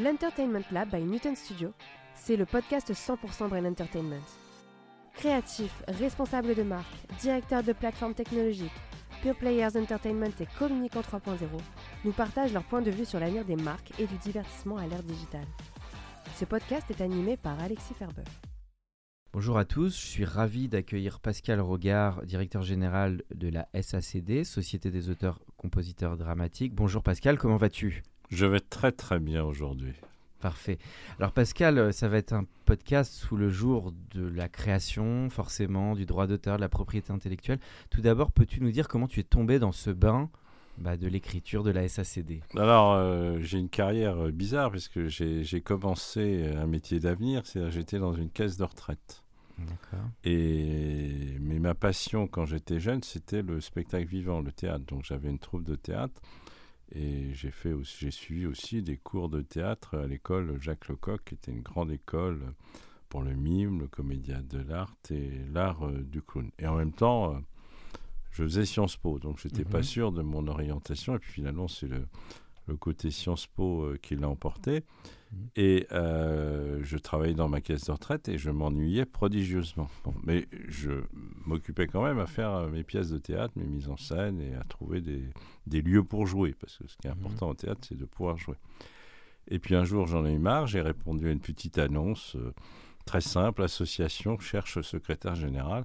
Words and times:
L'Entertainment 0.00 0.62
Lab 0.70 0.90
by 0.92 1.02
Newton 1.02 1.34
Studio, 1.34 1.72
c'est 2.14 2.36
le 2.36 2.46
podcast 2.46 2.92
100% 2.92 3.48
Brain 3.48 3.64
Entertainment. 3.64 4.22
Créatifs, 5.14 5.82
responsables 5.88 6.54
de 6.54 6.62
marque, 6.62 6.94
directeurs 7.20 7.64
de 7.64 7.72
plateformes 7.72 8.14
technologiques, 8.14 8.70
Pure 9.22 9.34
Players 9.34 9.76
Entertainment 9.76 10.30
et 10.38 10.46
Communicant 10.56 11.00
3.0 11.00 11.38
nous 12.04 12.12
partagent 12.12 12.52
leur 12.52 12.62
point 12.62 12.80
de 12.80 12.92
vue 12.92 13.04
sur 13.04 13.18
l'avenir 13.18 13.44
des 13.44 13.56
marques 13.56 13.90
et 13.98 14.06
du 14.06 14.16
divertissement 14.18 14.76
à 14.76 14.86
l'ère 14.86 15.02
digitale. 15.02 15.48
Ce 16.36 16.44
podcast 16.44 16.88
est 16.92 17.00
animé 17.00 17.36
par 17.36 17.60
Alexis 17.60 17.94
Ferber. 17.94 18.22
Bonjour 19.32 19.58
à 19.58 19.64
tous, 19.64 20.00
je 20.00 20.06
suis 20.06 20.24
ravi 20.24 20.68
d'accueillir 20.68 21.18
Pascal 21.18 21.60
Rogard, 21.60 22.24
directeur 22.24 22.62
général 22.62 23.24
de 23.34 23.48
la 23.48 23.66
SACD, 23.74 24.44
Société 24.44 24.92
des 24.92 25.10
auteurs 25.10 25.40
compositeurs 25.56 26.16
dramatiques. 26.16 26.76
Bonjour 26.76 27.02
Pascal, 27.02 27.36
comment 27.36 27.56
vas-tu? 27.56 28.04
Je 28.30 28.46
vais 28.46 28.60
très 28.60 28.92
très 28.92 29.18
bien 29.18 29.44
aujourd'hui. 29.44 29.94
Parfait. 30.40 30.78
Alors 31.18 31.32
Pascal, 31.32 31.78
euh, 31.78 31.92
ça 31.92 32.08
va 32.08 32.18
être 32.18 32.32
un 32.32 32.44
podcast 32.64 33.12
sous 33.12 33.36
le 33.36 33.50
jour 33.50 33.92
de 34.14 34.28
la 34.28 34.48
création, 34.48 35.30
forcément, 35.30 35.96
du 35.96 36.06
droit 36.06 36.28
d'auteur, 36.28 36.56
de 36.56 36.60
la 36.60 36.68
propriété 36.68 37.12
intellectuelle. 37.12 37.58
Tout 37.90 38.02
d'abord, 38.02 38.30
peux-tu 38.30 38.60
nous 38.60 38.70
dire 38.70 38.86
comment 38.86 39.08
tu 39.08 39.18
es 39.18 39.24
tombé 39.24 39.58
dans 39.58 39.72
ce 39.72 39.90
bain 39.90 40.30
bah, 40.76 40.96
de 40.96 41.08
l'écriture 41.08 41.64
de 41.64 41.70
la 41.70 41.88
SACD 41.88 42.40
Alors, 42.56 42.92
euh, 42.92 43.38
j'ai 43.40 43.58
une 43.58 43.68
carrière 43.68 44.26
euh, 44.26 44.30
bizarre 44.30 44.70
puisque 44.70 45.08
j'ai 45.08 45.60
commencé 45.60 46.46
un 46.56 46.68
métier 46.68 47.00
d'avenir, 47.00 47.44
c'est-à-dire 47.44 47.72
j'étais 47.72 47.98
dans 47.98 48.12
une 48.12 48.30
caisse 48.30 48.56
de 48.56 48.64
retraite. 48.64 49.24
D'accord. 49.58 50.06
Et 50.22 51.36
mais 51.40 51.58
ma 51.58 51.74
passion 51.74 52.28
quand 52.28 52.46
j'étais 52.46 52.78
jeune, 52.78 53.02
c'était 53.02 53.42
le 53.42 53.60
spectacle 53.60 54.06
vivant, 54.06 54.40
le 54.40 54.52
théâtre. 54.52 54.84
Donc 54.84 55.02
j'avais 55.02 55.30
une 55.30 55.40
troupe 55.40 55.64
de 55.64 55.74
théâtre 55.74 56.20
et 56.92 57.32
j'ai 57.34 57.50
fait 57.50 57.72
j'ai 57.98 58.10
suivi 58.10 58.46
aussi 58.46 58.82
des 58.82 58.96
cours 58.96 59.28
de 59.28 59.40
théâtre 59.42 59.96
à 59.98 60.06
l'école 60.06 60.60
Jacques 60.60 60.88
Lecoq, 60.88 61.22
qui 61.24 61.34
était 61.34 61.52
une 61.52 61.62
grande 61.62 61.90
école 61.90 62.52
pour 63.08 63.22
le 63.22 63.34
mime, 63.34 63.80
le 63.80 63.88
comédien 63.88 64.42
de 64.42 64.58
l'art 64.58 64.94
et 65.10 65.30
l'art 65.52 65.86
euh, 65.86 66.02
du 66.02 66.20
clown. 66.22 66.50
Et 66.58 66.66
en 66.66 66.76
même 66.76 66.92
temps, 66.92 67.34
euh, 67.34 67.38
je 68.30 68.42
faisais 68.44 68.64
Sciences 68.66 68.96
Po, 68.96 69.18
donc 69.18 69.38
je 69.38 69.48
n'étais 69.48 69.64
pas 69.64 69.78
Mhm. 69.78 69.84
sûr 69.84 70.12
de 70.12 70.22
mon 70.22 70.46
orientation. 70.46 71.14
Et 71.16 71.18
puis 71.18 71.32
finalement, 71.32 71.68
c'est 71.68 71.88
le, 71.88 72.06
le 72.66 72.76
côté 72.76 73.10
Sciences 73.10 73.46
Po 73.46 73.82
euh, 73.84 73.98
qui 74.00 74.14
l'a 74.16 74.28
emporté. 74.28 74.82
Et 75.56 75.86
euh, 75.92 76.80
je 76.82 76.96
travaillais 76.96 77.34
dans 77.34 77.48
ma 77.48 77.60
caisse 77.60 77.84
de 77.84 77.92
retraite 77.92 78.28
et 78.28 78.38
je 78.38 78.50
m'ennuyais 78.50 79.04
prodigieusement. 79.04 79.88
Bon, 80.04 80.14
mais 80.24 80.46
je 80.68 81.02
m'occupais 81.44 81.86
quand 81.86 82.02
même 82.02 82.18
à 82.18 82.26
faire 82.26 82.50
euh, 82.54 82.70
mes 82.70 82.82
pièces 82.84 83.10
de 83.10 83.18
théâtre, 83.18 83.52
mes 83.56 83.66
mises 83.66 83.88
en 83.88 83.96
scène 83.96 84.40
et 84.40 84.54
à 84.54 84.64
trouver 84.64 85.00
des, 85.00 85.24
des 85.66 85.82
lieux 85.82 86.02
pour 86.04 86.26
jouer. 86.26 86.54
Parce 86.58 86.78
que 86.78 86.86
ce 86.88 86.96
qui 86.96 87.08
est 87.08 87.10
Mhm. 87.14 87.18
important 87.20 87.50
au 87.50 87.54
théâtre, 87.54 87.80
c'est 87.86 87.98
de 87.98 88.04
pouvoir 88.06 88.38
jouer. 88.38 88.56
Et 89.48 89.58
puis 89.58 89.74
un 89.74 89.84
jour, 89.84 90.06
j'en 90.06 90.24
ai 90.26 90.32
eu 90.32 90.38
marre, 90.38 90.66
j'ai 90.66 90.80
répondu 90.80 91.28
à 91.28 91.32
une 91.32 91.40
petite 91.40 91.78
annonce 91.78 92.36
euh, 92.36 92.52
très 93.04 93.20
simple, 93.20 93.62
association 93.62 94.38
cherche 94.38 94.80
secrétaire 94.82 95.34
général. 95.34 95.84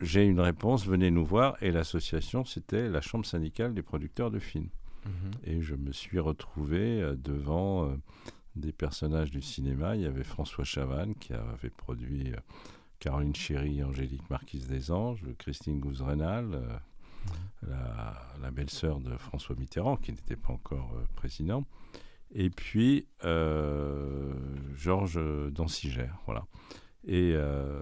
J'ai 0.00 0.24
une 0.26 0.40
réponse, 0.40 0.86
venez 0.86 1.10
nous 1.10 1.24
voir. 1.24 1.56
Et 1.62 1.70
l'association, 1.70 2.44
c'était 2.44 2.88
la 2.88 3.00
Chambre 3.00 3.24
syndicale 3.24 3.72
des 3.74 3.82
producteurs 3.82 4.30
de 4.30 4.38
films. 4.38 4.68
Mhm. 5.06 5.30
Et 5.44 5.62
je 5.62 5.74
me 5.74 5.92
suis 5.92 6.18
retrouvé 6.18 7.14
devant 7.16 7.88
euh, 7.88 7.96
des 8.56 8.72
personnages 8.72 9.30
du 9.30 9.42
cinéma. 9.42 9.96
Il 9.96 10.02
y 10.02 10.06
avait 10.06 10.24
François 10.24 10.64
Chavannes 10.64 11.14
qui 11.14 11.32
avait 11.32 11.70
produit 11.70 12.32
euh, 12.32 12.36
Caroline 12.98 13.34
Chéry 13.34 13.84
Angélique 13.84 14.28
Marquise 14.30 14.66
des 14.66 14.90
Anges, 14.90 15.24
Christine 15.38 15.78
Gouzerenal, 15.80 16.54
euh, 16.54 16.78
la, 17.66 18.22
la 18.40 18.50
belle-sœur 18.50 19.00
de 19.00 19.16
François 19.16 19.56
Mitterrand, 19.56 19.96
qui 19.96 20.12
n'était 20.12 20.36
pas 20.36 20.52
encore 20.52 20.94
euh, 20.96 21.04
président, 21.14 21.64
et 22.32 22.50
puis 22.50 23.06
euh, 23.24 24.32
Georges 24.74 25.20
Dancigère. 25.52 26.18
Voilà. 26.26 26.46
Et 27.04 27.32
euh, 27.34 27.80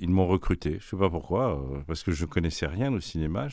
ils 0.00 0.10
m'ont 0.10 0.26
recruté, 0.26 0.70
je 0.72 0.76
ne 0.76 0.80
sais 0.80 0.96
pas 0.96 1.10
pourquoi, 1.10 1.58
euh, 1.60 1.80
parce 1.86 2.02
que 2.02 2.12
je 2.12 2.24
ne 2.24 2.28
connaissais 2.30 2.66
rien 2.66 2.92
au 2.92 3.00
cinéma, 3.00 3.48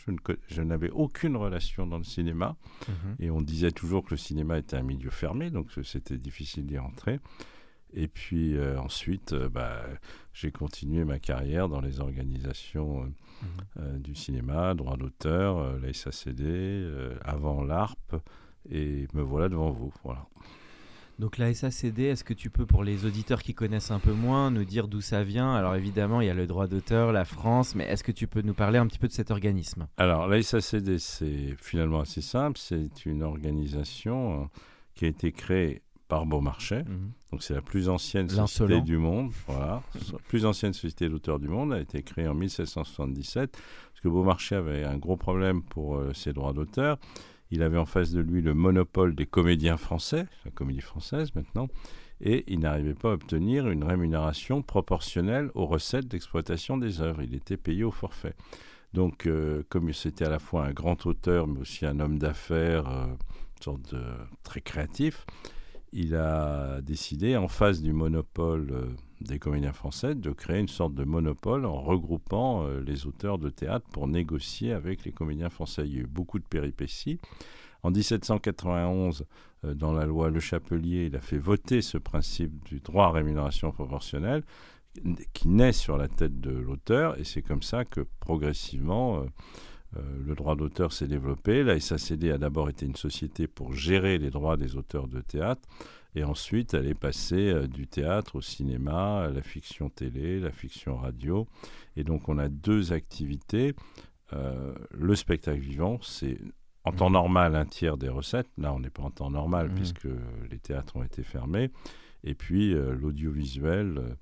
je 0.48 0.62
n'avais 0.62 0.90
aucune 0.92 1.36
relation 1.38 1.88
dans 1.88 1.98
le 1.98 2.04
cinéma. 2.04 2.56
Mhm. 2.88 3.16
Et 3.20 3.32
on 3.32 3.42
disait 3.42 3.72
toujours 3.72 4.04
que 4.06 4.12
le 4.12 4.18
cinéma 4.18 4.58
était 4.60 4.78
un 4.78 4.84
milieu 4.84 5.10
fermé, 5.10 5.50
donc 5.50 5.72
c'était 5.84 6.18
difficile 6.18 6.66
d'y 6.66 6.78
rentrer. 6.78 7.20
Et 7.94 8.08
puis 8.08 8.56
euh, 8.58 8.78
ensuite, 8.80 9.34
euh, 9.34 9.48
bah, 9.50 9.82
j'ai 10.34 10.52
continué 10.52 11.06
ma 11.06 11.18
carrière 11.20 11.70
dans 11.70 11.82
les 11.82 12.00
organisations 12.00 13.12
Mhm. 13.76 14.00
du 14.00 14.16
cinéma, 14.16 14.74
droit 14.76 14.96
d'auteur, 14.98 15.78
la 15.80 15.92
SACD, 15.94 16.88
avant 17.24 17.64
l'ARP, 17.64 18.16
et 18.72 19.08
me 19.14 19.22
voilà 19.22 19.50
devant 19.50 19.72
vous. 19.72 19.94
Voilà. 20.04 20.26
Donc 21.18 21.38
la 21.38 21.54
SACD, 21.54 22.00
est-ce 22.00 22.26
que 22.26 22.34
tu 22.34 22.50
peux, 22.50 22.66
pour 22.66 22.84
les 22.84 23.06
auditeurs 23.06 23.42
qui 23.42 23.54
connaissent 23.54 23.92
un 23.92 24.00
peu 24.00 24.12
moins, 24.12 24.52
nous 24.52 24.66
dire 24.66 24.90
d'où 24.90 25.00
ça 25.00 25.24
vient? 25.24 25.56
Alors 25.56 25.76
évidemment, 25.76 26.20
il 26.20 26.28
y 26.28 26.30
a 26.30 26.34
le 26.34 26.46
droit 26.46 26.68
d'auteur, 26.68 27.14
la 27.14 27.24
France, 27.24 27.74
mais 27.74 27.86
est-ce 27.86 28.04
que 28.04 28.12
tu 28.12 28.28
peux 28.28 28.42
nous 28.42 28.54
parler 28.54 28.80
un 28.80 28.88
petit 28.88 29.00
peu 29.00 29.08
de 29.08 29.14
cet 29.14 29.32
organisme? 29.32 29.88
Alors, 29.98 30.28
la 30.28 30.42
SACD, 30.42 30.98
c'est 30.98 31.56
finalement 31.58 32.02
assez 32.02 32.22
simple. 32.22 32.60
C'est 32.60 33.06
une 33.06 33.24
organisation 33.24 34.42
euh, 34.42 34.46
qui 34.94 35.06
a 35.06 35.08
été 35.08 35.32
créée 35.32 35.82
par 36.08 36.26
Beaumarchais. 36.26 36.84
Mhm. 36.84 37.12
Donc 37.32 37.44
c'est 37.44 37.54
la 37.54 37.62
plus 37.62 37.90
ancienne 37.90 38.30
société 38.30 38.82
du 38.82 38.98
monde, 38.98 39.32
voilà, 39.48 39.82
la 40.12 40.20
plus 40.28 40.46
ancienne 40.46 40.74
société 40.74 41.10
d'auteurs 41.10 41.40
du 41.40 41.48
monde, 41.48 41.74
a 41.74 41.80
été 41.80 42.04
créée 42.04 42.28
en 42.28 42.36
1777, 42.36 43.52
parce 43.52 44.02
que 44.02 44.08
Beaumarchais 44.08 44.56
avait 44.56 44.84
un 44.84 44.98
gros 44.98 45.18
problème 45.18 45.64
pour 45.64 45.98
euh, 45.98 46.14
ses 46.14 46.34
droits 46.34 46.54
d'auteur. 46.54 46.98
Il 47.56 47.64
avait 47.64 47.78
en 47.78 47.86
face 47.86 48.12
de 48.12 48.20
lui 48.20 48.42
le 48.42 48.54
monopole 48.54 49.16
des 49.16 49.26
comédiens 49.26 49.78
français, 49.78 50.26
la 50.44 50.52
comédie 50.52 50.82
française 50.82 51.34
maintenant, 51.36 51.70
et 52.20 52.44
il 52.48 52.60
n'arrivait 52.60 52.96
pas 52.96 53.12
à 53.12 53.14
obtenir 53.14 53.70
une 53.70 53.86
rémunération 53.86 54.62
proportionnelle 54.62 55.52
aux 55.56 55.66
recettes 55.66 56.10
d'exploitation 56.10 56.78
des 56.78 57.00
œuvres. 57.00 57.22
Il 57.22 57.34
était 57.34 57.56
payé 57.56 57.86
au 57.86 57.92
forfait. 57.92 58.36
Donc, 58.94 59.26
euh, 59.26 59.64
comme 59.70 59.94
c'était 59.94 60.26
à 60.26 60.30
la 60.30 60.40
fois 60.40 60.66
un 60.66 60.74
grand 60.74 61.06
auteur, 61.06 61.48
mais 61.48 61.62
aussi 61.62 61.86
un 61.86 62.02
homme 62.02 62.20
d'affaires, 62.20 62.90
euh, 62.90 63.06
sorte 63.62 63.94
de 63.94 64.04
très 64.44 64.60
créatif, 64.60 65.26
il 65.94 66.14
a 66.14 66.82
décidé, 66.82 67.38
en 67.38 67.48
face 67.48 67.82
du 67.82 67.94
monopole 67.94 68.68
euh, 68.74 68.88
des 69.28 69.40
comédiens 69.40 69.74
français, 69.74 70.16
de 70.16 70.32
créer 70.32 70.60
une 70.60 70.68
sorte 70.68 70.96
de 70.96 71.04
monopole 71.04 71.66
en 71.66 71.82
regroupant 71.82 72.66
euh, 72.66 72.82
les 72.82 73.06
auteurs 73.06 73.38
de 73.38 73.50
théâtre 73.50 73.86
pour 73.92 74.08
négocier 74.08 74.72
avec 74.72 75.04
les 75.06 75.12
comédiens 75.12 75.50
français. 75.50 75.84
Il 75.86 75.94
y 75.94 75.98
a 75.98 76.02
eu 76.02 76.08
beaucoup 76.08 76.40
de 76.40 76.46
péripéties. 76.46 77.20
En 77.84 77.92
1791, 77.92 79.26
euh, 79.66 79.74
dans 79.74 79.94
la 79.94 80.06
loi 80.06 80.30
Le 80.30 80.40
Chapelier, 80.40 81.06
il 81.06 81.16
a 81.16 81.22
fait 81.22 81.38
voter 81.38 81.82
ce 81.82 81.98
principe 81.98 82.64
du 82.66 82.80
droit 82.80 83.08
à 83.08 83.12
rémunération 83.12 83.72
proportionnelle 83.72 84.44
qui 85.34 85.50
naît 85.50 85.74
sur 85.74 85.98
la 85.98 86.08
tête 86.08 86.40
de 86.40 86.52
l'auteur, 86.52 87.20
et 87.20 87.26
c'est 87.26 87.42
comme 87.42 87.62
ça 87.62 87.84
que 87.84 88.00
progressivement, 88.22 89.26
euh, 89.98 90.02
le 90.26 90.36
droit 90.36 90.56
d'auteur 90.56 90.92
s'est 90.92 91.08
développé. 91.08 91.64
La 91.64 91.80
SACD 91.80 92.32
a 92.32 92.38
d'abord 92.38 92.70
été 92.70 92.86
une 92.86 92.96
société 92.96 93.48
pour 93.48 93.74
gérer 93.74 94.18
les 94.18 94.30
droits 94.30 94.58
des 94.58 94.76
auteurs 94.76 95.08
de 95.08 95.22
théâtre, 95.22 95.62
et 96.16 96.24
ensuite 96.24 96.74
elle 96.74 96.88
est 96.88 96.94
passée 97.00 97.50
euh, 97.52 97.68
du 97.68 97.88
théâtre 97.88 98.38
au 98.38 98.42
cinéma, 98.42 99.26
à 99.26 99.30
la 99.30 99.42
fiction 99.42 99.90
télé, 99.90 100.40
la 100.40 100.52
fiction 100.52 100.98
radio. 100.98 101.48
Et 101.96 102.04
donc 102.04 102.30
on 102.30 102.38
a 102.38 102.48
deux 102.50 102.94
activités. 102.94 103.76
Euh, 104.34 104.74
le 104.92 105.16
spectacle 105.16 105.60
vivant, 105.60 106.00
c'est 106.02 106.38
en 106.84 106.92
temps 106.92 107.10
normal 107.10 107.56
un 107.56 107.66
tiers 107.66 107.98
des 107.98 108.10
recettes. 108.10 108.50
Là, 108.58 108.74
on 108.74 108.80
n'est 108.80 108.90
pas 108.90 109.04
en 109.04 109.12
temps 109.12 109.30
normal 109.32 109.70
Mhm. 109.70 109.76
puisque 109.76 110.08
les 110.50 110.60
théâtres 110.60 110.96
ont 110.96 111.04
été 111.04 111.24
fermés. 111.24 111.70
Et 112.24 112.34
puis 112.34 112.74
euh, 112.74 112.96
l'audiovisuel, 112.96 113.98
euh, 113.98 114.16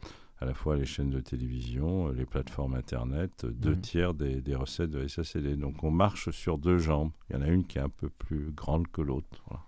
à 0.43 0.45
la 0.45 0.53
fois 0.53 0.75
les 0.75 0.85
chaînes 0.85 1.09
de 1.09 1.21
télévision, 1.21 2.09
les 2.09 2.25
plateformes 2.25 2.75
Internet, 2.75 3.45
deux 3.45 3.75
Mhm. 3.75 3.81
tiers 3.81 4.13
des, 4.13 4.41
des 4.41 4.55
recettes 4.55 4.89
de 4.91 5.07
SACD. 5.07 5.55
Donc 5.55 5.83
on 5.83 5.89
marche 5.91 6.31
sur 6.31 6.57
deux 6.57 6.77
jambes. 6.77 7.11
Il 7.29 7.37
y 7.37 7.39
en 7.39 7.41
a 7.41 7.47
une 7.47 7.63
qui 7.65 7.77
est 7.77 7.81
un 7.81 7.87
peu 7.89 8.09
plus 8.09 8.51
grande 8.51 8.87
que 8.89 9.01
l'autre. 9.01 9.27
Voilà. 9.47 9.61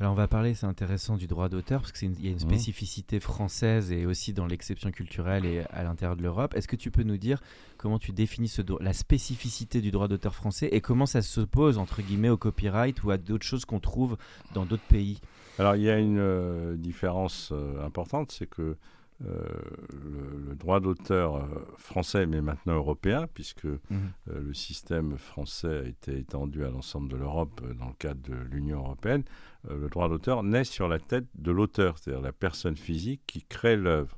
Alors 0.00 0.12
on 0.12 0.14
va 0.16 0.28
parler, 0.28 0.54
c'est 0.54 0.66
intéressant, 0.66 1.16
du 1.16 1.26
droit 1.26 1.48
d'auteur, 1.50 1.80
parce 1.82 1.92
qu'il 1.92 2.12
y 2.22 2.28
a 2.28 2.30
une 2.30 2.34
Mhm. 2.36 2.40
spécificité 2.40 3.20
française 3.20 3.92
et 3.92 4.06
aussi 4.06 4.32
dans 4.32 4.46
l'exception 4.46 4.90
culturelle 4.90 5.44
et 5.44 5.64
à 5.70 5.82
l'intérieur 5.82 6.16
de 6.16 6.22
l'Europe. 6.22 6.54
Est-ce 6.54 6.68
que 6.68 6.76
tu 6.76 6.90
peux 6.90 7.02
nous 7.02 7.18
dire 7.18 7.42
comment 7.76 7.98
tu 7.98 8.12
définis 8.12 8.48
ce 8.48 8.62
la 8.82 8.92
spécificité 8.94 9.80
du 9.82 9.90
droit 9.90 10.08
d'auteur 10.08 10.34
français 10.34 10.68
et 10.72 10.80
comment 10.80 11.06
ça 11.06 11.20
s'oppose, 11.20 11.76
entre 11.76 12.00
guillemets, 12.00 12.28
au 12.30 12.36
copyright 12.38 13.02
ou 13.02 13.10
à 13.10 13.18
d'autres 13.18 13.44
choses 13.46 13.64
qu'on 13.66 13.80
trouve 13.80 14.16
dans 14.54 14.64
d'autres 14.64 14.86
pays? 14.88 15.20
Alors 15.58 15.76
il 15.76 15.82
y 15.82 15.90
a 15.90 15.98
une 15.98 16.18
euh, 16.18 16.76
différence 16.76 17.50
euh, 17.52 17.84
importante, 17.84 18.32
c'est 18.32 18.46
que 18.46 18.76
le, 19.22 20.48
le 20.48 20.54
droit 20.56 20.80
d'auteur 20.80 21.36
euh, 21.36 21.46
français, 21.76 22.26
mais 22.26 22.40
maintenant 22.40 22.74
européen, 22.74 23.26
puisque 23.32 23.66
euh, 23.66 23.78
le 24.26 24.54
système 24.54 25.16
français 25.16 25.78
a 25.78 25.84
été 25.84 26.18
étendu 26.18 26.64
à 26.64 26.70
l'ensemble 26.70 27.08
de 27.10 27.16
l'Europe 27.16 27.60
euh, 27.64 27.74
dans 27.74 27.88
le 27.88 27.94
cadre 27.98 28.20
de 28.22 28.34
l'Union 28.34 28.78
européenne, 28.80 29.22
euh, 29.70 29.78
le 29.78 29.88
droit 29.88 30.08
d'auteur 30.08 30.42
naît 30.42 30.64
sur 30.64 30.88
la 30.88 30.98
tête 30.98 31.26
de 31.36 31.52
l'auteur, 31.52 31.98
c'est-à-dire 31.98 32.22
la 32.22 32.32
personne 32.32 32.76
physique 32.76 33.22
qui 33.26 33.42
crée 33.42 33.76
l'œuvre. 33.76 34.16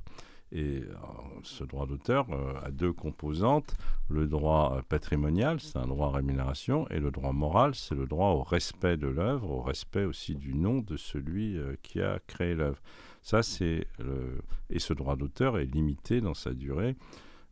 Et 0.51 0.81
euh, 0.83 0.95
ce 1.43 1.63
droit 1.63 1.85
d'auteur 1.85 2.27
euh, 2.31 2.53
a 2.63 2.71
deux 2.71 2.93
composantes. 2.93 3.75
Le 4.09 4.27
droit 4.27 4.75
euh, 4.77 4.81
patrimonial, 4.87 5.59
c'est 5.59 5.77
un 5.77 5.87
droit 5.87 6.09
à 6.09 6.11
rémunération, 6.11 6.87
et 6.89 6.99
le 6.99 7.11
droit 7.11 7.33
moral, 7.33 7.75
c'est 7.75 7.95
le 7.95 8.05
droit 8.05 8.29
au 8.29 8.43
respect 8.43 8.95
de 8.95 9.07
l'œuvre, 9.07 9.49
au 9.49 9.61
respect 9.61 10.05
aussi 10.05 10.35
du 10.35 10.53
nom 10.53 10.79
de 10.79 10.97
celui 10.97 11.57
euh, 11.57 11.75
qui 11.81 12.01
a 12.01 12.19
créé 12.27 12.53
l'œuvre. 12.55 12.79
Ça, 13.25 13.41
c'est 13.41 13.87
le... 13.97 14.39
Et 14.69 14.77
ce 14.79 14.93
droit 14.93 15.15
d'auteur 15.15 15.57
est 15.57 15.65
limité 15.65 16.21
dans 16.21 16.35
sa 16.35 16.53
durée, 16.53 16.95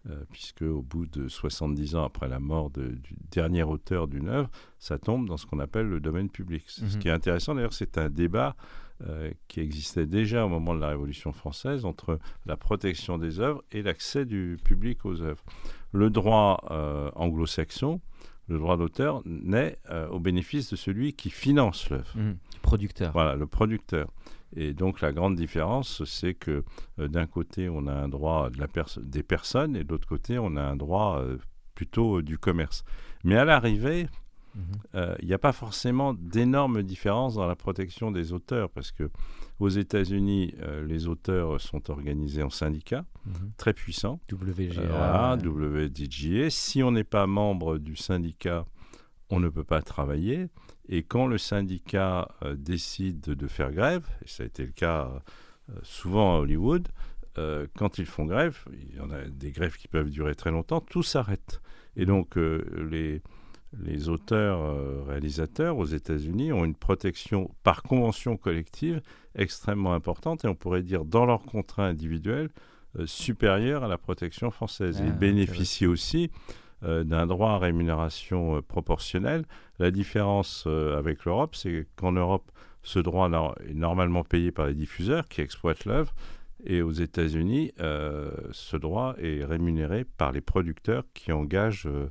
euh, 0.10 0.24
puisque 0.31 0.62
au 0.62 0.84
bout 0.84 1.08
de 1.08 1.28
70 1.28 1.96
ans 1.96 2.04
après 2.04 2.28
la 2.28 2.40
mort 2.40 2.70
de- 2.70 2.90
du 2.92 3.16
dernier 3.31 3.64
auteur 3.64 4.08
d'une 4.08 4.28
œuvre, 4.28 4.50
ça 4.78 5.00
tombe 5.00 5.28
dans 5.28 5.38
ce 5.38 5.48
qu'on 5.48 5.60
appelle 5.60 5.88
le 5.88 6.00
domaine 6.00 6.30
public. 6.30 6.64
Ce 6.68 6.84
Mhm. 6.84 7.00
qui 7.00 7.08
est 7.08 7.12
intéressant, 7.12 7.56
d'ailleurs, 7.56 7.74
c'est 7.74 7.98
un 7.98 8.10
débat 8.10 8.56
euh, 9.08 9.31
qui 9.48 9.60
existait 9.60 10.06
déjà 10.06 10.46
au 10.46 10.50
moment 10.50 10.75
de 10.75 10.80
la 10.80 10.90
Révolution 10.90 11.34
française 11.34 11.84
entre 11.84 12.19
la 12.46 12.56
protection 12.56 13.18
des 13.18 13.40
œuvres 13.40 13.62
et 13.72 13.81
l'accès 13.81 14.24
du 14.26 14.58
public 14.64 15.04
aux 15.06 15.22
œuvres. 15.24 15.44
Le 15.92 16.10
droit 16.12 16.64
euh, 16.72 17.10
anglo-saxon, 17.16 18.00
le 18.48 18.60
droit 18.60 18.78
d'auteur, 18.78 19.22
naît 19.26 19.80
euh, 19.90 20.08
au 20.10 20.19
bénéfice 20.19 20.69
de 20.69 20.76
celui 20.76 21.14
qui 21.14 21.31
finance 21.31 21.90
l'œuvre. 21.90 22.14
Mhm. 22.16 22.38
Producteur. 22.62 23.12
Voilà, 23.14 23.36
le 23.36 23.48
producteur. 23.48 24.10
Et 24.56 24.74
donc 24.74 25.02
la 25.02 25.12
grande 25.12 25.36
différence, 25.36 26.04
c'est 26.06 26.34
que 26.34 26.64
euh, 27.00 27.08
d'un 27.08 27.26
côté, 27.26 27.70
on 27.70 27.88
a 27.88 27.94
un 27.94 28.08
droit 28.10 28.50
de 28.50 28.60
la 28.60 28.68
perso- 28.68 29.02
des 29.02 29.24
personnes 29.24 29.76
et 29.76 29.84
de 29.84 29.90
l'autre 29.90 30.08
côté, 30.08 30.38
on 30.40 30.56
a 30.56 30.62
un 30.64 30.76
droit 30.76 31.20
euh, 31.22 31.38
plutôt 31.76 32.18
euh, 32.20 32.24
du 32.24 32.38
commerce. 32.38 32.84
Mais 33.24 33.36
à 33.36 33.46
l'arrivée, 33.46 34.08
Mhm. 34.56 34.62
euh, 34.94 35.16
il 35.22 35.28
n'y 35.28 35.34
a 35.34 35.40
pas 35.40 35.52
forcément 35.52 36.14
d'énormes 36.14 36.84
différences 36.84 37.34
dans 37.34 37.48
la 37.48 37.56
protection 37.56 38.12
des 38.12 38.34
auteurs, 38.34 38.70
parce 38.70 38.92
que 38.92 39.10
aux 39.60 39.70
États-Unis, 39.70 40.54
les 40.86 41.08
auteurs 41.08 41.60
sont 41.60 41.90
organisés 41.90 42.44
en 42.44 42.52
syndicats 42.52 43.04
Mhm. 43.26 43.52
très 43.58 43.74
puissants. 43.74 44.20
WGA. 44.32 44.82
Voilà, 44.88 45.38
WDGA. 45.38 46.50
Si 46.52 46.84
on 46.84 46.92
n'est 46.92 47.04
pas 47.04 47.26
membre 47.26 47.80
du 47.80 47.96
syndicat, 47.96 48.66
on 49.32 49.40
ne 49.40 49.50
peut 49.50 49.64
pas 49.64 49.82
travailler. 49.82 50.48
Et 50.89 51.03
quand 51.03 51.27
le 51.27 51.38
syndicat 51.38 52.30
euh, 52.44 52.56
décide 52.56 53.21
de 53.21 53.47
faire 53.47 53.71
grève, 53.71 54.06
et 54.24 54.27
ça 54.27 54.44
a 54.44 54.45
été 54.45 54.65
le 54.65 54.71
cas 54.71 55.09
euh, 55.69 55.74
souvent 55.83 56.35
à 56.35 56.39
Hollywood, 56.39 56.88
euh, 57.38 57.68
quand 57.77 57.97
ils 57.97 58.06
font 58.06 58.25
grève, 58.25 58.59
il 58.71 58.97
y 58.97 59.00
en 59.00 59.09
a 59.09 59.21
des 59.24 59.51
grèves 59.51 59.77
qui 59.77 59.88
peuvent 59.88 60.09
durer 60.09 60.35
très 60.35 60.51
longtemps, 60.51 60.81
tout 60.81 61.03
s'arrête. 61.03 61.62
Et 61.95 62.06
donc 62.06 62.35
les, 62.35 63.21
les 63.80 64.09
auteurs, 64.09 65.06
réalisateurs 65.06 65.77
aux 65.77 65.85
États-Unis 65.85 66.51
ont 66.51 66.65
une 66.65 66.74
protection 66.74 67.51
par 67.62 67.83
convention 67.83 68.35
collective 68.35 69.00
extrêmement 69.35 69.94
importante, 69.94 70.44
et 70.44 70.47
on 70.47 70.56
pourrait 70.56 70.81
dire 70.81 71.06
dans 71.06 71.25
leur 71.25 71.44
contrat 71.44 71.85
individuel, 71.85 72.50
supérieure 73.06 73.83
à 73.83 73.88
la 73.88 74.00
protection 74.00 74.50
française. 74.50 74.97
Ah, 75.00 75.06
Ils 75.06 75.13
bénéficient 75.13 75.85
aussi 75.85 76.31
d'un 76.83 77.27
droit 77.27 77.51
à 77.51 77.57
rémunération 77.57 78.57
euh, 78.57 78.62
proportionnelle. 78.62 79.45
La 79.80 79.91
différence 79.91 80.65
euh, 80.68 80.97
avec 80.97 81.25
l'Europe, 81.25 81.56
c'est 81.56 81.88
qu'en 81.95 82.12
Europe, 82.12 82.51
ce 82.83 83.00
droit 83.00 83.30
est 83.65 83.74
normalement 83.74 84.24
payé 84.24 84.51
par 84.51 84.68
les 84.68 84.74
diffuseurs 84.74 85.27
qui 85.27 85.41
exploitent 85.41 85.85
l'œuvre. 85.85 86.13
Et 86.65 86.81
aux 86.81 86.91
États-Unis, 86.91 87.71
euh, 87.80 88.31
ce 88.51 88.77
droit 88.77 89.15
est 89.18 89.44
rémunéré 89.44 90.06
par 90.06 90.31
les 90.31 90.41
producteurs 90.41 91.03
qui 91.13 91.31
engagent 91.31 91.88
euh, 91.88 92.09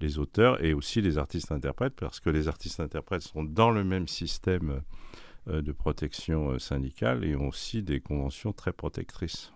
les 0.00 0.18
auteurs 0.18 0.62
et 0.64 0.74
aussi 0.74 1.00
les 1.00 1.18
artistes-interprètes, 1.18 1.94
parce 1.94 2.18
que 2.18 2.30
les 2.30 2.48
artistes-interprètes 2.48 3.22
sont 3.22 3.44
dans 3.44 3.70
le 3.70 3.84
même 3.84 4.08
système 4.08 4.82
euh, 5.48 5.60
de 5.60 5.72
protection 5.72 6.50
euh, 6.50 6.58
syndicale 6.60 7.24
et 7.24 7.34
ont 7.34 7.48
aussi 7.48 7.82
des 7.82 8.00
conventions 8.00 8.52
très 8.52 8.72
protectrices. 8.72 9.52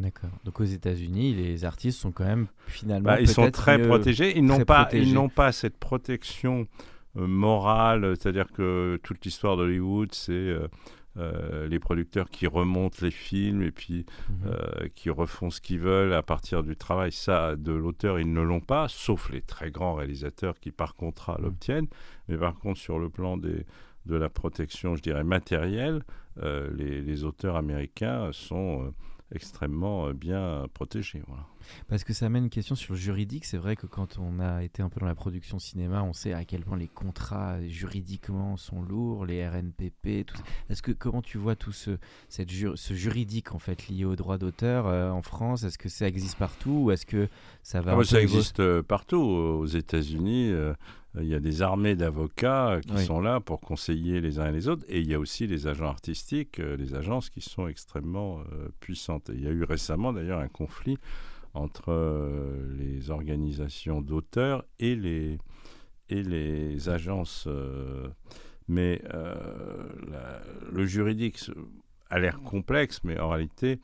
D'accord. 0.00 0.30
Donc 0.44 0.58
aux 0.60 0.64
États-Unis, 0.64 1.34
les 1.34 1.64
artistes 1.66 1.98
sont 2.00 2.10
quand 2.10 2.24
même 2.24 2.46
finalement. 2.66 3.04
Bah, 3.10 3.20
ils 3.20 3.28
sont 3.28 3.50
très 3.50 3.80
protégés. 3.80 4.36
Ils 4.36 4.44
n'ont 4.44 4.64
pas, 4.64 4.84
protégés. 4.84 5.06
ils 5.10 5.14
n'ont 5.14 5.28
pas 5.28 5.52
cette 5.52 5.76
protection 5.76 6.66
euh, 7.18 7.26
morale, 7.26 8.16
c'est-à-dire 8.16 8.50
que 8.50 8.98
toute 9.02 9.22
l'histoire 9.26 9.58
d'Hollywood, 9.58 10.14
c'est 10.14 10.32
euh, 10.32 10.68
euh, 11.18 11.68
les 11.68 11.78
producteurs 11.78 12.30
qui 12.30 12.46
remontent 12.46 12.96
les 13.02 13.10
films 13.10 13.62
et 13.62 13.70
puis 13.72 14.06
Mhm. 14.30 14.88
qui 14.94 15.10
refont 15.10 15.50
ce 15.50 15.60
qu'ils 15.60 15.80
veulent 15.80 16.14
à 16.14 16.22
partir 16.22 16.62
du 16.62 16.76
travail. 16.76 17.12
Ça, 17.12 17.56
de 17.56 17.72
l'auteur, 17.72 18.18
ils 18.18 18.32
ne 18.32 18.40
l'ont 18.40 18.60
pas, 18.60 18.86
sauf 18.88 19.28
les 19.30 19.42
très 19.42 19.70
grands 19.70 19.94
réalisateurs 19.94 20.58
qui, 20.60 20.70
par 20.70 20.94
contrat, 20.94 21.36
Mhm. 21.38 21.44
l'obtiennent. 21.44 21.88
Mais 22.28 22.38
par 22.38 22.54
contre, 22.54 22.78
sur 22.80 22.98
le 22.98 23.10
plan 23.10 23.36
des, 23.36 23.66
de 24.06 24.16
la 24.16 24.30
protection, 24.30 24.96
je 24.96 25.02
dirais, 25.02 25.24
matérielle, 25.24 26.02
les, 26.42 27.02
les 27.02 27.24
auteurs 27.24 27.56
américains 27.56 28.30
sont 28.32 28.94
extrêmement 29.34 30.06
euh, 30.08 30.12
bien 30.12 30.66
protégés. 30.74 31.22
Voilà. 31.26 31.46
Parce 31.88 32.04
que 32.04 32.12
ça 32.12 32.26
amène 32.26 32.44
une 32.44 32.50
question 32.50 32.74
sur 32.74 32.94
le 32.94 32.98
juridique. 32.98 33.44
C'est 33.44 33.56
vrai 33.58 33.76
que 33.76 33.86
quand 33.86 34.18
on 34.18 34.40
a 34.40 34.64
été 34.64 34.82
un 34.82 34.88
peu 34.88 34.98
dans 35.00 35.06
la 35.06 35.14
production 35.14 35.58
cinéma, 35.58 36.02
on 36.02 36.12
sait 36.12 36.32
à 36.32 36.44
quel 36.44 36.62
point 36.64 36.76
les 36.76 36.88
contrats 36.88 37.60
juridiquement 37.68 38.56
sont 38.56 38.82
lourds, 38.82 39.26
les 39.26 39.46
RNPP, 39.46 40.26
tout. 40.26 40.36
Est-ce 40.68 40.82
que 40.82 40.92
comment 40.92 41.22
tu 41.22 41.38
vois 41.38 41.56
tout 41.56 41.72
ce, 41.72 41.98
cette 42.28 42.50
ju- 42.50 42.76
ce 42.76 42.94
juridique 42.94 43.54
en 43.54 43.58
fait 43.58 43.88
lié 43.88 44.04
au 44.04 44.16
droit 44.16 44.38
d'auteur 44.38 44.86
euh, 44.86 45.10
en 45.10 45.22
France? 45.22 45.62
Est-ce 45.64 45.78
que 45.78 45.88
ça 45.88 46.08
existe 46.08 46.38
partout 46.38 46.84
ou 46.84 46.90
est-ce 46.90 47.06
que 47.06 47.28
ça 47.62 47.80
va 47.80 47.92
Ah 47.92 47.96
bah, 47.96 48.04
ça 48.04 48.20
existe 48.20 48.60
euh, 48.60 48.82
partout. 48.82 49.20
Aux 49.20 49.66
États-Unis, 49.66 50.50
euh, 50.50 50.72
il 51.18 51.26
y 51.26 51.34
a 51.34 51.40
des 51.40 51.60
armées 51.62 51.96
d'avocats 51.96 52.70
euh, 52.74 52.80
qui 52.80 52.94
Oui. 52.94 53.04
sont 53.04 53.20
là 53.20 53.40
pour 53.40 53.60
conseiller 53.60 54.20
les 54.20 54.38
uns 54.38 54.46
et 54.48 54.52
les 54.52 54.68
autres. 54.68 54.84
Et 54.88 55.00
il 55.00 55.10
y 55.10 55.14
a 55.14 55.18
aussi 55.18 55.46
les 55.46 55.66
agents 55.66 55.86
artistiques, 55.88 56.60
euh, 56.60 56.76
les 56.76 56.94
agences 56.94 57.30
qui 57.30 57.40
sont 57.40 57.66
extrêmement 57.66 58.40
euh, 58.52 58.68
puissantes. 58.78 59.28
Et 59.30 59.34
il 59.34 59.42
y 59.42 59.46
a 59.48 59.50
eu 59.50 59.64
récemment 59.64 60.12
d'ailleurs 60.12 60.38
un 60.38 60.48
conflit 60.48 60.98
entre 61.54 61.86
euh, 61.88 62.72
les 62.78 63.10
organisations 63.10 64.00
d'auteurs 64.02 64.64
et 64.78 64.94
les, 64.94 65.38
et 66.10 66.22
les 66.22 66.88
agences. 66.88 67.44
euh, 67.48 68.08
mais 68.68 69.02
euh, 69.14 69.34
la- 70.08 70.40
le 70.70 70.86
juridique 70.86 71.40
a 72.08 72.20
l'air 72.20 72.40
complexe, 72.42 73.00
mais 73.02 73.18
en 73.18 73.30
réalité, 73.30 73.80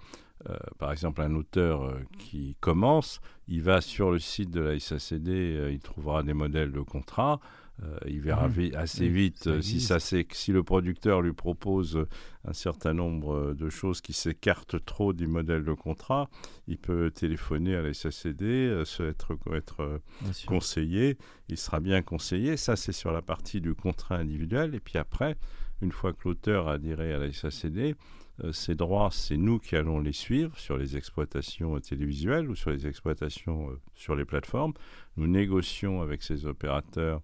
euh, 0.48 0.56
par 0.78 0.92
exemple, 0.92 1.20
un 1.22 1.34
auteur 1.34 1.82
euh, 1.84 1.98
qui 2.18 2.56
commence, 2.60 3.20
il 3.48 3.62
va 3.62 3.80
sur 3.80 4.10
le 4.10 4.18
site 4.18 4.50
de 4.50 4.60
la 4.60 4.78
SACD, 4.78 5.28
euh, 5.30 5.70
il 5.72 5.80
trouvera 5.80 6.22
des 6.22 6.34
modèles 6.34 6.72
de 6.72 6.80
contrat. 6.80 7.40
euh, 7.82 7.98
il 8.06 8.20
verra 8.20 8.48
vi- 8.48 8.74
assez 8.74 9.06
vite 9.08 9.48
ça 9.80 9.98
si, 10.00 10.48
ça, 10.48 10.52
le 10.52 10.62
producteur 10.62 11.20
lui 11.20 11.32
propose 11.34 12.06
un 12.44 12.52
certain 12.54 12.94
nombre 12.94 13.52
de 13.54 13.68
choses 13.68 14.00
qui 14.00 14.12
s'écartent 14.14 14.82
trop 14.84 15.12
du 15.12 15.26
modèle 15.26 15.62
de 15.64 15.74
contrat. 15.74 16.28
Il 16.68 16.78
peut 16.78 17.10
téléphoner 17.10 17.76
à 17.76 17.82
la 17.82 17.92
SACD, 17.92 18.82
être, 19.00 19.36
être 19.54 20.00
conseillé, 20.46 21.18
il 21.48 21.58
sera 21.58 21.80
bien 21.80 22.02
conseillé. 22.02 22.56
Ça, 22.56 22.76
c'est 22.76 22.92
sur 22.92 23.12
la 23.12 23.22
partie 23.22 23.60
du 23.60 23.74
contrat 23.74 24.16
individuel. 24.16 24.74
Et 24.74 24.80
puis 24.80 24.96
après, 24.98 25.36
une 25.82 25.92
fois 25.92 26.12
que 26.12 26.20
l'auteur 26.24 26.68
a 26.68 26.74
adhéré 26.74 27.12
à 27.12 27.18
la 27.18 27.32
SACD, 27.32 27.94
ces 28.52 28.74
droits, 28.74 29.10
c'est 29.12 29.36
nous 29.36 29.58
qui 29.58 29.76
allons 29.76 29.98
les 30.00 30.12
suivre 30.12 30.58
sur 30.58 30.76
les 30.76 30.96
exploitations 30.96 31.76
euh, 31.76 31.80
télévisuelles 31.80 32.48
ou 32.48 32.54
sur 32.54 32.70
les 32.70 32.86
exploitations 32.86 33.70
euh, 33.70 33.80
sur 33.94 34.14
les 34.14 34.24
plateformes. 34.24 34.74
Nous 35.16 35.26
négocions 35.26 36.02
avec 36.02 36.22
ces 36.22 36.46
opérateurs 36.46 37.22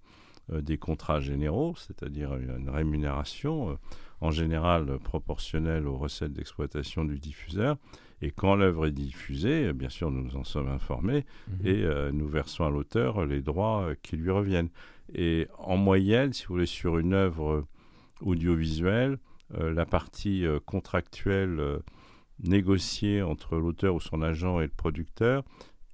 euh, 0.50 0.60
des 0.60 0.78
contrats 0.78 1.20
généraux, 1.20 1.74
c'est-à-dire 1.76 2.34
une, 2.34 2.68
rémunération 2.68 3.70
euh, 3.70 3.74
en 4.20 4.30
général 4.30 4.88
euh, 4.88 4.98
proportionnelle 4.98 5.86
aux 5.86 5.96
recettes 5.96 6.32
d'exploitation 6.32 7.04
du 7.04 7.18
diffuseur. 7.18 7.76
Et 8.22 8.30
quand 8.30 8.54
l'œuvre 8.56 8.86
est 8.86 8.92
diffusée, 8.92 9.66
euh, 9.66 9.72
bien 9.72 9.88
sûr, 9.88 10.10
nous 10.10 10.22
nous 10.22 10.36
en 10.36 10.44
sommes 10.44 10.68
informés 10.68 11.24
Mhm. 11.48 11.66
et 11.66 11.82
euh, 11.84 12.10
nous 12.12 12.26
versons 12.26 12.64
à 12.64 12.70
l'auteur 12.70 13.24
les 13.26 13.40
droits 13.40 13.82
euh, 13.82 13.94
qui 14.02 14.16
lui 14.16 14.30
reviennent. 14.30 14.70
Et 15.14 15.46
en 15.58 15.76
moyenne, 15.76 16.32
si 16.32 16.46
vous 16.46 16.54
voulez, 16.54 16.66
sur 16.66 16.98
une 16.98 17.12
œuvre 17.12 17.52
euh, 17.52 17.66
audiovisuelle, 18.20 19.12
euh, 19.12 19.31
la 19.58 19.86
partie 19.86 20.46
euh, 20.46 20.60
contractuelle 20.64 21.60
euh, 21.60 21.78
négociée 22.42 23.22
entre 23.22 23.56
l'auteur 23.56 23.94
ou 23.94 24.00
son 24.00 24.22
agent 24.22 24.60
et 24.60 24.64
le 24.64 24.72
producteur, 24.76 25.44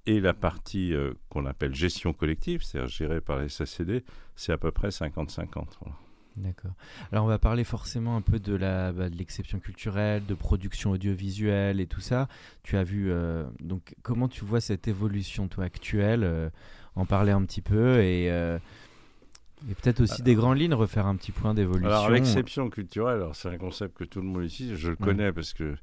et 0.05 0.19
la 0.19 0.33
partie 0.33 0.93
euh, 0.93 1.13
qu'on 1.29 1.45
appelle 1.45 1.75
gestion 1.75 2.13
collective, 2.13 2.63
c'est-à-dire 2.63 2.89
gérée 2.89 3.21
par 3.21 3.37
les 3.39 3.49
SACD, 3.49 4.03
c'est 4.35 4.51
à 4.51 4.57
peu 4.57 4.71
près 4.71 4.89
50-50. 4.89 5.65
D'accord. 6.35 6.71
Alors 7.11 7.25
on 7.25 7.27
va 7.27 7.37
parler 7.37 7.63
forcément 7.63 8.15
un 8.15 8.21
peu 8.21 8.39
de 8.39 8.55
la 8.55 8.93
bah, 8.93 9.09
de 9.09 9.15
l'exception 9.15 9.59
culturelle, 9.59 10.25
de 10.25 10.33
production 10.33 10.91
audiovisuelle 10.91 11.81
et 11.81 11.87
tout 11.87 11.99
ça. 11.99 12.27
Tu 12.63 12.77
as 12.77 12.83
vu 12.83 13.11
euh, 13.11 13.43
donc 13.59 13.95
comment 14.03 14.27
tu 14.27 14.45
vois 14.45 14.61
cette 14.61 14.87
évolution 14.87 15.47
toi 15.47 15.65
actuelle 15.65 16.23
euh, 16.23 16.49
En 16.95 17.05
parler 17.05 17.33
un 17.33 17.43
petit 17.43 17.61
peu 17.61 18.01
et, 18.01 18.31
et 19.69 19.75
peut-être 19.75 20.01
aussi 20.01 20.21
des 20.21 20.35
grandes 20.35 20.57
lignes, 20.57 20.73
refaire 20.73 21.07
un 21.07 21.15
petit 21.15 21.31
point 21.31 21.53
d'évolution. 21.53 21.89
Alors 21.89 22.09
l'exception 22.09 22.69
culturelle, 22.69 23.23
c'est 23.33 23.49
un 23.49 23.57
concept 23.57 23.97
que 23.97 24.03
tout 24.03 24.21
le 24.21 24.27
monde 24.27 24.45
ici, 24.45 24.75
je 24.75 24.89
le 24.89 24.95
connais 24.95 25.31
parce 25.31 25.53
que 25.53 25.75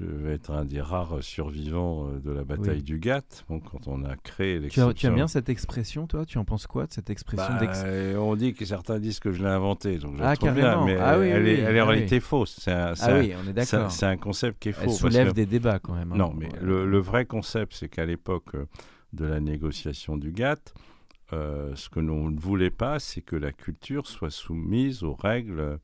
je 0.00 0.04
vais 0.04 0.34
être 0.34 0.50
un 0.50 0.64
des 0.64 0.80
rares 0.80 1.22
survivants 1.22 2.08
euh, 2.08 2.20
de 2.20 2.30
la 2.30 2.42
bataille 2.42 2.82
du 2.82 2.98
GATT. 2.98 3.44
Bon, 3.48 3.60
quand 3.60 3.86
on 3.86 4.04
a 4.04 4.16
créé 4.16 4.58
l'exception... 4.58 4.92
Tu, 4.94 5.06
aimes 5.06 5.14
bien 5.14 5.28
cette 5.28 5.48
expression, 5.50 6.06
toi? 6.06 6.24
Tu 6.24 6.38
en 6.38 6.44
penses 6.44 6.66
quoi 6.66 6.86
de 6.86 6.92
cette 6.92 7.10
expression 7.10 7.52
bah, 7.60 7.70
On 8.18 8.34
dit 8.34 8.54
que 8.54 8.64
certains 8.64 8.98
disent 8.98 9.20
que 9.20 9.32
je 9.32 9.42
l'ai 9.42 9.48
inventée, 9.50 9.98
donc 9.98 10.16
je 10.16 10.22
ah, 10.22 10.36
trouve 10.36 10.52
bien, 10.52 10.84
mais 10.84 10.96
ah 10.96 11.18
elle, 11.18 11.46
est, 11.46 11.58
elle, 11.58 11.76
est, 11.76 11.80
en 11.80 11.86
réalité 11.86 12.18
fausse. 12.20 12.56
C'est 12.60 12.72
un, 12.72 12.94
ah 12.98 13.18
oui, 13.18 13.34
on 13.44 13.48
est 13.48 13.52
d'accord. 13.52 13.90
C'est 13.90 14.06
un 14.06 14.16
concept 14.16 14.62
qui 14.62 14.70
est 14.70 14.72
faux. 14.72 14.84
Elle 14.84 14.90
soulève 14.90 15.32
des 15.34 15.46
débats 15.46 15.78
quand 15.78 15.94
même. 15.94 16.12
Hein. 16.12 16.16
Non, 16.16 16.32
mais 16.34 16.48
le, 16.62 16.98
vrai 16.98 17.26
concept, 17.26 17.74
c'est 17.74 17.88
qu'à 17.88 18.06
l'époque 18.06 18.54
euh, 18.54 18.66
de 19.12 19.26
la 19.26 19.40
négociation 19.40 20.16
du 20.16 20.32
GATT, 20.32 20.72
euh, 21.32 21.74
ce 21.76 21.88
que 21.88 22.00
l'on 22.00 22.30
ne 22.30 22.38
voulait 22.38 22.70
pas, 22.70 22.98
c'est 22.98 23.20
que 23.20 23.36
la 23.36 23.52
culture 23.52 24.06
soit 24.06 24.30
soumise 24.30 25.02
aux 25.02 25.14
règles 25.14 25.78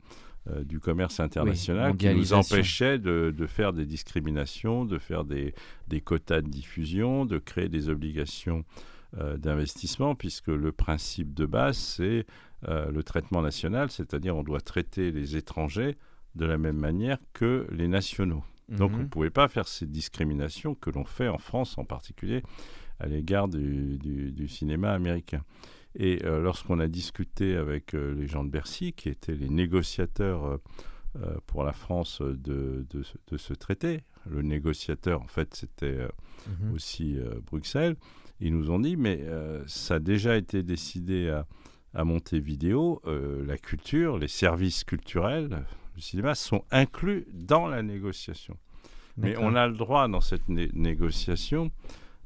euh, 0.49 0.63
du 0.63 0.79
commerce 0.79 1.19
international 1.19 1.95
qui 1.95 2.13
nous 2.13 2.33
empêchait 2.33 2.99
de, 2.99 3.33
faire 3.47 3.73
des 3.73 3.85
discriminations, 3.85 4.85
de 4.85 4.97
faire 4.97 5.23
des, 5.23 5.53
quotas 6.03 6.41
de 6.41 6.49
diffusion, 6.49 7.25
de 7.25 7.37
créer 7.37 7.69
des 7.69 7.89
obligations 7.89 8.65
euh, 9.17 9.37
d'investissement, 9.37 10.15
puisque 10.15 10.47
le 10.47 10.71
principe 10.71 11.33
de 11.33 11.45
base, 11.45 11.77
c'est 11.77 12.25
le 12.67 13.03
traitement 13.03 13.43
national, 13.43 13.91
c'est-à-dire 13.91 14.35
on 14.35 14.41
doit 14.41 14.61
traiter 14.61 15.11
les 15.11 15.37
étrangers 15.37 15.95
de 16.33 16.45
la 16.45 16.57
même 16.57 16.75
manière 16.75 17.19
que 17.33 17.67
les 17.71 17.87
nationaux. 17.87 18.43
Donc 18.67 18.91
on 18.93 18.97
ne 18.97 19.03
mhm. 19.03 19.09
pouvait 19.09 19.29
pas 19.29 19.47
faire 19.47 19.67
ces 19.67 19.85
discriminations 19.85 20.75
que 20.75 20.89
l'on 20.89 21.05
fait 21.05 21.27
en 21.27 21.37
France 21.37 21.77
en 21.77 21.85
particulier 21.85 22.43
à 22.99 23.07
l'égard 23.07 23.47
du 23.47 24.47
cinéma 24.47 24.93
américain. 24.93 25.43
Et 25.99 26.23
euh, 26.23 26.39
lorsqu'on 26.39 26.79
a 26.79 26.87
discuté 26.87 27.55
avec 27.55 27.95
euh, 27.95 28.13
les 28.13 28.27
gens 28.27 28.43
de 28.43 28.51
Bercy, 28.51 28.93
qui 28.93 29.09
étaient 29.09 29.33
les 29.33 29.49
négociateurs 29.49 30.45
euh, 30.45 31.37
pour 31.47 31.63
la 31.63 31.73
France 31.73 32.21
de, 32.21 32.85
de, 32.91 33.37
ce 33.37 33.53
traité, 33.55 34.01
le 34.29 34.43
négociateur, 34.43 35.21
en 35.21 35.27
fait, 35.27 35.55
c'était 35.55 35.97
mhm. 36.47 36.73
aussi 36.73 37.17
Bruxelles, 37.47 37.95
ils 38.39 38.55
nous 38.55 38.69
ont 38.69 38.77
dit, 38.77 38.97
mais 38.97 39.25
ça 39.65 39.95
a 39.95 39.99
déjà 39.99 40.35
été 40.35 40.61
décidé 40.61 41.29
à, 41.29 41.47
à 41.95 42.03
Montevideo, 42.03 43.01
la 43.05 43.57
culture, 43.57 44.19
les 44.19 44.27
services 44.27 44.83
culturels 44.83 45.65
du 45.95 46.01
cinéma 46.01 46.35
sont 46.35 46.63
inclus 46.69 47.25
dans 47.33 47.67
la 47.67 47.81
négociation. 47.81 48.57
Mais 49.15 49.35
on 49.37 49.55
a 49.55 49.65
le 49.65 49.73
droit 49.73 50.07
dans 50.07 50.21
cette 50.21 50.47
négociation 50.49 51.71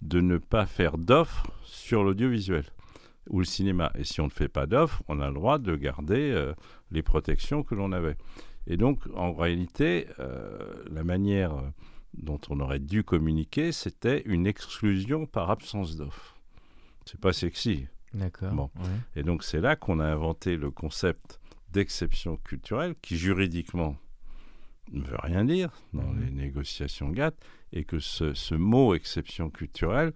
de 0.02 0.22
ne 0.22 0.38
pas 0.38 0.66
faire 0.66 0.98
d'offres 0.98 1.52
sur 1.64 2.04
l'audiovisuel 2.04 2.66
ou 3.30 3.40
le 3.40 3.46
cinéma. 3.46 3.92
Et 3.96 4.04
si 4.04 4.22
on 4.22 4.26
ne 4.26 4.32
fait 4.32 4.48
pas 4.48 4.66
d'offre, 4.66 5.04
on 5.08 5.20
a 5.20 5.28
le 5.28 5.34
droit 5.34 5.60
de 5.60 5.76
garder 5.76 6.32
euh, 6.32 6.54
les 6.92 7.04
protections 7.04 7.64
que 7.64 7.76
l'on 7.76 7.92
avait. 7.92 8.18
Et 8.68 8.78
donc, 8.78 9.00
en 9.16 9.34
réalité, 9.34 10.08
euh, 10.20 10.84
la 10.92 11.04
manière 11.04 11.56
dont 12.14 12.40
on 12.50 12.60
aurait 12.60 12.80
dû 12.80 13.04
communiquer, 13.04 13.72
c'était 13.72 14.22
une 14.26 14.48
exclusion 14.48 15.26
par 15.26 15.50
absence 15.50 15.96
d'offre. 15.96 16.36
C'est 17.06 17.20
pas 17.20 17.34
sexy. 17.34 17.88
D'accord. 18.14 18.54
Bon. 18.54 18.70
Et 19.16 19.24
donc, 19.24 19.44
c'est 19.44 19.62
là 19.62 19.76
qu'on 19.76 20.00
a 20.00 20.06
inventé 20.06 20.58
le 20.58 20.70
concept 20.70 21.40
d'exception 21.72 22.38
culturelle 22.38 22.96
qui, 23.02 23.18
juridiquement, 23.18 23.96
ne 24.92 25.04
veut 25.04 25.18
rien 25.22 25.46
dire 25.46 25.72
dans 25.94 26.04
mhm. 26.04 26.26
les 26.26 26.32
négociations 26.32 27.10
GATT, 27.10 27.36
et 27.74 27.84
que 27.84 28.00
ce, 28.00 28.34
ce 28.34 28.56
mot 28.56 28.94
exception 28.94 29.50
culturelle 29.50 30.14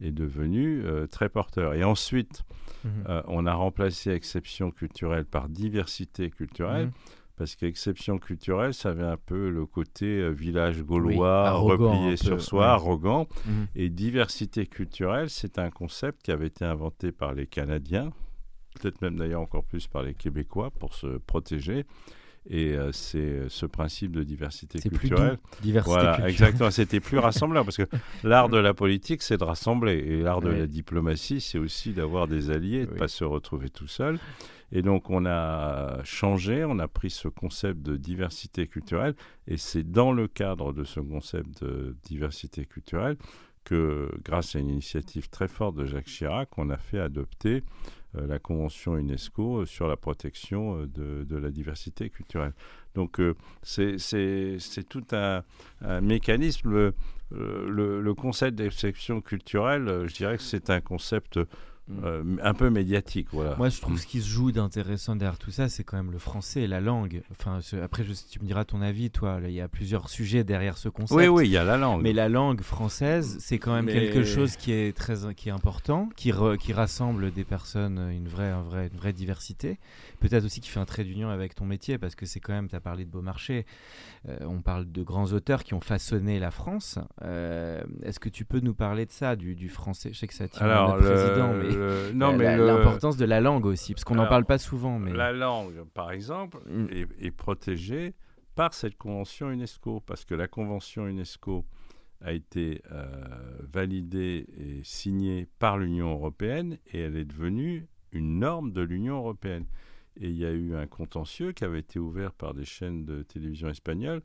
est 0.00 0.12
devenu 0.12 0.84
euh, 0.84 1.06
très 1.06 1.28
porteur. 1.28 1.74
Et 1.74 1.84
ensuite, 1.84 2.44
mhm. 2.84 3.04
euh, 3.08 3.22
on 3.26 3.46
a 3.46 3.54
remplacé 3.54 4.10
exception 4.10 4.70
culturelle 4.70 5.24
par 5.24 5.48
diversité 5.48 6.30
culturelle. 6.30 6.86
Mhm. 6.86 6.92
Parce 7.36 7.54
qu'exception 7.54 8.16
culturelle, 8.16 8.72
ça 8.72 8.88
avait 8.88 9.04
un 9.04 9.18
peu 9.18 9.50
le 9.50 9.66
côté 9.66 10.06
euh, 10.06 10.30
village 10.30 10.82
gaulois, 10.82 11.52
replié 11.52 12.16
sur 12.16 12.40
soi, 12.40 12.68
arrogant. 12.68 13.28
Et 13.74 13.90
diversité 13.90 14.66
culturelle, 14.66 15.28
c'est 15.28 15.58
un 15.58 15.68
concept 15.68 16.22
qui 16.22 16.30
avait 16.32 16.46
été 16.46 16.64
inventé 16.64 17.12
par 17.12 17.34
les 17.34 17.46
Canadiens, 17.46 18.10
peut-être 18.80 19.02
même 19.02 19.16
d'ailleurs 19.16 19.42
encore 19.42 19.64
plus 19.64 19.86
par 19.86 20.02
les 20.02 20.14
Québécois 20.14 20.70
pour 20.70 20.94
se 20.94 21.18
protéger. 21.18 21.84
Et 22.48 22.74
euh, 22.74 22.92
c'est 22.92 23.18
euh, 23.18 23.48
ce 23.48 23.66
principe 23.66 24.12
de 24.12 24.22
diversité 24.22 24.78
culturelle. 24.78 25.38
diversité 25.62 25.94
voilà, 25.94 26.28
exactement. 26.28 26.70
C'était 26.70 27.00
plus 27.00 27.18
rassemblant 27.20 27.64
parce 27.64 27.76
que 27.76 27.86
l'art 28.22 28.48
de 28.48 28.58
la 28.58 28.72
politique, 28.72 29.22
c'est 29.22 29.36
de 29.36 29.44
rassembler. 29.44 29.94
Et 29.94 30.22
l'art 30.22 30.40
de 30.40 30.50
la 30.50 30.66
diplomatie, 30.66 31.40
c'est 31.40 31.58
aussi 31.58 31.92
d'avoir 31.92 32.28
des 32.28 32.50
alliés, 32.50 32.86
de 32.86 32.92
ne 32.92 32.98
pas 32.98 33.08
se 33.08 33.24
retrouver 33.24 33.68
tout 33.68 33.88
seul. 33.88 34.18
Et 34.72 34.82
donc, 34.82 35.10
on 35.10 35.26
a 35.26 36.02
changé, 36.04 36.64
on 36.64 36.78
a 36.78 36.88
pris 36.88 37.10
ce 37.10 37.28
concept 37.28 37.82
de 37.82 37.96
diversité 37.96 38.66
culturelle. 38.66 39.14
Et 39.46 39.56
c'est 39.56 39.84
dans 39.84 40.12
le 40.12 40.28
cadre 40.28 40.72
de 40.72 40.84
ce 40.84 41.00
concept 41.00 41.62
de 41.62 41.96
diversité 42.04 42.64
culturelle 42.64 43.16
que, 43.66 44.08
grâce 44.24 44.54
à 44.54 44.60
une 44.60 44.70
initiative 44.70 45.28
très 45.28 45.48
forte 45.48 45.74
de 45.74 45.84
Jacques 45.84 46.06
Chirac, 46.06 46.56
on 46.56 46.70
a 46.70 46.76
fait 46.76 47.00
adopter 47.00 47.64
euh, 48.16 48.26
la 48.28 48.38
Convention 48.38 48.96
UNESCO 48.96 49.62
euh, 49.62 49.66
sur 49.66 49.88
la 49.88 49.96
protection 49.96 50.86
euh, 50.96 51.24
de, 51.24 51.36
la 51.36 51.50
diversité 51.50 52.08
culturelle. 52.08 52.52
Donc 52.94 53.20
c'est 53.62 53.98
tout 54.88 55.04
un, 55.12 55.42
mécanisme. 56.00 56.70
Le, 57.30 58.00
le 58.00 58.14
concept 58.14 58.56
d'exception 58.56 59.20
culturelle, 59.20 60.04
je 60.06 60.14
dirais 60.14 60.38
que 60.38 60.42
c'est 60.42 60.70
un 60.70 60.80
concept. 60.80 61.38
Euh, 62.02 62.36
un 62.42 62.54
peu 62.54 62.68
médiatique. 62.68 63.28
Voilà. 63.30 63.54
Moi, 63.56 63.68
je 63.68 63.80
trouve 63.80 63.98
ce 63.98 64.06
qui 64.06 64.20
se 64.20 64.28
joue 64.28 64.50
d'intéressant 64.50 65.14
derrière 65.14 65.38
tout 65.38 65.52
ça, 65.52 65.68
c'est 65.68 65.84
quand 65.84 65.96
même 65.96 66.10
le 66.10 66.18
français 66.18 66.62
et 66.62 66.66
la 66.66 66.80
langue. 66.80 67.22
Enfin, 67.30 67.60
après, 67.82 68.02
je, 68.02 68.12
tu 68.28 68.40
me 68.40 68.46
diras 68.46 68.64
ton 68.64 68.82
avis, 68.82 69.10
toi. 69.10 69.38
Il 69.44 69.52
y 69.52 69.60
a 69.60 69.68
plusieurs 69.68 70.08
sujets 70.08 70.42
derrière 70.42 70.78
ce 70.78 70.88
concept. 70.88 71.16
Oui, 71.16 71.28
oui, 71.28 71.46
il 71.46 71.52
y 71.52 71.56
a 71.56 71.64
la 71.64 71.76
langue. 71.76 72.02
Mais 72.02 72.12
la 72.12 72.28
langue 72.28 72.60
française, 72.62 73.36
c'est 73.40 73.58
quand 73.58 73.72
même 73.72 73.86
quelque 73.86 74.24
chose 74.24 74.56
qui 74.56 74.72
est 74.72 74.96
très 74.96 75.16
qui 75.36 75.48
est 75.48 75.52
important, 75.52 76.08
qui, 76.16 76.32
qui 76.60 76.72
rassemble 76.72 77.30
des 77.30 77.44
personnes, 77.44 78.10
une 78.12 78.28
vraie, 78.28 78.50
un 78.50 78.62
vrai, 78.62 78.88
une 78.92 78.98
vraie 78.98 79.12
diversité. 79.12 79.78
Peut-être 80.20 80.44
aussi 80.44 80.60
qui 80.60 80.70
fait 80.70 80.80
un 80.80 80.86
trait 80.86 81.04
d'union 81.04 81.28
avec 81.28 81.54
ton 81.54 81.64
métier, 81.64 81.98
parce 81.98 82.14
que 82.14 82.26
c'est 82.26 82.40
quand 82.40 82.52
même, 82.52 82.68
tu 82.68 82.76
as 82.76 82.80
parlé 82.80 83.04
de 83.04 83.10
Beaumarchais, 83.10 83.64
euh, 84.28 84.36
on 84.42 84.60
parle 84.60 84.90
de 84.90 85.02
grands 85.02 85.32
auteurs 85.32 85.62
qui 85.62 85.74
ont 85.74 85.80
façonné 85.80 86.40
la 86.40 86.50
France. 86.50 86.98
Euh, 87.22 87.82
est-ce 88.02 88.18
que 88.18 88.28
tu 88.28 88.44
peux 88.44 88.60
nous 88.60 88.74
parler 88.74 89.06
de 89.06 89.12
ça, 89.12 89.36
du, 89.36 89.54
du 89.54 89.68
français? 89.68 90.10
Je 90.12 90.18
sais 90.18 90.26
que 90.26 90.34
ça 90.34 90.48
tient 90.48 90.66
le, 90.66 90.98
président, 90.98 91.52
mais 91.52 91.75
non, 92.14 92.36
mais 92.36 92.56
l'importance 92.56 93.16
de 93.16 93.24
la 93.24 93.40
langue 93.40 93.66
aussi, 93.66 93.94
parce 93.94 94.04
qu'on 94.04 94.16
n'en 94.16 94.26
parle 94.26 94.44
pas 94.44 94.58
souvent. 94.58 94.98
Mais... 94.98 95.12
La 95.12 95.32
langue, 95.32 95.84
par 95.94 96.10
exemple, 96.10 96.58
mm. 96.66 96.86
est, 97.20 97.30
protégée 97.30 98.14
par 98.54 98.74
cette 98.74 98.96
convention 98.96 99.50
UNESCO, 99.50 100.00
parce 100.00 100.24
que 100.24 100.34
la 100.34 100.48
convention 100.48 101.06
UNESCO 101.06 101.64
a 102.22 102.32
été 102.32 102.82
euh, 102.92 103.04
validée 103.60 104.46
et 104.56 104.80
signée 104.84 105.46
par 105.58 105.76
l'Union 105.76 106.12
européenne 106.12 106.78
et 106.92 107.00
elle 107.00 107.16
est 107.16 107.26
devenue 107.26 107.86
une 108.12 108.38
norme 108.38 108.72
de 108.72 108.80
l'Union 108.80 109.18
européenne. 109.18 109.66
Et 110.18 110.28
il 110.28 110.36
y 110.36 110.46
a 110.46 110.50
eu 110.50 110.74
un 110.74 110.86
contentieux 110.86 111.52
qui 111.52 111.64
avait 111.64 111.80
été 111.80 111.98
ouvert 111.98 112.32
par 112.32 112.54
des 112.54 112.64
chaînes 112.64 113.04
de 113.04 113.22
télévision 113.22 113.68
espagnoles 113.68 114.22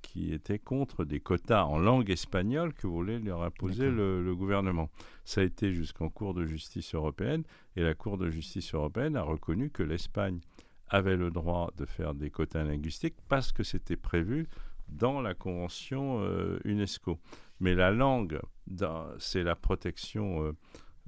qui 0.00 0.32
étaient 0.32 0.58
contre 0.58 1.04
des 1.04 1.20
quotas 1.20 1.64
en 1.64 1.78
langue 1.78 2.10
espagnole 2.10 2.72
que 2.72 2.86
voulait 2.86 3.18
leur 3.18 3.42
imposer 3.42 3.90
le, 3.90 4.34
gouvernement. 4.34 4.90
Ça 5.24 5.42
a 5.42 5.44
été 5.44 5.72
jusqu'en 5.72 6.08
Cour 6.08 6.34
de 6.34 6.46
justice 6.46 6.94
européenne 6.94 7.42
et 7.76 7.82
la 7.82 7.94
Cour 7.94 8.16
de 8.16 8.30
justice 8.30 8.74
européenne 8.74 9.16
a 9.16 9.22
reconnu 9.22 9.70
que 9.70 9.82
l'Espagne 9.82 10.40
avait 10.88 11.16
le 11.16 11.30
droit 11.30 11.70
de 11.76 11.84
faire 11.84 12.14
des 12.14 12.30
quotas 12.30 12.64
linguistiques 12.64 13.16
parce 13.28 13.52
que 13.52 13.64
c'était 13.64 13.96
prévu 13.96 14.48
dans 14.88 15.20
la 15.20 15.34
convention 15.34 16.20
euh, 16.22 16.58
UNESCO. 16.64 17.18
Mais 17.60 17.74
la 17.74 17.90
langue, 17.90 18.40
c'est 19.18 19.42
la 19.42 19.56
protection 19.56 20.44
euh, 20.44 20.52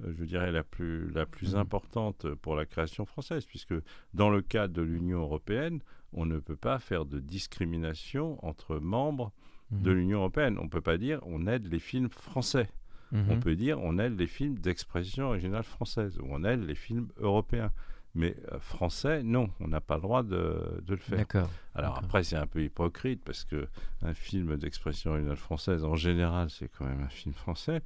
euh, 0.03 0.13
je 0.17 0.25
dirais, 0.25 0.51
la 0.51 0.63
plus, 0.63 1.09
la 1.11 1.25
plus 1.25 1.53
mhm. 1.53 1.61
importante 1.61 2.27
pour 2.35 2.55
la 2.55 2.65
création 2.65 3.05
française, 3.05 3.45
puisque 3.45 3.73
dans 4.13 4.29
le 4.29 4.41
cadre 4.41 4.73
de 4.73 4.81
l'Union 4.81 5.19
européenne, 5.19 5.81
on 6.13 6.25
ne 6.25 6.39
peut 6.39 6.55
pas 6.55 6.79
faire 6.79 7.05
de 7.05 7.19
discrimination 7.19 8.43
entre 8.45 8.77
membres 8.77 9.31
de 9.71 9.91
mhm. 9.91 9.97
l'Union 9.97 10.19
européenne. 10.19 10.57
On 10.59 10.65
ne 10.65 10.69
peut 10.69 10.81
pas 10.81 10.97
dire 10.97 11.19
on 11.23 11.47
aide 11.47 11.71
les 11.71 11.79
films 11.79 12.09
français. 12.09 12.69
On 13.11 13.17
mhm. 13.17 13.39
peut 13.39 13.55
dire 13.55 13.79
on 13.81 13.97
aide 13.97 14.19
les 14.19 14.27
films 14.27 14.57
d'expression 14.57 15.25
originale 15.25 15.63
française 15.63 16.19
ou 16.19 16.27
on 16.29 16.43
aide 16.43 16.63
les 16.63 16.75
films 16.75 17.09
européens. 17.17 17.71
Mais 18.15 18.35
euh, 18.51 18.59
français, 18.59 19.21
non, 19.21 19.51
on 19.59 19.67
n'a 19.67 19.81
pas 19.81 19.95
le 19.95 20.01
droit 20.01 20.23
de, 20.23 20.81
de 20.85 20.93
le 20.93 20.97
faire. 20.97 21.19
D'accord. 21.19 21.49
Alors 21.75 21.97
après, 21.97 22.23
c'est 22.23 22.35
un 22.35 22.47
peu 22.47 22.63
hypocrite 22.63 23.21
parce 23.23 23.45
que 23.45 23.67
un 24.01 24.15
film 24.15 24.57
d'expression 24.57 25.11
originale 25.11 25.37
française, 25.37 25.85
en 25.85 25.95
général, 25.95 26.49
c'est 26.49 26.69
quand 26.69 26.85
même 26.85 27.01
un 27.01 27.09
film 27.09 27.35
français. 27.35 27.81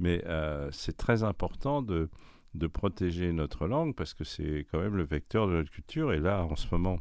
Mais 0.00 0.24
euh, 0.26 0.68
c'est 0.72 0.96
très 0.96 1.22
important 1.22 1.82
de, 1.82 2.08
de 2.54 2.66
protéger 2.66 3.32
notre 3.32 3.66
langue 3.66 3.94
parce 3.94 4.14
que 4.14 4.24
c'est 4.24 4.66
quand 4.70 4.80
même 4.80 4.96
le 4.96 5.04
vecteur 5.04 5.46
de 5.46 5.52
notre 5.52 5.70
culture. 5.70 6.12
Et 6.12 6.18
là, 6.18 6.44
en 6.44 6.56
ce 6.56 6.66
moment, 6.72 6.98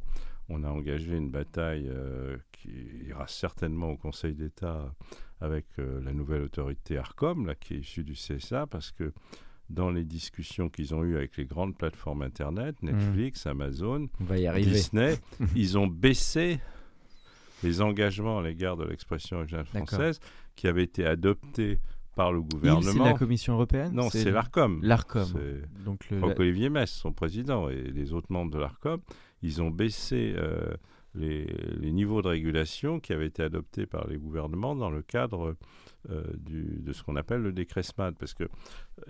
on 0.50 0.64
a 0.64 0.70
engagé 0.70 1.16
une 1.16 1.30
bataille 1.30 1.88
euh, 1.88 2.38
qui 2.52 2.70
ira 3.08 3.28
certainement 3.28 3.92
au 3.92 3.98
Conseil 3.98 4.34
d'État 4.34 4.94
avec 5.42 5.66
euh, 5.78 6.02
la 6.04 6.12
nouvelle 6.12 6.42
autorité 6.42 6.98
ARCOM, 6.98 7.46
là, 7.46 7.56
qui 7.56 7.76
est 7.76 7.80
issue 7.80 8.04
du 8.04 8.14
CSA, 8.14 8.68
parce 8.68 8.92
que 8.92 9.14
dans 9.70 9.92
les 9.92 10.04
discussions 10.04 10.70
qu'ils 10.70 10.96
ont 10.96 11.04
eues 11.04 11.16
avec 11.16 11.38
les 11.38 11.46
grandes 11.46 11.78
plateformes 11.78 12.24
Internet, 12.24 12.82
Netflix, 12.82 13.46
Amazon. 13.46 14.10
Disney, 14.56 15.16
ils 15.56 15.78
ont 15.78 15.88
baissé 15.88 16.60
les 17.64 17.82
engagements 17.82 18.40
à 18.40 18.44
l'égard 18.44 18.78
de 18.78 18.86
l'expression 18.86 19.38
originale 19.38 19.66
française 19.66 20.20
qui 20.56 20.68
avaient 20.68 20.84
été 20.84 21.06
adoptés 21.06 21.80
par 22.16 22.34
le 22.34 22.40
Il, 22.40 22.46
c'est 22.46 22.56
gouvernement. 22.58 23.06
la 23.06 23.14
Commission 23.14 23.54
européenne 23.54 23.94
non, 23.94 24.10
c'est 24.10 24.32
l'ARCOM. 24.32 24.80
L'ARCOM. 24.82 25.28
Donc 25.86 26.10
le, 26.10 26.18
Franck-Olivier 26.18 26.70
Metz, 26.70 26.90
son 26.90 27.14
président, 27.14 27.70
et 27.70 27.82
les 27.82 28.12
autres 28.12 28.32
membres 28.32 28.52
de 28.52 28.60
l'ARCOM, 28.60 29.00
ils 29.42 29.62
ont 29.62 29.72
baissé 29.72 30.34
euh, 30.36 30.74
les, 31.16 31.46
les 31.46 31.92
niveaux 31.92 32.22
de 32.22 32.28
régulation 32.28 33.00
qui 33.00 33.14
avaient 33.14 33.28
été 33.28 33.42
adoptés 33.44 33.86
par 33.86 34.08
les 34.08 34.18
gouvernements 34.18 34.76
dans 34.76 34.90
le 34.92 35.02
cadre 35.02 35.56
euh, 36.10 36.24
du- 36.38 36.80
de 36.82 36.94
ce 36.94 37.04
qu'on 37.04 37.16
appelle 37.16 37.42
le 37.42 37.52
décret 37.52 37.84
SMAD. 37.84 38.16
Parce 38.18 38.34
que 38.34 38.44
euh, 38.44 38.48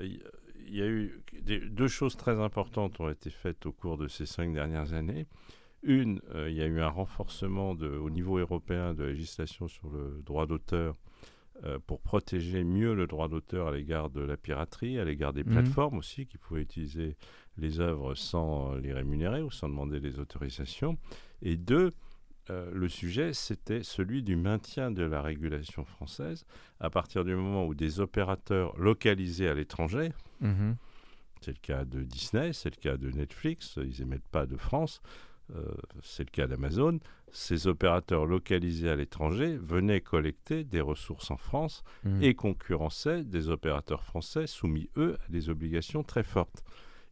il 0.05 0.23
il 0.71 0.75
y 0.75 0.81
a 0.83 0.87
eu 0.87 1.23
des- 1.41 1.59
deux 1.67 1.87
choses 1.87 2.15
très 2.15 2.39
importantes 2.39 2.99
ont 2.99 3.09
été 3.09 3.31
faites 3.31 3.65
au 3.65 3.71
cours 3.71 3.97
de 3.97 4.07
ces 4.07 4.27
cinq 4.27 4.53
dernières 4.53 4.93
années. 4.93 5.25
Une, 5.81 6.21
euh, 6.35 6.47
il 6.49 6.55
y 6.57 6.61
a 6.61 6.67
eu 6.67 6.79
un 6.79 6.89
renforcement 6.89 7.73
de- 7.73 7.87
au 7.89 8.09
niveau 8.11 8.37
européen 8.37 8.93
de 8.93 9.03
la 9.03 9.09
législation 9.09 9.67
sur 9.67 9.89
le 9.89 10.21
droit 10.23 10.45
d'auteur 10.45 10.95
euh, 11.65 11.79
pour 11.87 11.99
protéger 12.01 12.63
mieux 12.63 12.93
le 12.93 13.07
droit 13.07 13.27
d'auteur 13.29 13.67
à 13.67 13.71
l'égard 13.71 14.09
de 14.11 14.21
la 14.21 14.37
piraterie, 14.37 14.99
à 14.99 15.05
l'égard 15.05 15.33
des 15.33 15.43
Mhm. 15.43 15.51
plateformes 15.53 15.97
aussi 15.97 16.25
qui 16.27 16.37
pouvaient 16.37 16.61
utiliser 16.61 17.17
les 17.59 17.79
œuvres 17.79 18.15
sans 18.15 18.73
les 18.75 18.93
rémunérer 18.93 19.41
ou 19.41 19.51
sans 19.51 19.69
demander 19.69 19.99
les 19.99 20.19
autorisations. 20.19 20.97
Et 21.41 21.55
deux, 21.57 21.91
euh, 22.49 22.71
le 22.73 22.89
sujet, 22.89 23.33
c'était 23.33 23.83
celui 23.83 24.23
du 24.23 24.35
maintien 24.35 24.89
de 24.91 25.03
la 25.03 25.21
régulation 25.21 25.85
française 25.85 26.45
à 26.79 26.89
partir 26.89 27.23
du 27.23 27.35
moment 27.35 27.65
où 27.67 27.75
des 27.75 27.99
opérateurs 27.99 28.75
localisés 28.77 29.47
à 29.47 29.53
l'étranger, 29.53 30.11
Mhm. 30.41 30.75
c'est 31.41 31.51
le 31.51 31.59
cas 31.61 31.85
de 31.85 32.01
Disney, 32.03 32.53
c'est 32.53 32.75
le 32.75 32.81
cas 32.81 32.97
de 32.97 33.11
Netflix, 33.11 33.77
ils 33.77 33.99
n'émettent 34.01 34.27
pas 34.29 34.45
de 34.45 34.57
France, 34.57 35.01
euh, 35.55 35.63
c'est 36.01 36.23
le 36.23 36.31
cas 36.31 36.47
d'Amazon. 36.47 36.99
Ces 37.31 37.67
opérateurs 37.67 38.25
localisés 38.25 38.89
à 38.89 38.95
l'étranger 38.95 39.55
venaient 39.57 40.01
collecter 40.01 40.63
des 40.63 40.81
ressources 40.81 41.29
en 41.31 41.37
France 41.37 41.83
Mhm. 42.03 42.23
et 42.23 42.33
concurrençaient 42.33 43.23
des 43.23 43.49
opérateurs 43.49 44.03
français 44.03 44.47
soumis, 44.47 44.89
eux, 44.97 45.17
à 45.23 45.31
des 45.31 45.49
obligations 45.49 46.03
très 46.03 46.23
fortes. 46.23 46.63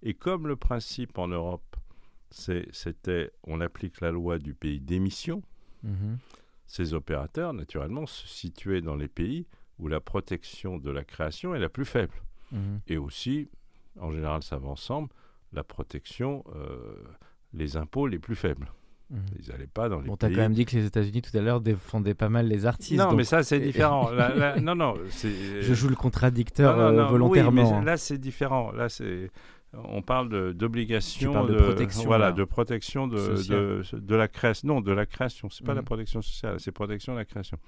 Et 0.03 0.13
comme 0.13 0.47
le 0.47 0.55
principe 0.55 1.17
en 1.17 1.27
Europe, 1.27 1.75
c'était 2.29 3.31
on 3.43 3.61
applique 3.61 4.01
la 4.01 4.11
loi 4.11 4.37
du 4.37 4.53
pays 4.53 4.79
d'émission, 4.79 5.41
Mhm. 5.83 6.17
ces 6.65 6.93
opérateurs, 6.93 7.53
naturellement, 7.53 8.05
se 8.05 8.27
situaient 8.27 8.81
dans 8.81 8.95
les 8.95 9.07
pays 9.07 9.45
où 9.79 9.87
la 9.87 9.99
protection 9.99 10.77
de 10.77 10.89
la 10.91 11.03
création 11.03 11.53
est 11.55 11.59
la 11.59 11.69
plus 11.69 11.85
faible 11.85 12.15
Mhm. 12.51 12.79
et 12.87 12.97
aussi, 12.97 13.49
en 13.99 14.11
général, 14.11 14.43
ça 14.43 14.57
va 14.57 14.67
ensemble, 14.69 15.09
la 15.53 15.63
protection, 15.63 16.43
euh, 16.55 16.95
les 17.53 17.77
impôts 17.77 18.07
les 18.07 18.19
plus 18.19 18.35
faibles. 18.35 18.71
Mhm. 19.09 19.19
Ils 19.39 19.49
n'allaient 19.49 19.67
pas 19.67 19.87
dans 19.87 20.01
les 20.01 20.07
Bon, 20.07 20.17
t'as 20.17 20.27
pays. 20.27 20.35
quand 20.35 20.41
même 20.41 20.53
dit 20.53 20.65
que 20.65 20.75
les 20.75 20.85
États-Unis 20.85 21.21
tout 21.21 21.35
à 21.37 21.39
l'heure 21.41 21.61
défendaient 21.61 22.13
pas 22.15 22.27
mal 22.27 22.47
les 22.47 22.65
artistes. 22.65 22.97
non, 22.99 23.05
donc 23.09 23.15
mais 23.17 23.23
ça 23.23 23.41
c'est 23.43 23.59
différent. 23.61 24.09
Là- 24.11 24.35
là- 24.35 24.59
non, 24.59 24.75
non, 24.75 24.95
je 25.05 25.73
joue 25.73 25.87
le 25.87 25.95
contradicteur 25.95 26.75
Non, 26.75 26.83
non, 26.83 26.89
euh, 26.99 27.03
non, 27.03 27.09
volontairement. 27.09 27.63
Oui, 27.63 27.69
mais 27.71 27.77
hein. 27.77 27.83
là 27.85 27.95
c'est 27.97 28.17
différent. 28.17 28.71
Là 28.73 28.89
c'est. 28.89 29.31
On 29.73 30.01
parle 30.01 30.53
d'obligation 30.53 31.45
de 31.45 31.53
de, 31.53 31.57
protection, 31.59 32.03
voilà, 32.05 32.27
là. 32.27 32.31
de 32.31 32.43
protection 32.43 33.07
de, 33.07 33.17
de, 33.49 33.81
de 33.97 34.15
la 34.15 34.27
création. 34.27 34.67
Non, 34.67 34.81
de 34.81 34.91
la 34.91 35.05
création. 35.05 35.49
C'est 35.49 35.65
pas 35.65 35.73
la 35.73 35.81
Mhm. 35.81 35.85
protection 35.85 36.21
sociale, 36.21 36.59
c'est 36.59 36.71
protection 36.71 37.13
de 37.13 37.17
la 37.19 37.25
création. 37.25 37.59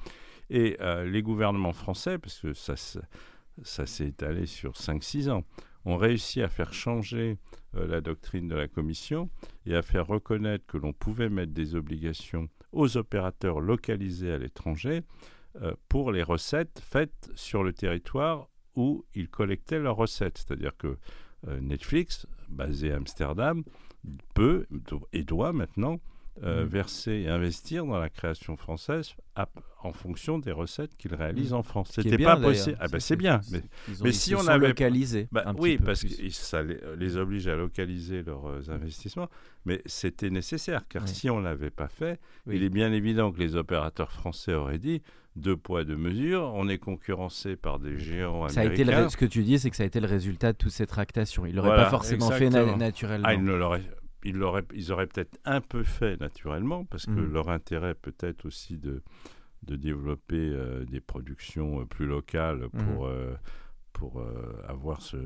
Et 0.50 0.78
euh, 0.82 1.04
les 1.06 1.22
gouvernements 1.22 1.74
français, 1.74 2.18
parce 2.18 2.40
que 2.40 2.54
ça, 2.54 2.76
se- 2.76 3.00
ça 3.64 3.86
s'est 3.86 4.08
étalé 4.08 4.46
sur 4.46 4.76
5-6 4.78 5.30
ans, 5.30 5.44
ont 5.86 5.98
réussi 5.98 6.42
à 6.42 6.48
faire 6.50 6.74
changer 6.74 7.38
euh, 7.76 7.86
la 7.88 8.02
doctrine 8.02 8.48
de 8.48 8.56
la 8.56 8.68
Commission 8.68 9.30
et 9.66 9.76
à 9.76 9.82
faire 9.82 10.08
reconnaître 10.08 10.66
que 10.66 10.78
l'on 10.78 10.94
pouvait 10.94 11.30
mettre 11.30 11.52
des 11.54 11.76
obligations 11.76 12.48
aux 12.72 12.98
opérateurs 12.98 13.60
localisés 13.60 14.32
à 14.32 14.38
l'étranger 14.38 15.02
euh, 15.62 15.74
pour 15.90 16.12
les 16.12 16.24
recettes 16.24 16.82
faites 16.84 17.30
sur 17.36 17.64
le 17.64 17.74
territoire 17.74 18.48
où 18.76 19.06
ils 19.16 19.30
collectaient 19.30 19.80
leurs 19.80 19.96
recettes. 19.98 20.38
C'est-à-dire 20.40 20.76
que 20.78 20.98
Netflix, 21.62 22.26
basé 22.50 22.92
à 22.92 22.98
Amsterdam, 22.98 23.64
peut 24.34 24.66
et 25.14 25.24
doit 25.24 25.54
maintenant 25.54 26.00
euh, 26.42 26.64
Mhm. 26.64 26.70
verser 26.70 27.12
et 27.12 27.28
investir 27.28 27.86
dans 27.86 28.00
la 28.00 28.08
création 28.10 28.56
française 28.56 29.14
à- 29.36 29.50
en 29.84 29.92
fonction 29.92 30.40
des 30.40 30.54
recettes 30.54 30.96
qu'il 30.96 31.14
réalise 31.14 31.52
Mhm. 31.52 31.58
en 31.58 31.64
France. 31.64 31.92
C'était 31.94 32.18
pas 32.18 32.38
possible. 32.38 32.78
Ah 32.80 32.88
ben 32.88 33.02
c'est 33.02 33.18
bien. 33.18 33.42
Mais, 33.52 33.58
ont- 33.58 34.04
mais 34.06 34.14
si 34.14 34.36
on 34.36 34.48
avait- 34.48 34.70
localisé. 34.70 35.28
bah 35.34 35.44
un 35.48 35.54
petit 35.54 35.62
oui, 35.62 35.78
peu 35.78 35.84
parce 35.84 36.00
plus. 36.06 36.16
que 36.16 36.30
ça 36.30 36.64
les, 36.64 36.80
les 36.98 37.18
oblige 37.18 37.46
à 37.50 37.58
localiser 37.58 38.24
leurs 38.24 38.46
euh, 38.48 38.62
investissements. 38.70 39.28
Mais 39.66 39.82
c'était 39.86 40.30
nécessaire, 40.30 40.88
car 40.88 41.04
Oui. 41.04 41.10
si 41.10 41.30
on 41.30 41.40
ne 41.40 41.44
l'avait 41.44 41.72
pas 41.72 41.90
fait, 41.90 42.22
Oui. 42.46 42.56
il 42.56 42.64
est 42.64 42.70
bien 42.70 42.94
évident 42.94 43.34
que 43.34 43.40
les 43.40 43.58
opérateurs 43.58 44.14
français 44.14 44.54
auraient 44.54 44.80
dit 44.80 45.02
deux 45.40 45.58
poids, 45.58 45.84
deux 45.84 45.96
mesures. 45.98 46.52
On 46.56 46.68
est 46.70 46.78
concurrencé 46.78 47.56
par 47.56 47.80
des 47.80 47.98
géants 47.98 48.48
Ça 48.50 48.62
a 48.62 48.66
été 48.66 48.84
le, 48.84 49.10
ce 49.10 49.18
que 49.18 49.26
tu 49.26 49.44
dis, 49.44 49.58
c'est 49.60 49.70
que 49.70 49.76
ça 49.76 49.84
a 49.84 49.86
été 49.86 50.00
le 50.00 50.08
résultat 50.08 50.52
de 50.54 50.58
toute 50.58 50.72
cette 50.72 50.90
tractation. 50.90 51.46
Il 51.46 51.56
l'aurait 51.56 51.70
Voilà, 51.70 51.84
pas 51.86 51.90
forcément 51.90 52.30
fait 52.32 52.50
na- 52.50 52.76
naturellement. 52.76 53.28
Ah, 53.28 53.34
ils, 53.34 53.44
l'auraient- 53.44 53.82
ils, 54.24 54.36
l'auraient- 54.36 54.66
ils 54.74 54.92
auraient 54.92 55.08
peut-être 55.08 55.38
un 55.46 55.62
peu 55.62 55.84
fait 55.84 56.20
naturellement, 56.20 56.86
parce 56.86 57.06
que 57.06 57.12
Mhm. 57.12 57.34
leur 57.34 57.50
intérêt 57.50 57.96
peut-être 57.96 58.46
aussi 58.46 58.78
de, 58.78 59.02
de 59.64 59.76
développer 59.76 60.38
euh, 60.54 60.86
des 60.86 61.00
productions 61.02 61.82
euh, 61.82 61.86
plus 61.86 62.06
locales 62.06 62.70
pour, 62.70 63.06
Mhm. 63.08 63.12
euh, 63.12 63.34
pour 63.94 64.24
avoir 64.68 65.02
ce- 65.02 65.18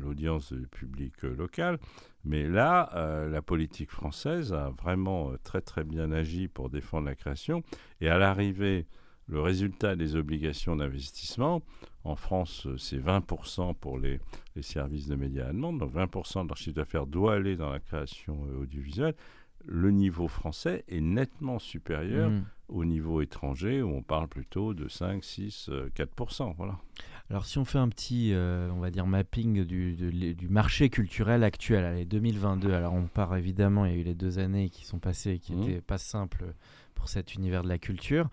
l'audience 0.00 0.52
du 0.52 0.66
public 0.68 1.22
local. 1.22 1.78
Mais 2.24 2.46
là, 2.48 3.26
la 3.28 3.42
politique 3.42 3.90
française 3.90 4.52
a 4.52 4.70
vraiment 4.70 5.32
très 5.42 5.60
très 5.60 5.82
bien 5.82 6.12
agi 6.12 6.46
pour 6.46 6.70
défendre 6.70 7.06
la 7.06 7.16
création. 7.16 7.64
Et 8.00 8.08
à 8.08 8.18
l'arrivée, 8.18 8.86
le 9.32 9.40
résultat 9.40 9.96
des 9.96 10.14
obligations 10.14 10.76
d'investissement, 10.76 11.62
en 12.04 12.16
France, 12.16 12.68
c'est 12.76 12.98
20% 12.98 13.74
pour 13.74 13.98
les, 13.98 14.20
les 14.56 14.62
services 14.62 15.08
de 15.08 15.16
médias 15.16 15.46
à 15.48 15.52
demande, 15.52 15.78
donc 15.78 15.92
20% 15.94 16.42
de 16.44 16.48
leur 16.48 16.56
chiffre 16.56 16.76
d'affaires 16.76 17.06
doit 17.06 17.34
aller 17.34 17.56
dans 17.56 17.70
la 17.70 17.80
création 17.80 18.38
euh, 18.50 18.62
audiovisuelle. 18.62 19.14
Le 19.64 19.90
niveau 19.92 20.26
français 20.28 20.84
est 20.88 21.00
nettement 21.00 21.58
supérieur 21.60 22.30
Mhm. 22.30 22.44
au 22.68 22.84
niveau 22.84 23.20
étranger, 23.22 23.80
où 23.80 23.88
on 23.90 24.02
parle 24.02 24.26
plutôt 24.28 24.74
de 24.74 24.88
5, 24.88 25.22
6, 25.24 25.68
euh, 25.70 25.88
4%. 25.94 26.52
Voilà. 26.56 26.78
Alors 27.30 27.46
si 27.46 27.58
on 27.58 27.64
fait 27.64 27.78
un 27.78 27.88
petit, 27.88 28.32
euh, 28.34 28.68
on 28.72 28.80
va 28.80 28.90
dire, 28.90 29.06
mapping 29.06 29.64
du, 29.64 29.94
de- 29.94 30.32
du 30.32 30.48
marché 30.48 30.90
culturel 30.90 31.44
actuel, 31.44 31.84
allez, 31.84 32.04
2022, 32.04 32.72
alors 32.74 32.92
on 32.94 33.06
part 33.06 33.36
évidemment, 33.36 33.86
il 33.86 33.92
y 33.92 33.94
a 33.94 33.98
eu 33.98 34.02
les 34.04 34.14
deux 34.16 34.38
années 34.40 34.68
qui 34.68 34.84
sont 34.84 34.98
passées, 34.98 35.38
qui 35.38 35.54
n'étaient 35.54 35.80
pas 35.80 35.98
simples 35.98 36.54
pour 37.02 37.08
cet 37.08 37.34
univers 37.34 37.64
de 37.64 37.68
la 37.68 37.78
culture. 37.78 38.28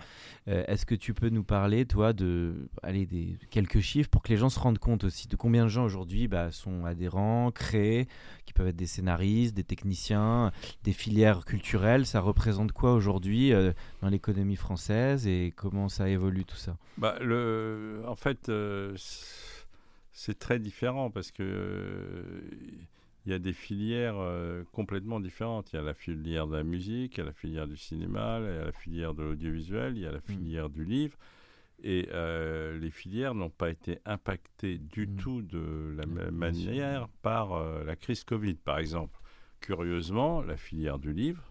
Euh, 0.48 0.64
Est-ce 0.68 0.86
que 0.86 0.94
tu 0.94 1.16
peux 1.16 1.30
nous 1.30 1.44
parler, 1.44 1.88
toi, 1.88 2.14
de 2.14 2.70
allez, 2.84 3.08
des, 3.08 3.36
quelques 3.50 3.80
chiffres 3.80 4.12
pour 4.12 4.22
que 4.22 4.30
les 4.30 4.38
gens 4.38 4.50
se 4.50 4.60
rendent 4.60 4.78
compte 4.78 5.06
aussi 5.06 5.28
de 5.28 5.36
combien 5.36 5.64
de 5.64 5.70
gens 5.70 5.86
aujourd'hui 5.86 6.28
bah, 6.28 6.52
sont 6.52 6.86
adhérents, 6.86 7.50
créés, 7.50 8.08
qui 8.46 8.54
peuvent 8.54 8.68
être 8.68 8.76
des 8.76 8.86
scénaristes, 8.86 9.56
des 9.56 9.64
techniciens, 9.64 10.52
des 10.84 10.94
filières 10.94 11.46
culturelles? 11.46 12.06
Ça 12.06 12.22
représente 12.22 12.72
quoi 12.72 12.94
aujourd'hui 12.94 13.54
euh, 13.54 13.74
dans 14.04 14.10
l'économie 14.10 14.56
française 14.56 15.26
et 15.26 15.52
comment 15.56 15.90
ça 15.90 16.08
évolue 16.08 16.46
tout 16.46 16.56
ça? 16.56 16.78
Bah, 17.00 17.18
le, 17.22 18.04
en 18.06 18.16
fait, 18.16 18.50
euh, 18.50 18.94
c'est 20.12 20.38
très 20.38 20.60
différent 20.60 21.10
parce 21.10 21.32
que 21.32 22.24
il 23.26 23.32
y 23.32 23.36
a 23.36 23.40
des 23.40 23.54
filières 23.54 24.16
euh, 24.18 24.64
complètement 24.72 25.20
différentes. 25.20 25.72
Il 25.74 25.76
y 25.76 25.80
a 25.80 25.82
la 25.82 25.94
filière 25.94 26.48
de 26.48 26.56
la 26.56 26.64
musique, 26.64 27.18
il 27.18 27.20
y 27.20 27.22
a 27.22 27.26
la 27.26 27.34
filière 27.34 27.68
du 27.68 27.78
cinéma, 27.78 28.40
il 28.40 28.46
y 28.46 28.58
a 28.58 28.66
la 28.66 28.72
filière 28.72 29.14
de 29.14 29.24
l'audiovisuel, 29.24 29.98
il 29.98 30.04
y 30.04 30.06
a 30.08 30.12
la 30.12 30.22
filière 30.22 30.70
du 30.70 30.86
livre. 30.86 31.18
Et 31.84 32.10
euh, 32.12 32.78
les 32.78 32.90
filières 32.90 33.34
n'ont 33.36 33.50
pas 33.50 33.70
été 33.70 34.00
impactées 34.06 34.78
du 34.78 35.08
Mm. 35.08 35.16
tout 35.16 35.42
de 35.42 35.94
la 35.98 36.06
même 36.06 36.36
manière 36.36 37.08
par 37.22 37.54
euh, 37.54 37.84
la 37.86 37.96
crise 37.96 38.24
Covid, 38.24 38.56
par 38.56 38.80
exemple. 38.80 39.18
Curieusement, 39.62 40.42
la 40.42 40.58
filière 40.58 41.00
du 41.00 41.14
livre, 41.14 41.44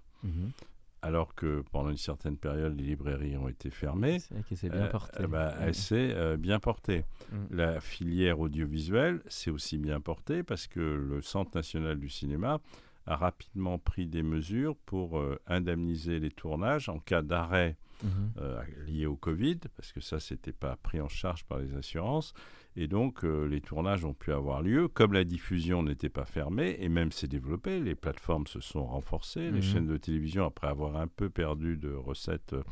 alors 1.03 1.35
que 1.35 1.63
pendant 1.73 1.91
une 1.91 1.97
certaine 1.97 2.37
période, 2.37 2.77
les 2.79 2.85
librairies 2.85 3.37
ont 3.37 3.49
été 3.49 3.71
fermées, 3.71 4.19
C'est 4.21 4.35
vrai 4.35 4.43
que 4.49 4.55
c'est 4.57 4.69
bien 4.71 4.85
euh, 4.85 4.89
porté. 4.91 5.23
euh, 5.23 5.27
bah. 5.27 5.55
Elle 5.61 5.75
s'est 5.75 6.13
euh, 6.15 6.37
bien 6.37 6.59
portée. 6.59 7.05
La 7.51 7.81
filière 7.81 8.41
audiovisuelle 8.41 9.21
s'est 9.29 9.51
aussi 9.51 9.79
bien 9.79 10.01
portée 10.01 10.43
parce 10.43 10.67
que 10.67 10.81
le 10.81 11.23
Centre 11.23 11.53
national 11.55 11.99
du 11.99 12.09
cinéma 12.09 12.61
a 13.07 13.17
rapidement 13.17 13.79
pris 13.79 14.07
des 14.07 14.23
mesures 14.23 14.77
pour 14.77 15.23
indemniser 15.47 16.19
les 16.21 16.31
tournages 16.31 16.89
en 16.89 16.99
cas 16.99 17.23
d'arrêt 17.23 17.77
Mhm. 18.03 18.33
Euh, 18.39 18.63
liés 18.87 19.07
au 19.07 19.17
Covid, 19.17 19.59
parce 19.77 19.93
que 19.93 20.01
ça, 20.01 20.21
c'était 20.21 20.53
pas 20.53 20.77
pris 20.77 21.01
en 21.01 21.09
charge 21.09 21.45
par 21.45 21.59
les 21.59 21.75
assurances. 21.75 22.33
Et 22.81 22.87
donc, 22.87 23.25
euh, 23.25 23.45
les 23.49 23.61
tournages 23.61 24.05
ont 24.05 24.15
pu 24.15 24.33
avoir 24.33 24.63
lieu. 24.63 24.87
Comme 24.87 25.13
la 25.13 25.25
diffusion 25.25 25.83
n'était 25.83 26.09
pas 26.09 26.25
fermée, 26.25 26.77
et 26.79 26.89
même 26.89 27.11
s'est 27.11 27.27
développée, 27.27 27.81
les 27.81 27.97
plateformes 27.97 28.47
se 28.47 28.61
sont 28.61 28.85
renforcées. 28.87 29.51
Les 29.51 29.59
mhm. 29.59 29.63
chaînes 29.63 29.87
de 29.89 29.97
télévision, 29.97 30.47
après 30.47 30.69
avoir 30.69 30.97
un 30.97 31.09
peu 31.09 31.29
perdu 31.29 31.77
de 31.77 31.93
recettes 31.93 32.53
euh, 32.53 32.63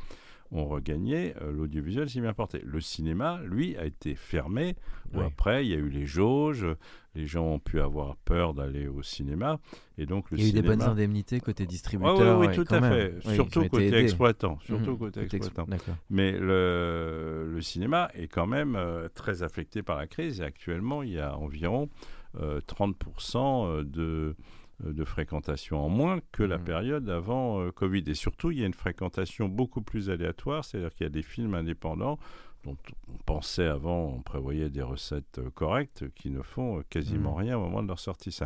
ont 0.50 0.66
regagné, 0.66 1.34
euh, 1.42 1.52
l'audiovisuel 1.52 2.08
s'est 2.08 2.20
bien 2.20 2.32
porté. 2.32 2.60
Le 2.64 2.80
cinéma, 2.80 3.40
lui, 3.44 3.76
a 3.76 3.84
été 3.84 4.14
fermé. 4.14 4.76
après, 5.14 5.64
il 5.64 5.70
y 5.70 5.74
a 5.74 5.78
eu 5.78 5.88
les 5.88 6.06
jauges, 6.06 6.66
les 7.14 7.26
gens 7.26 7.46
ont 7.46 7.58
pu 7.58 7.80
avoir 7.80 8.16
peur 8.16 8.54
d'aller 8.54 8.88
au 8.88 9.02
cinéma. 9.02 9.58
Et 9.98 10.06
donc, 10.06 10.30
le 10.30 10.38
il 10.38 10.44
y 10.44 10.46
a 10.46 10.48
eu 10.50 10.52
des 10.52 10.62
bonnes 10.62 10.82
indemnités 10.82 11.40
côté 11.40 11.66
distributeur. 11.66 12.38
oui, 12.38 12.54
tout 12.54 12.66
à 12.68 12.80
fait. 12.80 13.14
surtout 13.34 13.66
côté 13.68 13.94
exploitant. 13.96 14.58
Surtout 14.60 14.92
mmh, 14.92 14.98
côté 14.98 15.36
exploitant. 15.36 15.66
Mais 16.10 16.32
le, 16.32 17.50
le, 17.52 17.60
cinéma 17.62 18.10
est 18.14 18.28
quand 18.28 18.46
même 18.46 18.76
euh, 18.76 19.08
très 19.14 19.42
affecté 19.42 19.82
par 19.82 19.96
la 19.96 20.06
crise. 20.06 20.40
Et 20.40 20.44
actuellement, 20.44 21.02
il 21.02 21.12
y 21.12 21.20
a 21.20 21.36
environ 21.36 21.88
30% 22.36 23.36
euh, 23.36 23.84
de 23.84 24.36
de 24.84 25.04
fréquentation 25.04 25.78
en 25.78 25.88
moins 25.88 26.20
que 26.32 26.42
la 26.42 26.58
mmh. 26.58 26.64
période 26.64 27.10
avant 27.10 27.60
euh, 27.60 27.70
Covid. 27.70 28.04
Et 28.06 28.14
surtout, 28.14 28.50
il 28.50 28.60
y 28.60 28.62
a 28.62 28.66
une 28.66 28.74
fréquentation 28.74 29.48
beaucoup 29.48 29.80
plus 29.80 30.10
aléatoire, 30.10 30.64
c'est-à-dire 30.64 30.92
qu'il 30.94 31.04
y 31.04 31.06
a 31.06 31.10
des 31.10 31.22
films 31.22 31.54
indépendants 31.54 32.18
dont 32.64 32.76
on 33.08 33.16
pensait 33.24 33.66
avant, 33.66 34.06
on 34.16 34.22
prévoyait 34.22 34.70
des 34.70 34.82
recettes 34.82 35.38
euh, 35.38 35.50
correctes, 35.50 36.04
qui 36.14 36.30
ne 36.30 36.42
font 36.42 36.82
quasiment 36.90 37.34
mmh. 37.34 37.38
rien 37.38 37.58
au 37.58 37.62
moment 37.62 37.82
de 37.82 37.88
leur 37.88 38.00
sortie. 38.00 38.36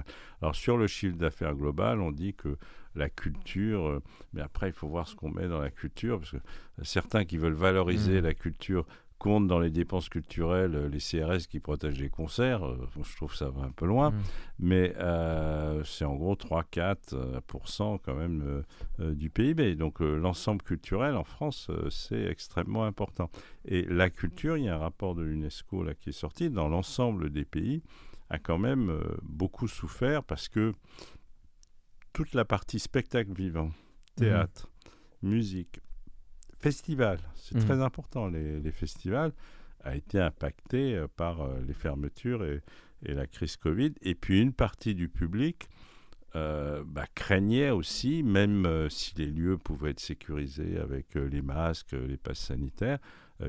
Alors 0.40 0.54
sur 0.54 0.76
le 0.76 0.86
chiffre 0.86 1.16
d'affaires 1.16 1.54
global, 1.54 2.00
on 2.00 2.12
dit 2.12 2.34
que 2.34 2.56
la 2.94 3.08
culture, 3.08 4.00
mais 4.32 4.40
après 4.40 4.68
il 4.68 4.72
faut 4.72 4.88
voir 4.88 5.06
ce 5.06 5.14
qu'on 5.14 5.30
met 5.30 5.48
dans 5.48 5.60
la 5.60 5.70
culture, 5.70 6.18
parce 6.18 6.32
que 6.32 6.38
certains 6.82 7.24
qui 7.24 7.38
veulent 7.38 7.52
valoriser 7.52 8.20
mmh. 8.20 8.24
la 8.24 8.34
culture 8.34 8.86
compte 9.20 9.46
dans 9.46 9.60
les 9.60 9.70
dépenses 9.70 10.08
culturelles 10.08 10.74
euh, 10.74 10.88
les 10.88 10.98
CRS 10.98 11.46
qui 11.46 11.60
protègent 11.60 12.00
les 12.00 12.08
concerts. 12.08 12.66
Euh, 12.66 12.88
je 13.04 13.16
trouve 13.16 13.30
que 13.30 13.36
ça 13.36 13.50
va 13.50 13.62
un 13.62 13.70
peu 13.70 13.86
loin. 13.86 14.10
Mm. 14.10 14.22
Mais 14.60 14.94
euh, 14.96 15.84
c'est 15.84 16.06
en 16.06 16.16
gros 16.16 16.34
3-4% 16.34 17.98
quand 18.02 18.14
même 18.14 18.64
du 18.98 19.30
PIB. 19.30 19.76
Donc 19.76 20.00
l'ensemble 20.00 20.62
culturel 20.62 21.16
en 21.16 21.24
France, 21.24 21.70
c'est 21.90 22.24
extrêmement 22.24 22.84
important. 22.84 23.30
Et 23.64 23.82
la 23.82 24.10
culture, 24.10 24.56
il 24.56 24.64
y 24.64 24.68
a 24.68 24.74
un 24.74 24.78
rapport 24.78 25.14
de 25.14 25.22
l'UNESCO 25.22 25.84
là, 25.84 25.94
qui 25.94 26.10
est 26.10 26.12
sorti, 26.12 26.50
dans 26.50 26.68
l'ensemble 26.68 27.30
des 27.30 27.44
pays, 27.44 27.82
a 28.30 28.38
quand 28.38 28.58
même 28.58 29.00
beaucoup 29.22 29.68
souffert 29.68 30.24
parce 30.24 30.48
que 30.48 30.72
toute 32.12 32.34
la 32.34 32.44
partie 32.44 32.78
spectacle 32.78 33.32
vivant, 33.32 33.68
mm. 33.68 33.72
théâtre, 34.16 34.70
musique, 35.22 35.80
Festival, 36.60 37.18
c'est 37.36 37.56
mmh. 37.56 37.64
très 37.64 37.80
important, 37.80 38.28
les, 38.28 38.70
festivals, 38.70 39.32
a 39.82 39.96
été 39.96 40.20
impacté 40.20 40.94
euh, 40.94 41.06
par 41.16 41.40
euh, 41.40 41.58
les 41.66 41.72
fermetures 41.72 42.44
et, 42.44 42.60
la 43.02 43.26
crise 43.26 43.56
Covid. 43.56 43.92
Et 44.02 44.14
puis 44.14 44.42
une 44.42 44.52
partie 44.52 44.94
du 44.94 45.08
public 45.08 45.70
euh, 46.36 46.82
bah, 46.84 47.06
craignait 47.14 47.70
aussi, 47.70 48.22
même 48.22 48.88
si 48.90 49.14
les 49.16 49.24
lieux 49.24 49.56
pouvaient 49.56 49.92
être 49.92 50.00
sécurisés 50.00 50.78
avec 50.78 51.14
les 51.14 51.40
masques, 51.40 51.92
les 51.92 52.18
passes 52.18 52.40
sanitaires, 52.40 52.98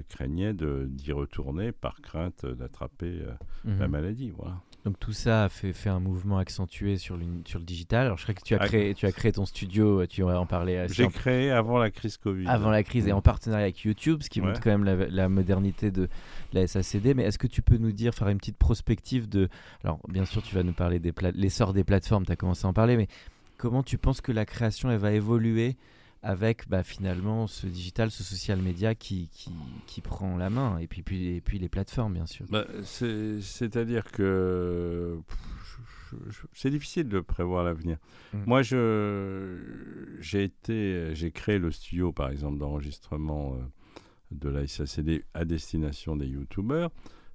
craignait 0.07 0.53
d'y 0.53 1.11
retourner 1.11 1.73
par 1.73 2.01
crainte 2.01 2.45
d'attraper 2.45 3.25
la 3.65 3.87
mmh. 3.87 3.91
maladie. 3.91 4.29
Voilà. 4.29 4.61
Donc 4.83 4.99
tout 4.99 5.13
ça 5.13 5.43
a 5.43 5.49
fait, 5.49 5.73
fait 5.73 5.89
un 5.89 5.99
mouvement 5.99 6.39
accentué 6.39 6.97
sur 6.97 7.15
le, 7.15 7.25
sur 7.45 7.59
le 7.59 7.65
digital. 7.65 8.07
Alors 8.07 8.17
je 8.17 8.23
crois 8.23 8.33
que 8.33 8.41
tu 8.43 8.55
as, 8.55 8.59
créé, 8.59 8.95
tu 8.95 9.05
as 9.05 9.11
créé 9.11 9.31
ton 9.31 9.45
studio, 9.45 10.05
tu 10.07 10.23
aurais 10.23 10.35
en 10.35 10.47
parler. 10.47 10.87
J'ai 10.89 11.07
créé 11.07 11.51
avant 11.51 11.77
la 11.77 11.91
crise 11.91 12.17
Covid. 12.17 12.47
Avant 12.47 12.71
la 12.71 12.81
crise 12.81 13.07
et 13.07 13.11
en 13.11 13.21
partenariat 13.21 13.65
avec 13.65 13.81
YouTube, 13.81 14.23
ce 14.23 14.29
qui 14.29 14.41
montre 14.41 14.59
quand 14.59 14.75
même 14.75 14.83
la, 14.83 15.29
modernité 15.29 15.91
de 15.91 16.09
la 16.53 16.65
SACD. 16.65 17.13
Mais 17.15 17.23
est-ce 17.23 17.37
que 17.37 17.47
tu 17.47 17.61
peux 17.61 17.77
nous 17.77 17.91
dire, 17.91 18.15
faire 18.15 18.27
une 18.29 18.39
petite 18.39 18.57
prospective 18.57 19.29
de... 19.29 19.49
Alors 19.83 19.99
bien 20.07 20.25
sûr, 20.25 20.41
tu 20.41 20.55
vas 20.55 20.63
nous 20.63 20.73
parler 20.73 20.99
des 20.99 21.13
l'essor 21.35 21.73
des 21.73 21.83
plateformes, 21.83 22.25
tu 22.25 22.31
as 22.31 22.35
commencé 22.35 22.65
à 22.65 22.69
en 22.69 22.73
parler, 22.73 22.97
mais 22.97 23.07
comment 23.57 23.83
tu 23.83 23.99
penses 23.99 24.21
que 24.21 24.31
la 24.31 24.45
création 24.45 24.89
elle 24.89 24.97
va 24.97 25.11
évoluer 25.11 25.75
avec 26.23 26.69
bah, 26.69 26.83
finalement 26.83 27.47
ce 27.47 27.67
digital, 27.67 28.11
ce 28.11 28.23
social 28.23 28.61
media 28.61 28.95
qui, 28.95 29.29
qui, 29.29 29.51
qui, 29.87 30.01
prend 30.01 30.37
la 30.37 30.49
main, 30.49 30.77
et 30.77 30.87
puis, 30.87 31.01
puis, 31.01 31.35
et 31.35 31.41
puis 31.41 31.59
les 31.59 31.69
plateformes, 31.69 32.13
bien 32.13 32.25
sûr. 32.25 32.45
Bah, 32.49 32.65
C'est-à-dire 32.83 34.11
que 34.11 35.19
c'est 36.53 36.69
difficile 36.69 37.07
de 37.07 37.19
prévoir 37.19 37.63
l'avenir. 37.63 37.97
Mm. 38.33 38.43
Moi, 38.45 38.61
j'ai 38.61 40.43
été, 40.43 41.15
j'ai 41.15 41.31
créé 41.31 41.57
le 41.57 41.71
studio, 41.71 42.11
par 42.11 42.29
exemple, 42.29 42.57
d'enregistrement 42.57 43.55
euh, 43.55 43.57
de 44.31 44.49
la 44.49 44.67
SACD 44.67 45.23
à 45.33 45.45
destination 45.45 46.15
des 46.15 46.27
youtubeurs 46.27 46.91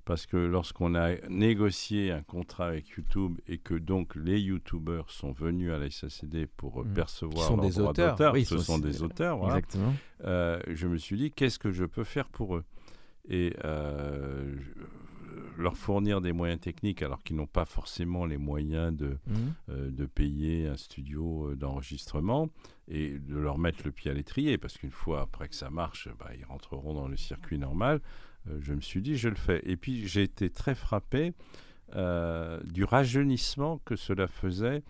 parce 0.07 0.25
que 0.25 0.37
lorsqu'on 0.37 0.95
a 0.95 1.17
négocié 1.29 2.13
un 2.13 2.23
contrat 2.23 2.69
avec 2.69 2.89
YouTube 2.91 3.39
et 3.49 3.59
que 3.59 3.75
donc 3.75 4.15
les 4.15 4.41
YouTubers 4.41 5.11
sont 5.11 5.33
venus 5.33 5.73
à 5.73 5.79
la 5.79 5.91
SACD 5.91 6.47
pour 6.47 6.85
mmh. 6.85 6.95
percevoir 6.95 7.57
leurs 7.57 7.71
droits 7.71 7.93
d'auteur, 7.93 8.33
oui, 8.33 8.45
ce 8.45 8.59
sont 8.59 8.79
des 8.79 9.03
auteurs, 9.03 9.45
Exactement. 9.45 9.93
Euh, 10.25 10.61
je 10.69 10.87
me 10.87 10.97
suis 10.97 11.17
dit 11.17 11.33
qu'est-ce 11.33 11.59
que 11.59 11.73
je 11.73 11.85
peux 11.85 12.05
faire 12.05 12.29
pour 12.29 12.57
eux? 12.57 12.65
Et 13.29 13.55
euh, 13.65 14.55
leur 15.59 15.77
fournir 15.77 16.21
des 16.21 16.33
moyens 16.33 16.61
techniques 16.61 17.03
alors 17.03 17.25
qu'ils 17.25 17.35
n'ont 17.35 17.49
pas 17.49 17.65
forcément 17.65 18.27
les 18.27 18.39
moyens 18.39 18.97
de, 18.97 19.19
mmh. 19.27 19.35
euh, 19.71 19.91
de 19.91 20.07
payer 20.07 20.69
un 20.69 20.77
studio 20.77 21.53
d'enregistrement 21.57 22.49
et 22.87 23.19
de 23.19 23.37
leur 23.37 23.59
mettre 23.59 23.81
le 23.85 23.91
pied 23.91 24.13
à 24.13 24.15
l'étrier 24.15 24.57
parce 24.57 24.79
qu'une 24.79 24.93
fois 24.93 25.23
après 25.23 25.49
que 25.49 25.57
ça 25.57 25.69
marche, 25.69 26.09
bah, 26.21 26.31
ils 26.39 26.45
rentreront 26.45 26.95
dans 26.95 27.09
le 27.09 27.17
circuit 27.17 27.59
normal. 27.59 28.01
Euh, 28.49 28.59
je 28.61 28.73
me 28.73 28.81
suis 28.81 29.03
dit, 29.03 29.17
je 29.17 29.29
le 29.29 29.35
fais. 29.35 29.61
Et 29.65 29.77
puis 29.77 30.07
j'ai 30.07 30.23
été 30.23 30.51
très 30.51 30.75
frappé 30.75 31.33
euh, 31.95 32.61
du 32.65 32.85
rajeunissement 32.85 33.79
que 33.85 33.97
cela 33.97 34.27
faisait 34.27 34.83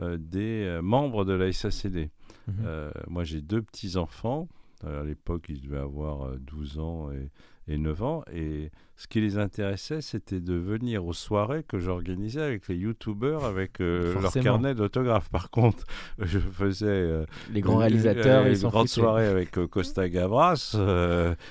euh, 0.00 0.16
des 0.18 0.78
membres 0.82 1.24
de 1.24 1.32
la 1.32 1.52
SACD. 1.52 2.10
Mhm. 2.48 2.90
moi, 3.08 3.24
j'ai 3.24 3.40
deux 3.40 3.62
petits-enfants. 3.62 4.48
À 4.84 5.04
l'époque, 5.04 5.46
ils 5.50 5.60
devaient 5.60 5.78
avoir 5.78 6.36
12 6.38 6.78
ans 6.78 7.10
et, 7.12 7.30
et 7.70 7.78
9 7.78 8.02
ans. 8.02 8.24
Et 8.34 8.70
ce 8.96 9.06
qui 9.06 9.20
les 9.20 9.38
intéressait, 9.38 10.02
c'était 10.02 10.40
de 10.40 10.54
venir 10.54 11.06
aux 11.06 11.14
soirées 11.14 11.64
que 11.66 11.78
j'organisais 11.78 12.42
avec 12.42 12.68
les 12.68 12.76
youtubeurs, 12.76 13.44
avec 13.44 13.80
euh, 13.80 14.14
leur 14.20 14.32
carnet 14.32 14.74
d'autographes. 14.74 15.30
Par 15.30 15.50
contre, 15.50 15.84
je 16.18 16.38
faisais 16.38 16.86
euh, 16.86 17.24
les 17.50 17.62
grands 17.62 17.78
réalisateurs, 17.78 18.44
les 18.44 18.58
grandes 18.58 18.88
soirées 18.88 19.26
avec 19.26 19.56
euh, 19.56 19.66
Costa 19.66 20.08
Gavras. 20.08 20.76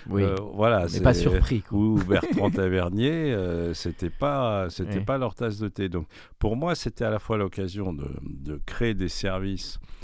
oui. 0.09 0.23
voilà, 0.53 0.87
c'est 0.87 1.01
pas 1.01 1.15
surpris. 1.15 1.63
Ou 1.71 1.99
Bertrand 2.07 2.51
Tavernier, 2.51 3.35
c'était 3.73 4.11
pas, 4.11 4.69
c'était 4.69 5.01
pas 5.01 5.17
leur 5.17 5.33
tasse 5.33 5.57
de 5.57 5.69
thé. 5.69 5.89
Donc, 5.89 6.07
pour 6.37 6.55
moi, 6.55 6.75
c'était 6.75 7.05
à 7.05 7.09
la 7.09 7.19
fois 7.19 7.37
l'occasion 7.37 7.93
de, 7.93 8.07
de 8.21 8.59
créer 8.65 8.93
des 8.93 9.09
services 9.09 9.79
euh, 9.79 9.98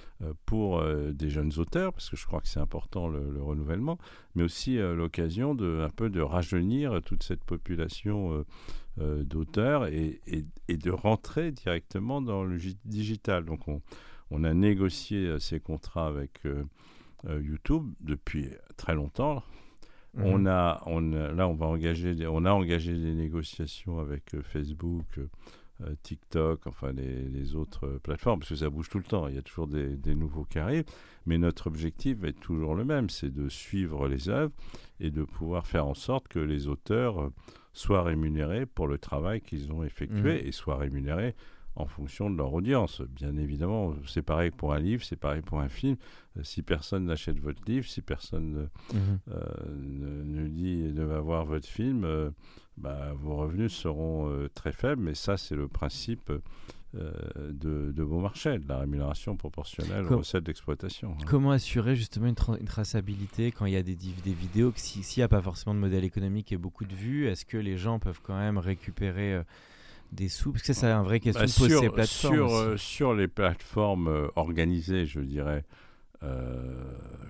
pour 0.45 0.79
euh, 0.79 1.11
des 1.11 1.29
jeunes 1.29 1.51
auteurs, 1.57 1.93
parce 1.93 2.09
que 2.09 2.17
je 2.17 2.25
crois 2.25 2.41
que 2.41 2.47
c'est 2.47 2.59
important 2.59 3.07
le, 3.07 3.41
renouvellement, 3.41 3.97
mais 4.35 4.43
aussi 4.43 4.77
euh, 4.77 4.95
l'occasion 4.95 5.55
de 5.55 5.81
un 5.85 5.89
peu 5.89 6.09
de 6.09 6.21
rajeunir 6.21 7.01
toute 7.03 7.23
cette 7.23 7.43
population 7.43 8.45
d'auteurs 8.97 9.87
et, 9.87 10.21
et, 10.27 10.77
de 10.77 10.91
rentrer 10.91 11.51
directement 11.51 12.21
dans 12.21 12.45
le 12.45 12.57
digital. 12.85 13.43
Donc 13.43 13.67
on, 13.67 13.81
on 14.31 14.45
a 14.45 14.53
négocié 14.53 15.37
ces 15.39 15.59
contrats 15.59 16.07
avec 16.07 16.41
YouTube 17.25 17.91
depuis 17.99 18.51
très 18.77 18.95
longtemps. 18.95 19.43
Mmh. 20.15 20.23
On 20.23 20.45
a, 20.45 20.81
on 20.85 21.01
là, 21.11 21.47
on 21.47 21.55
va 21.55 21.65
engager, 21.65 22.15
on 22.27 22.45
a 22.45 22.51
engagé 22.51 22.93
des 22.93 23.13
négociations 23.13 23.99
avec 23.99 24.35
Facebook 24.43 25.05
euh, 25.17 25.27
TikTok, 26.03 26.67
enfin 26.67 26.91
les, 26.93 27.55
autres 27.55 27.99
plateformes, 28.01 28.39
parce 28.39 28.49
que 28.49 28.55
ça 28.55 28.69
bouge 28.69 28.89
tout 28.89 28.97
le 28.97 29.03
temps, 29.03 29.27
il 29.27 29.35
y 29.35 29.37
a 29.37 29.41
toujours 29.41 29.67
des, 29.67 30.15
nouveaux 30.15 30.45
arrivent, 30.55 30.85
mais 31.25 31.37
notre 31.37 31.67
objectif 31.67 32.23
est 32.23 32.39
toujours 32.39 32.75
le 32.75 32.85
même, 32.85 33.09
c'est 33.09 33.29
de 33.29 33.49
suivre 33.49 34.07
les 34.07 34.29
œuvres 34.29 34.53
et 34.99 35.11
de 35.11 35.23
pouvoir 35.23 35.67
faire 35.67 35.85
en 35.85 35.93
sorte 35.93 36.27
que 36.27 36.39
les 36.39 36.67
auteurs 36.67 37.21
euh, 37.21 37.33
soient 37.73 38.03
rémunérés 38.03 38.65
pour 38.65 38.87
le 38.87 38.97
travail 38.97 39.41
qu'ils 39.41 39.71
ont 39.71 39.83
effectué 39.83 40.41
mmh. 40.41 40.47
et 40.47 40.51
soient 40.51 40.77
rémunérés 40.77 41.35
en 41.75 41.87
fonction 41.87 42.29
de 42.29 42.37
leur 42.37 42.53
audience. 42.53 43.01
Bien 43.01 43.35
évidemment, 43.35 43.95
c'est 44.07 44.21
pareil 44.21 44.51
pour 44.51 44.73
un 44.73 44.79
livre, 44.79 45.03
c'est 45.03 45.17
pareil 45.17 45.41
pour 45.41 45.59
un 45.59 45.67
film. 45.67 45.97
Euh, 46.37 46.43
si 46.43 46.61
personne 46.61 47.05
n'achète 47.05 47.39
votre 47.39 47.61
livre, 47.67 47.85
si 47.85 48.01
personne 48.01 48.69
ne, 48.93 48.97
mmh. 50.07 50.49
dit 50.49 50.93
ne 50.93 51.03
va 51.03 51.19
voir 51.19 51.43
votre 51.43 51.67
film, 51.67 52.05
bah, 52.77 53.13
vos 53.15 53.37
revenus 53.37 53.73
seront 53.73 54.29
euh, 54.29 54.49
très 54.53 54.71
faibles, 54.71 55.01
mais 55.01 55.15
ça, 55.15 55.37
c'est 55.37 55.55
le 55.55 55.67
principe 55.67 56.31
euh, 56.95 57.11
de, 57.51 57.91
de 57.91 58.03
Beaumarchais, 58.03 58.59
de 58.59 58.67
la 58.67 58.79
rémunération 58.79 59.35
proportionnelle 59.35 60.05
aux 60.05 60.17
recettes 60.17 60.43
d'exploitation. 60.43 61.15
Hein. 61.19 61.25
Comment 61.25 61.51
assurer 61.51 61.95
justement 61.95 62.27
une, 62.27 62.65
traçabilité 62.65 63.51
quand 63.51 63.65
il 63.65 63.73
y 63.73 63.77
a 63.77 63.83
des, 63.83 63.95
des 63.95 64.33
vidéos, 64.33 64.71
s'il 64.75 65.03
n'y 65.17 65.23
a 65.23 65.27
pas 65.27 65.41
forcément 65.41 65.73
de 65.73 65.79
modèle 65.79 66.03
économique 66.03 66.51
et 66.51 66.57
beaucoup 66.57 66.85
de 66.85 66.95
vues, 66.95 67.27
est-ce 67.27 67.45
que 67.45 67.57
les 67.57 67.77
gens 67.77 67.99
peuvent 67.99 68.21
quand 68.23 68.37
même 68.37 68.57
récupérer 68.57 69.35
euh, 69.35 69.43
des 70.11 70.29
sous? 70.29 70.51
Parce 70.51 70.63
que 70.63 70.73
c'est 70.73 70.87
un 70.87 71.03
vrai 71.03 71.19
question 71.19 71.43
Bah, 71.43 71.47
de 71.47 71.53
poser 71.53 71.69
sur, 71.69 71.81
ces 71.81 71.89
plateformes. 71.89 72.35
sur, 72.35 72.79
sur 72.79 73.13
les 73.13 73.27
plateformes 73.27 74.29
organisées, 74.35 75.05
je 75.05 75.21
dirais, 75.21 75.65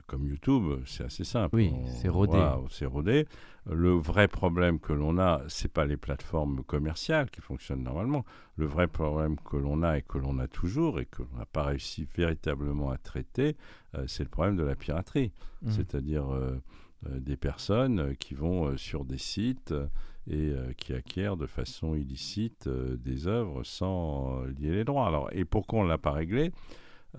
comme 0.07 0.27
YouTube, 0.27 0.81
c'est 0.85 1.03
assez 1.03 1.23
simple. 1.23 1.55
Oui, 1.55 1.73
c'est 2.01 2.09
rodé. 2.09 2.37
c'est 2.69 2.85
rodé. 2.85 3.25
Le 3.67 3.91
vrai 3.91 4.27
problème 4.27 4.79
que 4.79 4.93
l'on 4.93 5.17
a, 5.17 5.41
c'est 5.47 5.71
pas 5.71 5.85
les 5.85 5.97
plateformes 5.97 6.63
commerciales 6.63 7.31
qui 7.31 7.41
fonctionnent 7.41 7.81
normalement. 7.83 8.23
Le 8.57 8.67
vrai 8.67 8.87
problème 8.87 9.37
que 9.37 9.57
l'on 9.57 9.81
a 9.81 9.97
et 9.97 10.03
que 10.03 10.19
l'on 10.19 10.37
a 10.37 10.47
toujours 10.47 10.99
et 10.99 11.05
que 11.05 11.23
l'on 11.23 11.39
n'a 11.39 11.45
pas 11.47 11.63
réussi 11.63 12.07
véritablement 12.15 12.91
à 12.91 12.97
traiter, 12.97 13.55
euh, 13.95 14.05
c'est 14.07 14.23
le 14.23 14.29
problème 14.29 14.55
de 14.55 14.63
la 14.63 14.75
piraterie. 14.75 15.31
Mhm. 15.63 15.71
C'est-à-dire 15.71 16.31
euh, 16.31 16.61
euh, 17.07 17.19
des 17.19 17.37
personnes 17.37 17.99
euh, 17.99 18.13
qui 18.13 18.35
vont 18.35 18.67
euh, 18.67 18.77
sur 18.77 19.03
des 19.03 19.17
sites 19.17 19.71
euh, 19.71 19.87
et 20.27 20.51
euh, 20.51 20.71
qui 20.77 20.93
acquièrent 20.93 21.37
de 21.37 21.47
façon 21.47 21.95
illicite 21.95 22.67
euh, 22.67 22.97
des 22.97 23.27
œuvres 23.27 23.63
sans 23.63 24.43
euh, 24.43 24.47
lier 24.59 24.71
les 24.71 24.83
droits. 24.83 25.07
Alors, 25.07 25.29
et 25.31 25.43
pourquoi 25.43 25.79
on 25.79 25.83
ne 25.83 25.89
l'a 25.89 25.97
pas 25.97 26.11
réglé 26.11 26.51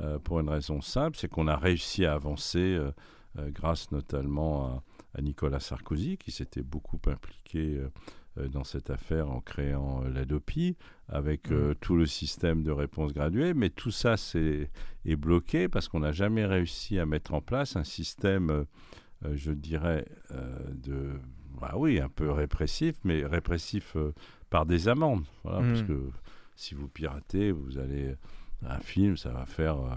Euh, 0.01 0.19
Pour 0.19 0.41
une 0.41 0.49
raison 0.49 0.81
simple, 0.81 1.17
c'est 1.17 1.29
qu'on 1.29 1.49
a 1.49 1.57
réussi 1.57 2.05
à 2.05 2.15
avancer 2.15 2.59
euh, 2.59 2.91
euh, 3.39 3.51
grâce 3.51 3.91
notamment 3.91 4.67
à, 4.67 4.83
à 5.15 5.23
Nicolas 5.23 5.61
Sarkozy, 5.61 6.17
qui 6.19 6.31
s'était 6.31 6.63
beaucoup 6.63 7.01
impliqué 7.07 7.81
dans 8.53 8.65
cette 8.65 8.91
affaire 8.91 9.31
en 9.31 9.41
créant 9.41 10.03
l'ADOPI, 10.03 10.77
avec 11.09 11.51
euh, 11.51 11.75
tout 11.81 11.97
le 11.97 12.05
système 12.05 12.63
de 12.63 12.71
réponse 12.71 13.15
graduée. 13.15 13.55
Mais 13.55 13.71
tout 13.71 13.91
ça 13.91 14.17
est 14.35 15.17
bloqué 15.17 15.69
parce 15.69 15.89
qu'on 15.89 16.01
n'a 16.01 16.13
jamais 16.13 16.45
réussi 16.45 16.99
à 16.99 17.07
mettre 17.07 17.33
en 17.33 17.41
place 17.41 17.77
un 17.77 17.85
système, 17.85 18.67
je 19.25 19.53
dirais, 19.53 20.05
de... 20.75 21.13
Bah 21.59 21.73
oui, 21.77 21.99
un 21.99 22.11
peu 22.11 22.31
répressif, 22.31 22.97
mais 23.03 23.25
répressif 23.25 23.97
euh, 23.97 24.13
par 24.51 24.67
des 24.67 24.89
amendes. 24.89 25.25
Voilà. 25.43 25.67
Parce 25.67 25.83
que 25.85 26.11
si 26.55 26.75
vous 26.75 26.89
piratez, 26.89 27.51
vous 27.53 27.79
allez... 27.79 28.15
Un 28.65 28.79
film, 28.79 29.17
ça 29.17 29.31
va 29.31 29.47
faire... 29.47 29.77
euh, 29.81 29.95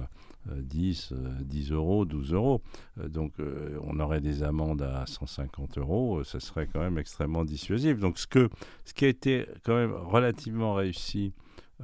euh, 0.52 0.62
10, 0.62 1.12
euh, 1.12 1.16
10 1.42 1.72
euros, 1.72 2.06
12 2.06 2.34
euros. 2.34 2.62
Euh, 3.00 3.08
donc 3.08 3.34
euh, 3.40 3.78
on 3.84 4.00
aurait 4.00 4.22
des 4.22 4.44
amendes 4.44 4.82
à 4.82 5.06
150 5.06 5.78
euros, 5.78 6.20
euh, 6.20 6.24
ça 6.24 6.40
serait 6.40 6.68
quand 6.68 6.80
même 6.80 6.98
extrêmement 6.98 7.44
dissuasif. 7.46 8.00
Donc 8.00 8.18
ce, 8.18 8.28
que, 8.28 8.50
ce 8.86 8.94
qui 8.94 9.06
a 9.06 9.10
été 9.10 9.46
quand 9.64 9.76
même 9.76 9.94
relativement 9.94 10.74
réussi 10.74 11.34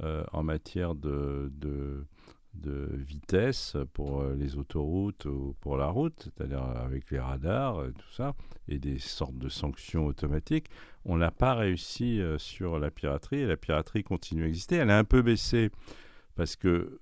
euh, 0.02 0.24
en 0.32 0.42
matière 0.42 0.94
de, 0.94 1.52
de, 1.54 2.06
de 2.54 2.88
vitesse 2.94 3.76
pour 3.92 4.22
euh, 4.22 4.34
les 4.34 4.56
autoroutes 4.56 5.26
ou 5.26 5.54
pour 5.60 5.76
la 5.76 5.88
route, 5.88 6.30
c'est-à-dire 6.36 6.62
avec 6.62 7.10
les 7.10 7.20
radars, 7.20 7.80
euh, 7.80 7.90
tout 7.90 8.12
ça, 8.14 8.34
et 8.68 8.78
des 8.78 8.98
sortes 8.98 9.38
de 9.38 9.48
sanctions 9.48 10.06
automatiques, 10.06 10.70
on 11.04 11.18
n'a 11.18 11.30
pas 11.30 11.54
réussi 11.54 12.20
euh, 12.20 12.38
sur 12.38 12.78
la 12.78 12.90
piraterie 12.90 13.44
la 13.46 13.56
piraterie 13.56 14.02
continue 14.02 14.44
à 14.44 14.48
exister. 14.48 14.76
Elle 14.76 14.90
a 14.90 14.98
un 14.98 15.04
peu 15.04 15.22
baissé 15.22 15.70
parce 16.36 16.54
que 16.56 17.00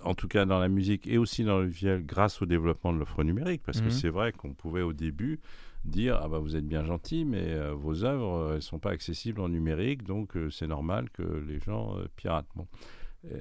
en 0.00 0.14
tout 0.14 0.28
cas 0.28 0.44
dans 0.46 0.60
la 0.60 0.68
musique 0.68 1.06
et 1.08 1.18
aussi 1.18 1.42
dans 1.44 1.58
le 1.58 1.66
visuel, 1.66 2.06
grâce 2.06 2.40
au 2.40 2.46
développement 2.46 2.92
de 2.92 2.98
l'offre 2.98 3.24
numérique. 3.24 3.62
Parce 3.64 3.78
Mhm. 3.80 3.84
que 3.88 3.90
c'est 3.90 4.08
vrai 4.10 4.32
qu'on 4.32 4.54
pouvait 4.54 4.82
au 4.82 4.92
début 4.92 5.40
dire 5.84 6.18
ah 6.22 6.28
bah 6.28 6.38
vous 6.38 6.54
êtes 6.56 6.66
bien 6.66 6.84
gentil, 6.84 7.24
mais 7.24 7.52
euh, 7.52 7.72
vos 7.74 8.04
œuvres 8.04 8.34
euh, 8.34 8.54
elles 8.56 8.62
sont 8.62 8.78
pas 8.78 8.90
accessibles 8.90 9.40
en 9.40 9.48
numérique, 9.48 10.04
donc 10.04 10.36
euh, 10.36 10.50
c'est 10.50 10.66
normal 10.68 11.10
que 11.10 11.22
les 11.22 11.58
gens 11.60 11.96
euh, 11.98 12.06
piratent. 12.16 12.48
Bon. 12.54 12.66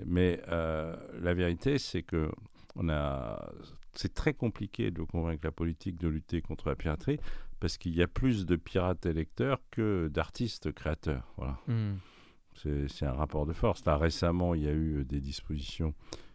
Mais 0.08 0.41
la 0.50 1.34
vérité 1.36 1.78
c'est 1.78 2.02
que 2.02 2.32
on 2.76 2.89
a 2.89 3.52
c'est 3.93 4.13
très 4.13 4.34
compliqué 4.34 4.89
de 4.91 5.04
convaincre 5.04 5.41
la 5.45 5.52
politique 5.52 6.00
de 6.00 6.08
lutter 6.08 6.41
contre 6.41 6.69
la 6.69 6.76
piraterie 6.76 7.19
parce 7.60 7.78
qu'il 7.78 7.95
y 7.95 8.02
a 8.02 8.08
plus 8.08 8.45
de 8.47 8.56
pirates 8.56 9.06
électeurs 9.06 9.60
que 9.71 10.08
d'artistes 10.08 10.71
créateurs. 10.71 11.32
Voilà. 11.38 11.60
Mhm. 11.67 11.97
C'est 12.87 13.05
un 13.05 13.13
rapport 13.13 13.45
de 13.45 13.53
force. 13.53 13.85
Là, 13.85 13.97
récemment, 13.97 14.53
il 14.55 14.63
y 14.63 14.67
a 14.67 14.71
eu 14.71 14.99
euh, 14.99 15.05
des 15.05 15.19
dispositions 15.19 15.93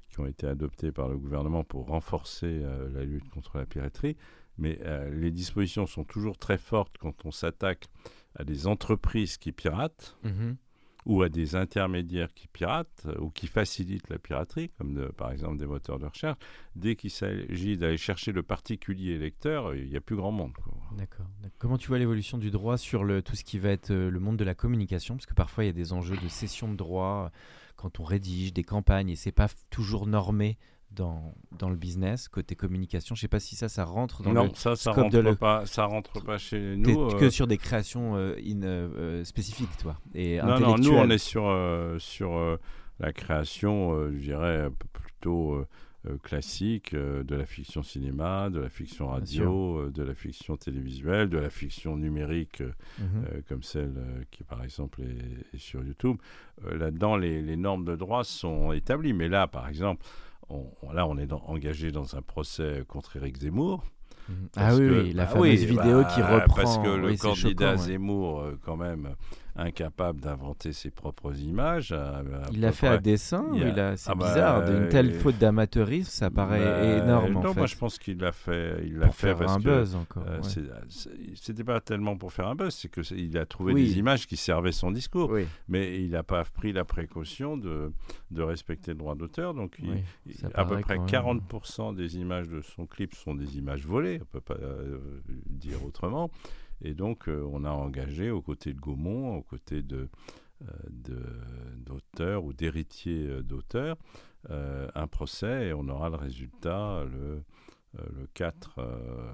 qui 0.08 0.20
ont 0.20 0.26
été 0.26 0.46
adoptées 0.46 0.92
par 0.92 1.08
le 1.08 1.16
gouvernement 1.16 1.64
pour 1.64 1.86
renforcer 1.86 2.60
euh, 2.62 2.90
la 2.92 3.04
lutte 3.04 3.28
contre 3.30 3.58
la 3.58 3.66
piraterie. 3.66 4.16
Mais 4.58 4.78
euh, 4.82 5.10
les 5.10 5.30
dispositions 5.30 5.86
sont 5.86 6.04
toujours 6.04 6.36
très 6.36 6.58
fortes 6.58 6.98
quand 6.98 7.24
on 7.24 7.30
s'attaque 7.30 7.86
à 8.36 8.44
des 8.44 8.66
entreprises 8.66 9.38
qui 9.38 9.52
piratent 9.52 10.16
Mhm. 10.22 10.56
Ou 11.04 11.22
à 11.22 11.28
des 11.28 11.56
intermédiaires 11.56 12.32
qui 12.32 12.48
piratent 12.48 13.06
euh, 13.06 13.18
ou 13.18 13.30
qui 13.30 13.46
facilitent 13.46 14.08
la 14.08 14.18
piraterie, 14.18 14.70
comme 14.78 15.10
par 15.16 15.32
exemple 15.32 15.58
des 15.58 15.66
moteurs 15.66 15.98
de 15.98 16.06
recherche. 16.06 16.38
Dès 16.76 16.96
qu'il 16.96 17.10
s'agit 17.10 17.76
d'aller 17.76 17.96
chercher 17.96 18.32
le 18.32 18.42
particulier 18.42 19.18
lecteur, 19.18 19.70
euh, 19.70 19.76
il 19.76 19.88
n'y 19.88 19.96
a 19.96 20.00
plus 20.00 20.16
grand 20.16 20.32
monde. 20.32 20.52
D'accord. 20.96 21.26
Comment 21.58 21.78
tu 21.78 21.88
vois 21.88 21.98
l'évolution 21.98 22.38
du 22.38 22.50
droit 22.50 22.76
sur 22.76 23.06
tout 23.24 23.36
ce 23.36 23.44
qui 23.44 23.58
va 23.58 23.70
être 23.70 23.90
euh, 23.90 24.10
le 24.10 24.20
monde 24.20 24.36
de 24.36 24.44
la 24.44 24.54
communication? 24.54 25.16
Parce 25.16 25.26
que 25.26 25.34
parfois 25.34 25.64
il 25.64 25.68
y 25.68 25.70
a 25.70 25.74
des 25.74 25.92
enjeux 25.92 26.16
de 26.16 26.28
cession 26.28 26.70
de 26.70 26.76
droit 26.76 27.30
quand 27.76 27.98
on 28.00 28.04
rédige 28.04 28.52
des 28.52 28.64
campagnes 28.64 29.08
et 29.08 29.16
c'est 29.16 29.32
pas 29.32 29.48
toujours 29.70 30.06
normé 30.06 30.58
dans, 30.94 31.34
dans 31.58 31.70
le 31.70 31.76
business 31.76 32.28
côté 32.28 32.54
communication. 32.54 33.14
Je 33.14 33.20
sais 33.20 33.28
pas 33.28 33.40
si 33.40 33.56
ça, 33.56 33.68
ça 33.68 33.84
rentre 33.84 34.22
dans 34.22 34.32
non, 34.32 34.44
le. 34.44 34.50
ça, 34.54 34.76
ça 34.76 34.92
de 34.92 35.00
rentre 35.00 35.18
le- 35.18 35.34
pas, 35.36 35.64
ça 35.66 35.84
rentre 35.86 36.22
pas 36.24 36.38
chez 36.38 36.58
T'es 36.84 36.92
nous. 36.92 37.08
que 37.16 37.24
euh, 37.26 37.30
sur 37.30 37.46
des 37.46 37.58
créations 37.58 38.16
euh, 38.16 38.34
in- 38.46 38.62
euh, 38.62 39.24
spécifiques, 39.24 39.76
toi. 39.78 39.96
Et 40.14 40.40
Non, 40.42 40.58
non, 40.60 40.76
nous, 40.78 40.92
on 40.92 41.08
est 41.10 41.18
sur, 41.18 41.50
sur 41.98 42.58
la 43.00 43.12
création, 43.12 44.10
je 44.12 44.18
dirais, 44.18 44.68
plutôt 44.92 45.64
classique, 46.22 46.94
de 46.94 47.34
la 47.34 47.46
fiction 47.46 47.82
cinéma, 47.82 48.50
de 48.50 48.58
la 48.60 48.68
fiction 48.68 49.06
radio, 49.08 49.88
de 49.90 50.02
la 50.02 50.14
fiction 50.14 50.56
télévisuelle, 50.56 51.28
de 51.28 51.38
la 51.38 51.48
fiction 51.50 51.96
numérique, 51.96 52.60
euh, 52.60 53.40
comme 53.48 53.62
celle 53.62 53.94
qui, 54.32 54.42
par 54.42 54.62
exemple, 54.64 55.00
est, 55.02 55.54
est 55.56 55.60
sur 55.60 55.84
YouTube. 55.84 56.16
Là-dedans, 56.68 57.16
les, 57.16 57.40
les 57.40 57.56
normes 57.56 57.84
de 57.84 57.94
droit 57.96 58.24
sont 58.24 58.72
établies. 58.72 59.12
Mais 59.12 59.28
là, 59.28 59.46
par 59.46 59.68
exemple, 59.68 60.04
on, 60.48 60.66
on- 60.82 60.92
là, 60.92 61.06
on 61.06 61.16
est 61.18 61.26
dans- 61.26 61.42
engagé 61.46 61.90
dans 61.92 62.16
un 62.16 62.22
procès 62.22 62.84
contre 62.88 63.16
Éric 63.16 63.38
Zemmour. 63.38 63.82
Mhm. 64.28 64.48
Ah 64.56 64.74
oui, 64.74 64.78
que- 64.78 65.02
oui, 65.02 65.12
la 65.12 65.24
bah 65.24 65.30
fameuse 65.32 65.64
vidéo 65.64 66.02
bah, 66.02 66.10
qui 66.14 66.22
reprend. 66.22 66.54
Parce 66.54 66.78
que 66.78 66.88
le 66.88 67.08
oui, 67.08 67.16
candidat 67.18 67.72
choquant. 67.72 67.82
Zemmour, 67.82 68.40
euh, 68.40 68.58
quand 68.64 68.76
même, 68.76 69.14
incapable 69.56 70.20
d'inventer 70.20 70.72
ses 70.72 70.90
propres 70.90 71.38
images. 71.38 71.92
à- 71.92 72.18
à 72.18 72.22
Il 72.52 72.60
l'a 72.60 72.72
fait 72.72 72.86
à 72.86 72.98
près. 72.98 73.02
Il 73.54 73.62
a- 73.64 73.68
il 73.68 73.78
a... 73.80 73.96
C'est 73.96 74.10
Ah 74.10 74.14
bah, 74.14 74.28
bizarre, 74.28 74.64
telle 74.88 75.10
euh, 75.10 75.18
faute 75.20 75.38
d'amateurisme, 75.38 76.10
ça 76.10 76.30
paraît 76.30 76.64
Bah, 76.64 77.04
énorme 77.04 77.36
en 77.36 77.42
non, 77.42 77.52
fait. 77.52 77.58
moi 77.60 77.66
je 77.66 77.76
pense 77.76 77.98
qu'il 77.98 78.18
l'a 78.18 78.32
fait. 78.32 78.82
Il 78.86 78.98
l'a 78.98 79.10
fait 79.10 79.28
faire 79.28 79.38
parce 79.38 79.52
un 79.52 79.58
que 79.58 79.64
buzz 79.64 79.94
encore. 79.94 80.24
euh, 80.26 80.40
ouais. 80.40 80.64
c'était 81.34 81.64
pas 81.64 81.80
tellement 81.80 82.16
pour 82.16 82.32
faire 82.32 82.48
un 82.48 82.54
buzz, 82.54 82.74
c'est 82.74 82.88
que 82.88 83.02
c'est- 83.02 83.16
il 83.18 83.36
a 83.36 83.46
trouvé 83.46 83.74
Oui. 83.74 83.84
des 83.84 83.98
images 83.98 84.26
qui 84.26 84.36
servaient 84.36 84.72
son 84.72 84.90
discours, 84.90 85.30
Oui, 85.30 85.46
mais 85.68 86.02
il 86.02 86.10
n'a 86.10 86.22
pas 86.22 86.44
pris 86.44 86.72
la 86.72 86.84
précaution 86.84 87.56
de, 87.56 87.92
de 88.30 88.42
respecter 88.42 88.92
le 88.92 88.98
droit 88.98 89.14
d'auteur. 89.14 89.54
Donc 89.54 89.76
oui. 89.82 90.02
il- 90.26 90.34
à 90.54 90.64
peu 90.64 90.78
près 90.80 90.96
quand 90.96 91.02
même. 91.02 91.06
40% 91.10 91.92
des 91.94 92.16
images 92.16 92.48
de 92.48 92.60
son 92.62 92.86
clip 92.86 93.14
sont 93.14 93.34
des 93.34 93.58
images 93.58 93.86
volées, 93.86 94.18
on 94.22 94.24
peut 94.26 94.40
pas 94.40 94.54
euh, 94.60 94.98
dire 95.46 95.84
autrement. 95.84 96.30
Et 96.82 96.94
donc 96.94 97.28
euh, 97.28 97.46
on 97.50 97.64
a 97.64 97.70
engagé 97.70 98.30
aux 98.30 98.42
côtés 98.42 98.72
de 98.72 98.80
Gaumont, 98.80 99.36
aux 99.36 99.42
côtés 99.42 99.82
de 99.82 100.08
euh, 100.62 101.74
d'auteurs 101.76 102.44
ou 102.44 102.52
d'héritiers 102.52 103.26
euh, 103.26 103.42
d'auteurs 103.42 103.96
un 104.48 105.06
procès 105.06 105.68
et 105.68 105.72
on 105.72 105.88
aura 105.88 106.10
le 106.10 106.16
résultat 106.16 107.04
le, 107.04 107.44
le 107.94 108.26
4, 108.34 108.78
euh, 108.78 109.32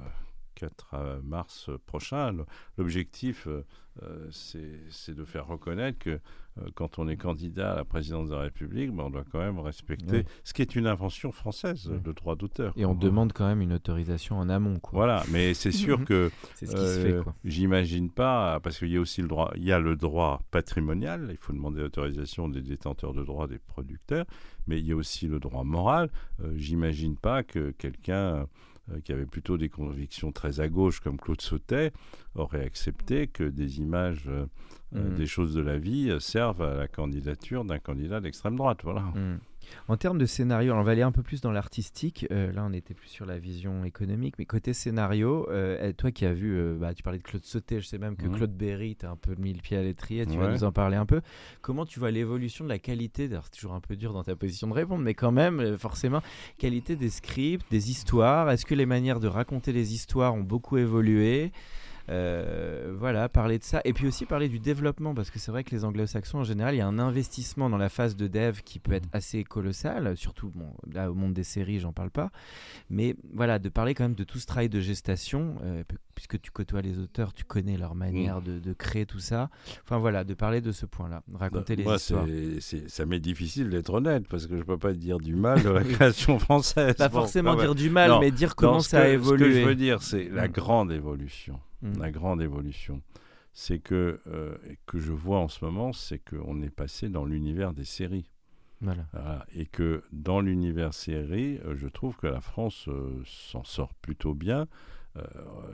4 0.58 0.86
euh, 0.94 1.20
mars 1.22 1.70
prochain. 1.86 2.34
L'objectif, 2.76 3.46
euh, 3.46 3.64
euh, 4.02 4.28
c'est 4.30 5.14
de 5.14 5.24
faire 5.24 5.46
reconnaître 5.46 5.98
que 5.98 6.10
euh, 6.58 6.62
quand 6.74 6.98
on 6.98 7.06
est 7.08 7.16
candidat 7.16 7.72
à 7.72 7.76
la 7.76 7.84
présidence 7.84 8.28
de 8.28 8.34
la 8.34 8.42
République, 8.42 8.90
ben, 8.92 9.04
on 9.04 9.10
doit 9.10 9.24
quand 9.30 9.38
même 9.38 9.58
respecter 9.60 10.18
Oui. 10.18 10.24
ce 10.44 10.52
qui 10.54 10.62
est 10.62 10.74
une 10.76 10.86
invention 10.86 11.30
française, 11.32 11.88
Oui. 11.90 11.98
le 12.04 12.12
droit 12.12 12.34
d'auteur. 12.36 12.72
Et 12.76 12.84
on 12.84 12.94
demande 12.94 13.32
quand 13.32 13.46
même 13.46 13.60
une 13.60 13.72
autorisation 13.72 14.36
en 14.38 14.48
amont. 14.48 14.78
Quoi. 14.80 14.96
Voilà, 14.98 15.22
mais 15.30 15.54
c'est 15.54 15.70
sûr 15.72 16.04
que 16.04 16.30
C'est 16.54 16.66
ce 16.66 16.72
qui 16.76 16.86
se 16.86 17.00
fait. 17.00 17.12
euh. 17.12 17.22
J'imagine 17.44 18.10
pas, 18.10 18.58
parce 18.60 18.78
qu'il 18.78 18.88
y 18.90 18.96
a 18.96 19.00
aussi 19.00 19.22
le 19.22 19.28
droit, 19.28 19.52
il 19.56 19.64
y 19.64 19.72
a 19.72 19.78
le 19.78 19.94
droit 19.96 20.42
patrimonial, 20.50 21.28
il 21.30 21.36
faut 21.36 21.52
demander 21.52 21.80
l'autorisation 21.80 22.48
des 22.48 22.62
détenteurs 22.62 23.14
de 23.14 23.24
droits 23.24 23.46
des 23.48 23.58
producteurs, 23.58 24.26
mais 24.66 24.78
il 24.80 24.86
y 24.86 24.92
a 24.92 24.96
aussi 24.96 25.26
le 25.28 25.38
droit 25.40 25.64
moral. 25.64 26.10
J'imagine 26.56 27.16
pas 27.16 27.42
que 27.42 27.70
quelqu'un 27.72 28.46
qui 29.04 29.12
avait 29.12 29.26
plutôt 29.26 29.58
des 29.58 29.68
convictions 29.68 30.32
très 30.32 30.60
à 30.60 30.68
gauche, 30.68 31.00
comme 31.00 31.18
Claude 31.18 31.40
Sautet, 31.40 31.92
aurait 32.34 32.64
accepté 32.64 33.26
que 33.26 33.44
des 33.44 33.78
images, 33.80 34.24
euh, 34.28 34.46
euh, 34.94 35.10
Mhm. 35.10 35.14
des 35.16 35.26
choses 35.26 35.54
de 35.54 35.60
la 35.60 35.78
vie 35.78 36.10
euh, 36.10 36.18
servent 36.20 36.62
à 36.62 36.74
la 36.74 36.88
candidature 36.88 37.64
d'un 37.64 37.78
candidat 37.78 38.20
d'extrême 38.20 38.56
droite. 38.56 38.80
Voilà. 38.84 39.00
Mm. 39.00 39.40
En 39.88 39.96
termes 39.96 40.18
de 40.18 40.26
scénario, 40.26 40.74
on 40.74 40.82
va 40.82 40.92
aller 40.92 41.02
un 41.02 41.12
peu 41.12 41.22
plus 41.22 41.40
dans 41.40 41.50
l'artistique. 41.50 42.26
Euh, 42.30 42.52
là, 42.52 42.64
on 42.68 42.72
était 42.72 42.94
plus 42.94 43.08
sur 43.08 43.26
la 43.26 43.38
vision 43.38 43.84
économique, 43.84 44.34
mais 44.38 44.44
côté 44.44 44.72
scénario, 44.72 45.48
euh, 45.50 45.92
toi 45.92 46.10
qui 46.10 46.26
as 46.26 46.34
vu, 46.34 46.58
euh, 46.58 46.76
bah, 46.78 46.94
tu 46.94 47.02
parlais 47.02 47.18
de 47.18 47.22
Claude 47.22 47.44
Sauté, 47.44 47.80
je 47.80 47.86
sais 47.86 47.98
même 47.98 48.16
que. 48.16 48.26
Claude 48.26 48.52
Berry, 48.52 48.96
tu 48.96 49.06
as 49.06 49.10
un 49.10 49.16
peu 49.16 49.34
mis 49.36 49.52
le 49.52 49.60
pied 49.60 49.76
à 49.76 49.82
l'étrier, 49.82 50.26
tu 50.26 50.36
vas 50.36 50.50
nous 50.50 50.64
en 50.64 50.72
parler 50.72 50.96
un 50.96 51.06
peu. 51.06 51.20
Comment 51.62 51.86
tu 51.86 51.98
vois 51.98 52.10
l'évolution 52.10 52.64
de 52.64 52.68
la 52.68 52.78
qualité 52.78 53.28
C'est 53.30 53.50
toujours 53.50 53.74
un 53.74 53.80
peu 53.80 53.96
dur 53.96 54.12
dans 54.12 54.24
ta 54.24 54.36
position 54.36 54.68
de 54.68 54.74
répondre, 54.74 55.02
mais 55.02 55.14
quand 55.14 55.32
même, 55.32 55.78
forcément, 55.78 56.22
qualité 56.58 56.96
des 56.96 57.10
scripts, 57.10 57.64
des 57.70 57.90
histoires. 57.90 58.50
Est-ce 58.50 58.66
que 58.66 58.74
les 58.74 58.86
manières 58.86 59.20
de 59.20 59.28
raconter 59.28 59.72
les 59.72 59.94
histoires 59.94 60.34
ont 60.34 60.42
beaucoup 60.42 60.76
évolué? 60.76 61.52
Euh, 62.10 62.94
voilà, 62.98 63.28
parler 63.28 63.58
de 63.58 63.64
ça. 63.64 63.80
Et 63.84 63.92
puis 63.92 64.06
aussi 64.06 64.26
parler 64.26 64.48
du 64.48 64.58
développement, 64.58 65.14
parce 65.14 65.30
que 65.30 65.38
c'est 65.38 65.50
vrai 65.50 65.64
que 65.64 65.70
les 65.70 65.84
anglo-saxons, 65.84 66.38
en 66.38 66.44
général, 66.44 66.74
il 66.74 66.78
y 66.78 66.80
a 66.80 66.86
un 66.86 66.98
investissement 66.98 67.68
dans 67.70 67.76
la 67.78 67.88
phase 67.88 68.16
de 68.16 68.26
dev 68.26 68.60
qui 68.64 68.78
peut 68.78 68.92
être 68.92 69.08
assez 69.12 69.44
colossal, 69.44 70.16
surtout 70.16 70.50
bon, 70.54 70.72
là, 70.92 71.10
au 71.10 71.14
monde 71.14 71.32
des 71.34 71.44
séries, 71.44 71.80
j'en 71.80 71.92
parle 71.92 72.10
pas. 72.10 72.30
Mais 72.90 73.14
voilà, 73.34 73.58
de 73.58 73.68
parler 73.68 73.94
quand 73.94 74.04
même 74.04 74.14
de 74.14 74.24
tout 74.24 74.38
ce 74.38 74.46
travail 74.46 74.68
de 74.68 74.80
gestation, 74.80 75.56
euh, 75.62 75.84
puisque 76.14 76.40
tu 76.40 76.50
côtoies 76.50 76.82
les 76.82 76.98
auteurs, 76.98 77.32
tu 77.32 77.44
connais 77.44 77.76
leur 77.76 77.94
manière 77.94 78.42
de, 78.42 78.58
de, 78.58 78.72
créer 78.72 79.06
tout 79.06 79.20
ça. 79.20 79.50
Enfin 79.84 79.98
voilà, 79.98 80.24
de 80.24 80.34
parler 80.34 80.60
de 80.60 80.72
ce 80.72 80.86
point-là, 80.86 81.22
raconter 81.34 81.76
les 81.76 81.84
moi, 81.84 81.96
histoires. 81.96 82.26
ça 82.88 83.06
m'est 83.06 83.20
difficile 83.20 83.68
d'être 83.70 83.92
honnête, 83.92 84.26
parce 84.28 84.46
que 84.46 84.56
je 84.56 84.62
peux 84.62 84.78
pas 84.78 84.92
dire 84.92 85.18
du 85.18 85.34
mal 85.36 85.62
de 85.62 85.70
la 85.70 85.84
création 85.84 86.38
française. 86.38 86.94
Pas 86.96 87.08
forcément 87.08 87.54
dire 87.54 87.74
du 87.74 87.90
mal, 87.90 88.12
mais 88.20 88.30
dire 88.30 88.56
comment 88.56 88.80
ça 88.80 89.02
a 89.02 89.08
évolué. 89.08 89.44
Ce 89.44 89.50
que 89.50 89.60
je 89.60 89.66
veux 89.66 89.74
dire, 89.74 90.02
c'est 90.02 90.28
la 90.30 90.48
Mm. 90.48 90.52
grande 90.52 90.92
évolution. 90.92 91.60
Mm. 91.82 91.98
La 91.98 92.10
grande 92.10 92.42
évolution. 92.42 93.02
C'est 93.52 93.78
que, 93.78 94.20
euh, 94.26 94.56
que 94.86 94.98
je 94.98 95.12
vois 95.12 95.38
en 95.38 95.48
ce 95.48 95.64
moment, 95.64 95.92
c'est 95.92 96.18
qu'on 96.18 96.62
est 96.62 96.70
passé 96.70 97.08
dans 97.08 97.24
l'univers 97.24 97.72
des 97.72 97.84
séries. 97.84 98.30
Voilà. 98.80 99.06
Voilà. 99.12 99.46
Et 99.54 99.66
que 99.66 100.04
dans 100.12 100.40
l'univers 100.40 100.94
série, 100.94 101.58
euh, 101.64 101.74
je 101.76 101.88
trouve 101.88 102.16
que 102.16 102.26
la 102.26 102.40
France 102.40 102.86
euh, 102.88 103.20
s'en 103.24 103.64
sort 103.64 103.94
plutôt 103.94 104.34
bien. 104.34 104.68
Euh, 105.16 105.22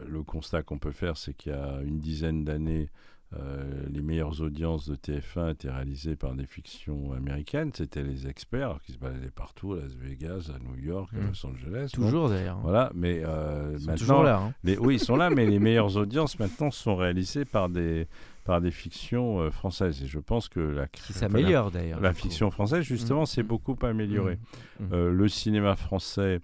le 0.07 0.23
constat 0.23 0.63
qu'on 0.63 0.79
peut 0.79 0.93
faire, 0.93 1.17
c'est 1.17 1.35
qu'il 1.35 1.53
y 1.53 1.55
a 1.55 1.83
une 1.83 1.99
dizaine 1.99 2.45
d'années, 2.45 2.89
euh, 3.37 3.83
les 3.91 4.01
meilleures 4.03 4.41
audiences 4.41 4.89
de 4.89 4.95
TF1 4.97 5.53
étaient 5.53 5.71
réalisées 5.71 6.15
par 6.17 6.35
des 6.35 6.47
fictions 6.47 7.13
américaines. 7.13 7.71
C'était 7.75 8.03
les 8.03 8.27
experts 8.29 8.79
qui 8.85 8.93
se 8.93 8.99
baladaient 8.99 9.31
partout, 9.35 9.73
à 9.75 9.81
Las 9.81 9.95
Vegas, 9.95 10.51
à 10.55 10.59
New 10.59 10.77
York, 10.83 11.11
à 11.15 11.17
Mm. 11.19 11.27
Los 11.29 11.47
Angeles. 11.47 11.91
Bon, 11.97 12.05
Toujours 12.05 12.29
d'ailleurs. 12.29 12.59
voilà, 12.61 12.91
mais 12.95 13.23
euh, 13.25 13.73
Ils 13.75 13.81
sont 13.81 13.87
maintenant, 13.87 13.97
toujours 14.07 14.23
là. 14.23 14.39
hein. 14.39 14.55
les- 14.63 14.79
oui, 14.79 14.95
ils 14.97 15.01
sont 15.01 15.17
là, 15.17 15.31
mais 15.31 15.47
les 15.47 15.59
meilleures 15.59 15.97
audiences 15.97 16.39
maintenant 16.39 16.71
sont 16.71 16.97
réalisées 16.97 17.45
par 17.45 17.69
des 17.69 18.07
par 18.45 18.61
des 18.61 18.71
fictions 18.71 19.41
euh, 19.41 19.51
françaises. 19.51 20.03
Et 20.03 20.07
je 20.07 20.19
pense 20.19 20.51
que 20.51 20.61
la 20.61 20.87
Qui 20.87 21.15
s'améliore 21.15 21.71
d'ailleurs. 21.71 21.99
la 22.01 22.13
fiction 22.13 22.51
française, 22.51 22.83
justement, 22.83 23.23
Mm. 23.23 23.27
s'est 23.27 23.43
beaucoup 23.43 23.77
améliorée. 23.83 24.39
Mm. 24.81 24.85
Mm. 24.85 24.89
Euh, 24.93 25.11
le 25.13 25.29
cinéma 25.29 25.77
français, 25.77 26.41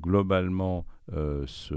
globalement, 0.00 0.86
se, 1.46 1.74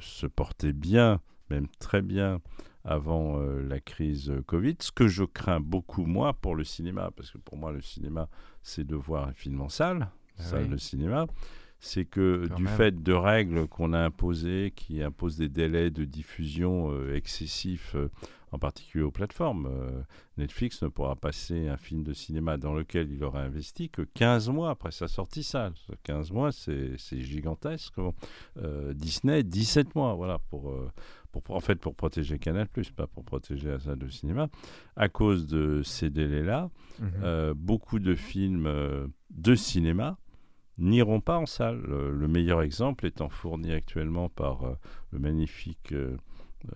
se 0.00 0.26
portait 0.26 0.72
bien, 0.72 1.20
même 1.50 1.68
très 1.78 2.02
bien, 2.02 2.40
avant 2.84 3.38
euh, 3.40 3.62
la 3.62 3.80
crise 3.80 4.30
euh, 4.30 4.42
Covid. 4.42 4.76
Ce 4.80 4.90
que 4.92 5.06
je 5.08 5.24
crains 5.24 5.60
beaucoup, 5.60 6.04
moi, 6.04 6.32
pour 6.32 6.54
le 6.56 6.64
cinéma, 6.64 7.10
parce 7.16 7.30
que 7.30 7.38
pour 7.38 7.56
moi, 7.56 7.72
le 7.72 7.80
cinéma, 7.80 8.28
c'est 8.62 8.84
de 8.86 8.96
voir 8.96 9.28
un 9.28 9.32
film 9.32 9.60
en 9.60 9.68
salle, 9.68 10.08
Ah 10.38 10.42
salle 10.42 10.62
oui. 10.64 10.68
de 10.70 10.76
cinéma. 10.76 11.26
C'est 11.84 12.04
que 12.04 12.46
Quand 12.48 12.54
du 12.56 12.62
même. 12.64 12.76
fait 12.76 13.02
de 13.02 13.12
règles 13.12 13.66
qu'on 13.66 13.92
a 13.92 13.98
imposées, 14.00 14.72
qui 14.74 15.02
imposent 15.02 15.36
des 15.36 15.48
délais 15.48 15.90
de 15.90 16.04
diffusion 16.04 16.92
euh, 16.92 17.14
excessifs, 17.16 17.94
euh, 17.96 18.08
en 18.52 18.58
particulier 18.58 19.02
aux 19.02 19.10
plateformes, 19.10 19.66
Netflix 20.36 20.82
ne 20.82 20.88
pourra 20.88 21.16
passer 21.16 21.68
un 21.68 21.78
film 21.78 22.02
de 22.02 22.12
cinéma 22.12 22.58
dans 22.58 22.74
lequel 22.74 23.10
il 23.10 23.24
aura 23.24 23.40
investi 23.40 23.88
que 23.88 24.02
15 24.02 24.50
mois 24.50 24.68
après 24.68 24.90
sa 24.90 25.08
sortie 25.08 25.42
salle. 25.42 25.72
15 26.02 26.32
mois, 26.32 26.52
c'est 26.52 26.98
gigantesque. 27.22 27.94
Disney, 28.94 29.42
17 29.42 29.94
mois, 29.94 30.12
voilà, 30.14 30.38
pour, 30.50 30.70
pour, 31.40 31.56
en 31.56 31.60
fait, 31.60 31.76
pour 31.76 31.94
protéger 31.94 32.38
Canal+, 32.38 32.68
pas 32.94 33.06
pour 33.06 33.24
protéger 33.24 33.68
la 33.70 33.80
salle 33.80 33.98
de 33.98 34.08
cinéma. 34.08 34.48
À 34.96 35.08
cause 35.08 35.46
de 35.46 35.82
ces 35.82 36.10
délais-là, 36.10 36.68
Mhm. 37.00 37.10
euh, 37.22 37.54
beaucoup 37.56 37.98
de 37.98 38.14
films 38.14 38.66
euh, 38.66 39.06
de 39.30 39.54
cinéma 39.54 40.18
n'iront 40.76 41.20
pas 41.20 41.38
en 41.38 41.46
salle. 41.46 41.80
Le, 41.88 42.10
le 42.14 42.28
meilleur 42.28 42.60
exemple 42.60 43.06
étant 43.06 43.28
fourni 43.30 43.72
actuellement 43.72 44.28
par 44.28 44.64
euh, 44.64 44.74
le 45.10 45.18
magnifique 45.18 45.94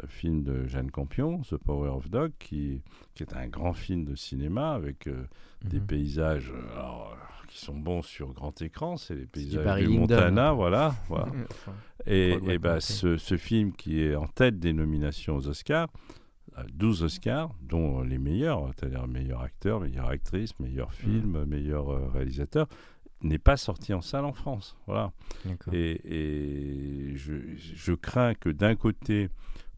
film 0.09 0.43
de 0.43 0.67
Jeanne 0.67 0.91
Campion, 0.91 1.43
The 1.43 1.57
Power 1.59 1.91
of 1.91 2.11
Dog, 2.11 2.33
qui, 2.41 2.83
qui 3.15 3.23
est 3.23 3.37
un 3.37 3.47
grand 3.47 3.73
film 3.73 4.05
de 4.05 4.17
cinéma 4.17 4.73
avec 4.73 5.09
des 5.65 5.79
Mhm. 5.81 5.87
paysages 5.87 6.53
alors, 6.73 7.17
qui 7.57 7.65
sont 7.65 7.77
bons 7.77 8.03
sur 8.03 8.33
grand 8.33 8.61
écran. 8.61 8.97
C'est 8.97 9.15
les 9.15 9.27
paysages 9.27 9.83
du 9.83 9.89
Montana, 9.89 10.53
voilà. 10.53 10.95
Et, 12.07 12.59
bah, 12.59 12.81
ce, 12.81 13.17
ce 13.17 13.37
film 13.37 13.73
qui 13.73 14.03
est 14.03 14.15
en 14.15 14.27
tête 14.27 14.59
des 14.59 14.73
nominations 14.73 15.37
aux 15.37 15.49
Oscars, 15.49 15.89
a 16.55 16.65
12 16.73 17.03
Oscars, 17.03 17.51
dont 17.63 18.03
les 18.03 18.19
meilleurs, 18.19 18.71
c'est-à-dire 18.77 19.07
meilleur 19.09 19.41
acteur, 19.43 19.81
meilleure 19.81 20.09
actrice, 20.09 20.59
meilleur 20.61 20.93
film, 20.93 21.45
meilleur 21.45 21.91
euh, 21.91 22.09
réalisateur, 22.09 22.67
n'est 23.23 23.39
pas 23.39 23.57
sorti 23.57 23.93
en 23.95 24.03
salle 24.03 24.25
en 24.25 24.33
France. 24.33 24.77
Voilà. 24.87 25.13
Et, 25.73 26.01
et 26.05 27.17
je, 27.17 27.35
je 27.57 27.93
crains 27.93 28.35
que 28.35 28.51
d'un 28.51 28.75
côté, 28.75 29.29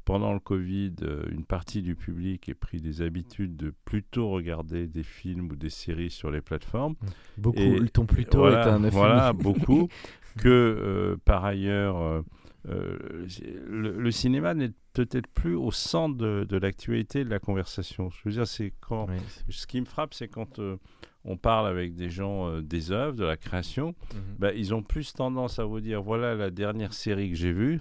pendant 0.09 0.33
le 0.33 0.40
Covid, 0.40 0.94
euh, 1.03 1.23
une 1.31 1.44
partie 1.44 1.83
du 1.83 1.94
public 1.94 2.49
ait 2.49 2.55
pris 2.55 2.81
des 2.81 3.03
habitudes 3.03 3.57
de 3.57 3.75
plutôt 3.85 4.31
regarder 4.31 4.87
des 4.87 5.03
films 5.03 5.51
ou 5.53 5.57
des 5.57 5.68
séries 5.68 6.09
sur 6.11 6.31
les 6.31 6.40
plateformes 6.40 6.94
Beaucoup. 7.37 7.59
et- 7.59 7.79
le 7.79 7.88
ton 7.90 8.07
plutôt 8.07 8.38
voilà, 8.38 8.66
est 8.66 8.71
un 8.71 8.79
Voilà, 8.88 9.29
euphémisme. 9.29 9.42
beaucoup. 9.42 9.88
que 10.38 10.49
euh, 10.49 11.16
par 11.27 11.44
ailleurs, 11.44 12.23
euh, 12.68 13.27
le, 13.66 13.92
le 13.99 14.11
cinéma 14.11 14.55
n'est 14.55 14.71
peut-être 14.92 15.27
plus 15.29 15.55
au 15.55 15.71
centre 15.71 16.16
de, 16.16 16.47
de 16.49 16.57
l'actualité, 16.57 17.25
de 17.25 17.29
la 17.31 17.38
conversation. 17.38 18.11
Je 18.11 18.21
veux 18.25 18.33
dire, 18.33 18.47
c'est 18.47 18.73
quand. 18.81 19.07
Oui, 19.09 19.16
Ce 19.51 19.66
qui 19.66 19.81
me 19.81 19.87
frappe, 19.87 20.14
c'est 20.14 20.29
quand 20.29 20.59
euh, 20.59 20.77
on 21.25 21.37
parle 21.37 21.66
avec 21.66 21.94
des 21.94 22.09
gens 22.11 22.49
euh, 22.49 22.62
des 22.62 22.92
œuvres, 22.92 23.16
de 23.16 23.25
la 23.25 23.37
création, 23.37 23.94
Mhm. 24.14 24.21
bah, 24.38 24.53
ils 24.55 24.75
ont 24.75 24.83
plus 24.83 25.12
tendance 25.12 25.59
à 25.59 25.64
vous 25.64 25.81
dire 25.81 26.03
voilà 26.03 26.35
la 26.35 26.51
dernière 26.51 26.92
série 26.94 27.31
que 27.31 27.37
j'ai 27.37 27.53
vue 27.53 27.81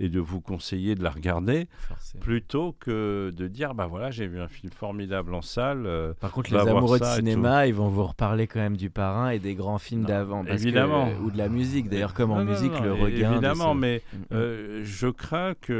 et 0.00 0.08
de 0.08 0.18
vous 0.18 0.40
conseiller 0.40 0.94
de 0.96 1.02
la 1.04 1.10
regarder 1.10 1.68
Forcément. 1.86 2.22
plutôt 2.24 2.74
que 2.80 3.30
de 3.36 3.46
dire 3.48 3.74
bah 3.74 3.86
voilà 3.86 4.10
j'ai 4.10 4.26
vu 4.26 4.40
un 4.40 4.48
film 4.48 4.72
formidable 4.72 5.34
en 5.34 5.42
salle 5.42 5.84
euh, 5.86 6.14
Par 6.14 6.32
contre, 6.32 6.52
les 6.52 6.58
amoureux 6.58 6.98
de 6.98 7.04
cinéma, 7.04 7.66
ils 7.66 7.74
vont 7.74 7.88
vous 7.88 8.04
reparler 8.04 8.46
quand 8.46 8.60
même 8.60 8.76
du 8.78 8.90
parrain 8.90 9.28
et 9.30 9.38
des 9.38 9.54
grands 9.54 9.78
films 9.78 10.04
d'avant. 10.04 10.42
que- 10.44 10.50
évidemment. 10.52 11.10
ou 11.22 11.30
de 11.30 11.38
la 11.38 11.48
musique, 11.48 11.88
d'ailleurs, 11.88 12.14
comme 12.14 12.30
en 12.32 12.38
Non, 12.38 12.44
musique, 12.44 12.72
non, 12.72 12.80
le 12.82 12.92
regain. 12.94 13.28
de 13.28 13.34
évidemment 13.34 13.74
ce- 13.74 13.78
mais 13.78 14.02
Mhm. 14.12 14.20
Euh, 14.32 14.80
je 14.84 15.06
crains 15.08 15.54
que 15.60 15.72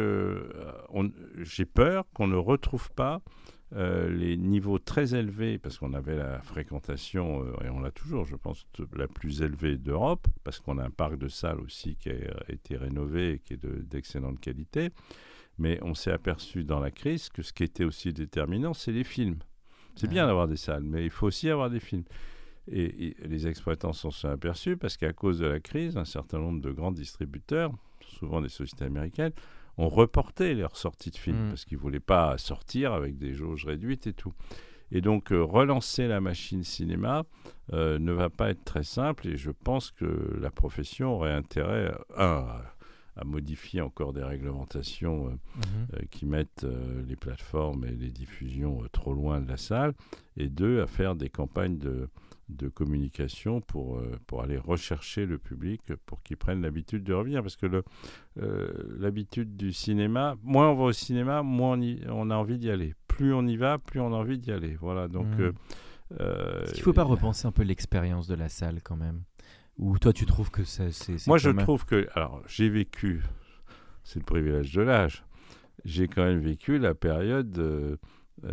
euh, 0.94 1.08
j'ai 1.38 1.64
peur 1.64 2.04
qu'on 2.14 2.26
ne 2.28 2.36
retrouve 2.36 2.90
pas 2.92 3.22
euh, 3.72 4.10
les 4.10 4.36
niveaux 4.36 4.78
très 4.78 5.14
élevés, 5.14 5.58
parce 5.58 5.78
qu'on 5.78 5.94
avait 5.94 6.16
la 6.16 6.40
fréquentation, 6.42 7.44
euh, 7.44 7.64
et 7.64 7.68
on 7.70 7.80
l'a 7.80 7.90
toujours, 7.92 8.24
je 8.24 8.36
pense, 8.36 8.66
la 8.96 9.06
plus 9.06 9.42
élevée 9.42 9.76
d'Europe, 9.76 10.26
parce 10.44 10.58
qu'on 10.60 10.78
a 10.78 10.84
un 10.84 10.90
parc 10.90 11.16
de 11.18 11.28
salles 11.28 11.60
aussi 11.60 11.96
qui 11.96 12.10
a 12.10 12.14
été 12.48 12.76
rénové 12.76 13.34
et 13.34 13.38
qui 13.38 13.54
est 13.54 13.62
de- 13.62 13.82
d'excellente 13.82 14.40
qualité. 14.40 14.90
Mais 15.58 15.78
on 15.82 15.94
s'est 15.94 16.10
aperçu 16.12 16.64
dans 16.64 16.80
la 16.80 16.90
crise 16.90 17.28
que 17.28 17.42
ce 17.42 17.52
qui 17.52 17.64
était 17.64 17.84
aussi 17.84 18.12
déterminant, 18.12 18.72
c'est 18.74 18.92
les 18.92 19.04
films. 19.04 19.38
C'est 19.94 20.08
bien 20.08 20.26
d'avoir 20.26 20.48
des 20.48 20.56
salles, 20.56 20.84
mais 20.84 21.04
il 21.04 21.10
faut 21.10 21.26
aussi 21.26 21.50
avoir 21.50 21.68
des 21.68 21.80
films. 21.80 22.04
Et, 22.72 23.08
et 23.08 23.16
les 23.26 23.46
exploitants 23.46 23.92
s'en 23.92 24.10
sont 24.10 24.28
aperçus 24.28 24.76
parce 24.76 24.96
qu'à 24.96 25.12
cause 25.12 25.38
de 25.40 25.46
la 25.46 25.60
crise, 25.60 25.96
un 25.96 26.04
certain 26.04 26.38
nombre 26.38 26.60
de 26.60 26.70
grands 26.70 26.92
distributeurs, 26.92 27.72
souvent 28.00 28.40
des 28.40 28.48
sociétés 28.48 28.84
américaines, 28.84 29.32
ont 29.78 29.88
reporté 29.88 30.54
leurs 30.54 30.76
sorties 30.76 31.10
de 31.10 31.16
films 31.16 31.46
Mm. 31.46 31.48
parce 31.50 31.64
qu'ils 31.64 31.78
ne 31.78 31.82
voulaient 31.82 32.00
pas 32.00 32.36
sortir 32.38 32.92
avec 32.92 33.16
des 33.18 33.34
jauges 33.34 33.64
réduites 33.66 34.06
et 34.06 34.12
tout. 34.12 34.32
Et 34.92 35.00
donc, 35.00 35.30
euh, 35.32 35.40
relancer 35.42 36.08
la 36.08 36.20
machine 36.20 36.64
cinéma 36.64 37.22
euh, 37.72 37.98
ne 38.00 38.10
va 38.12 38.28
pas 38.28 38.50
être 38.50 38.64
très 38.64 38.82
simple 38.82 39.28
et 39.28 39.36
je 39.36 39.50
pense 39.52 39.92
que 39.92 40.36
la 40.40 40.50
profession 40.50 41.14
aurait 41.14 41.32
intérêt, 41.32 41.94
un, 42.16 42.24
à, 42.24 42.62
à 43.16 43.24
modifier 43.24 43.80
encore 43.80 44.12
des 44.12 44.24
réglementations 44.24 45.28
euh, 45.28 45.30
Mhm. 46.00 46.06
qui 46.10 46.26
mettent 46.26 46.66
les 47.06 47.16
plateformes 47.16 47.84
et 47.84 47.92
les 47.92 48.10
diffusions 48.10 48.82
trop 48.92 49.14
loin 49.14 49.40
de 49.40 49.48
la 49.48 49.56
salle, 49.56 49.94
et 50.36 50.48
deux, 50.48 50.80
à 50.82 50.86
faire 50.88 51.14
des 51.14 51.28
campagnes 51.28 51.78
de, 51.78 52.08
de 52.56 52.68
communication 52.68 53.60
pour, 53.60 53.98
euh, 53.98 54.18
pour 54.26 54.42
aller 54.42 54.58
rechercher 54.58 55.26
le 55.26 55.38
public 55.38 55.80
pour 56.06 56.22
qu'il 56.22 56.36
prenne 56.36 56.62
l'habitude 56.62 57.04
de 57.04 57.12
revenir. 57.14 57.42
Parce 57.42 57.56
que 57.56 57.66
le, 57.66 57.82
euh, 58.40 58.70
l'habitude 58.98 59.56
du 59.56 59.72
cinéma, 59.72 60.36
moins 60.42 60.70
on 60.70 60.74
va 60.74 60.84
au 60.84 60.92
cinéma, 60.92 61.42
moins 61.42 61.78
on, 61.78 61.80
y- 61.80 62.02
on 62.08 62.30
a 62.30 62.36
envie 62.36 62.58
d'y 62.58 62.70
aller. 62.70 62.94
Plus 63.08 63.32
on 63.34 63.46
y 63.46 63.56
va, 63.56 63.78
plus 63.78 64.00
on 64.00 64.12
a 64.12 64.16
envie 64.16 64.38
d'y 64.38 64.52
aller. 64.52 64.76
Voilà, 64.80 65.08
donc... 65.08 65.26
Euh, 65.38 65.52
Est-ce 66.64 66.72
qu'il 66.72 66.80
ne 66.80 66.84
faut 66.84 66.92
pas 66.92 67.04
repenser 67.04 67.46
un 67.46 67.52
peu 67.52 67.62
l'expérience 67.62 68.26
de 68.26 68.34
la 68.34 68.48
salle 68.48 68.80
quand 68.82 68.96
même? 68.96 69.22
Ou 69.78 69.96
toi, 69.98 70.12
tu 70.12 70.26
trouves 70.26 70.50
que 70.50 70.64
ça- 70.64 70.90
c'est. 70.90 71.24
Moi, 71.28 71.36
quand 71.38 71.42
je 71.44 71.50
même- 71.50 71.64
trouve 71.64 71.86
que. 71.86 72.08
Alors, 72.14 72.42
j'ai 72.48 72.68
vécu. 72.68 73.22
C'est 74.02 74.18
le 74.18 74.24
privilège 74.24 74.72
de 74.74 74.82
l'âge. 74.82 75.24
J'ai 75.84 76.08
quand 76.08 76.24
même 76.24 76.40
vécu 76.40 76.78
la 76.78 76.94
période 76.94 77.56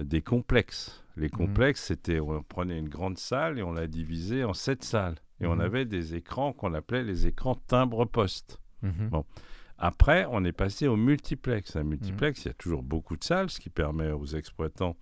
des 0.04 0.22
complexes. 0.22 1.04
Les 1.16 1.30
complexes, 1.30 1.84
c'était. 1.86 2.20
On 2.20 2.44
prenait 2.44 2.78
une 2.78 2.90
grande 2.90 3.18
salle 3.18 3.58
et 3.60 3.64
on 3.64 3.72
la 3.74 3.88
divisait 3.88 4.44
en 4.44 4.54
sept 4.54 4.84
salles. 4.84 5.16
Et 5.40 5.46
on 5.48 5.56
Mhm. 5.56 5.62
avait 5.62 5.86
des 5.86 6.16
écrans 6.16 6.52
qu'on 6.54 6.74
appelait 6.74 7.04
les 7.04 7.28
écrans 7.28 7.56
timbre-poste. 7.56 8.60
Mhm. 8.82 9.10
Bon. 9.10 9.26
Après, 9.78 10.26
on 10.32 10.44
est 10.44 10.52
passé 10.52 10.88
au 10.88 10.96
multiplex. 10.96 11.76
Un 11.76 11.84
multiplex, 11.84 12.46
il 12.46 12.48
y 12.48 12.52
a 12.52 12.54
toujours 12.56 12.82
beaucoup 12.84 13.16
de 13.16 13.24
salles, 13.24 13.50
ce 13.50 13.60
qui 13.60 13.70
permet 13.70 14.12
aux 14.12 14.26
exploitants 14.26 14.96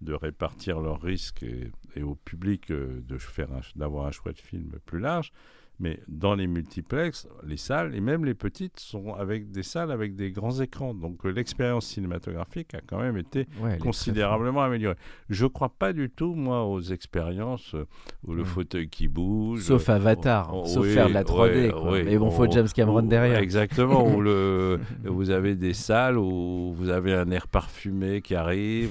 de 0.00 0.14
répartir 0.14 0.80
leurs 0.80 1.00
risques 1.02 1.42
et, 1.42 1.70
et 1.96 2.02
au 2.02 2.14
public 2.14 2.70
euh, 2.70 3.00
de 3.06 3.18
faire 3.18 3.48
d'avoir 3.76 4.06
un 4.06 4.12
choix 4.12 4.32
de 4.32 4.38
film 4.38 4.70
plus 4.86 5.00
large. 5.00 5.32
Mais 5.82 5.98
dans 6.08 6.34
les 6.34 6.46
multiplex, 6.46 7.26
les 7.46 7.56
salles, 7.56 7.94
et 7.94 8.00
même 8.00 8.24
les 8.26 8.34
petites, 8.34 8.78
sont 8.78 9.14
avec 9.14 9.50
des 9.50 9.62
salles 9.62 9.90
avec 9.90 10.14
des 10.14 10.30
grands 10.30 10.60
écrans. 10.60 10.92
Donc 10.92 11.24
euh, 11.24 11.30
l'expérience 11.30 11.86
cinématographique 11.86 12.74
a 12.74 12.80
quand 12.86 12.98
même 13.00 13.16
été 13.16 13.46
Ouais, 13.62 13.78
considérablement 13.78 14.60
améliorée. 14.62 14.96
Je 15.30 15.44
ne 15.44 15.48
crois 15.48 15.70
pas 15.70 15.94
du 15.94 16.10
tout, 16.10 16.34
moi, 16.34 16.66
aux 16.66 16.82
expériences 16.82 17.74
euh, 17.74 17.86
où 18.26 18.34
le 18.34 18.42
Mm. 18.42 18.46
fauteuil 18.46 18.88
qui 18.90 19.08
bouge. 19.08 19.62
Sauf 19.62 19.88
Avatar, 19.88 20.50
Oh, 20.54 20.66
sauf 20.66 20.84
oui, 20.84 20.92
faire 20.92 21.08
de 21.08 21.14
la 21.14 21.24
3D. 21.24 21.66
ouais, 21.66 21.70
quoi. 21.70 22.02
Mais 22.02 22.18
bon, 22.18 22.30
faut 22.30 22.44
Oh, 22.46 22.52
James 22.52 22.68
Cameron 22.74 23.04
Ou- 23.04 23.08
derrière. 23.08 23.38
Exactement, 23.38 24.06
où 24.06 24.20
le, 24.20 24.78
vous 25.04 25.30
avez 25.30 25.54
des 25.54 25.72
salles 25.72 26.18
où 26.18 26.74
vous 26.74 26.90
avez 26.90 27.14
un 27.14 27.30
air 27.30 27.48
parfumé 27.48 28.20
qui 28.20 28.34
arrive, 28.34 28.90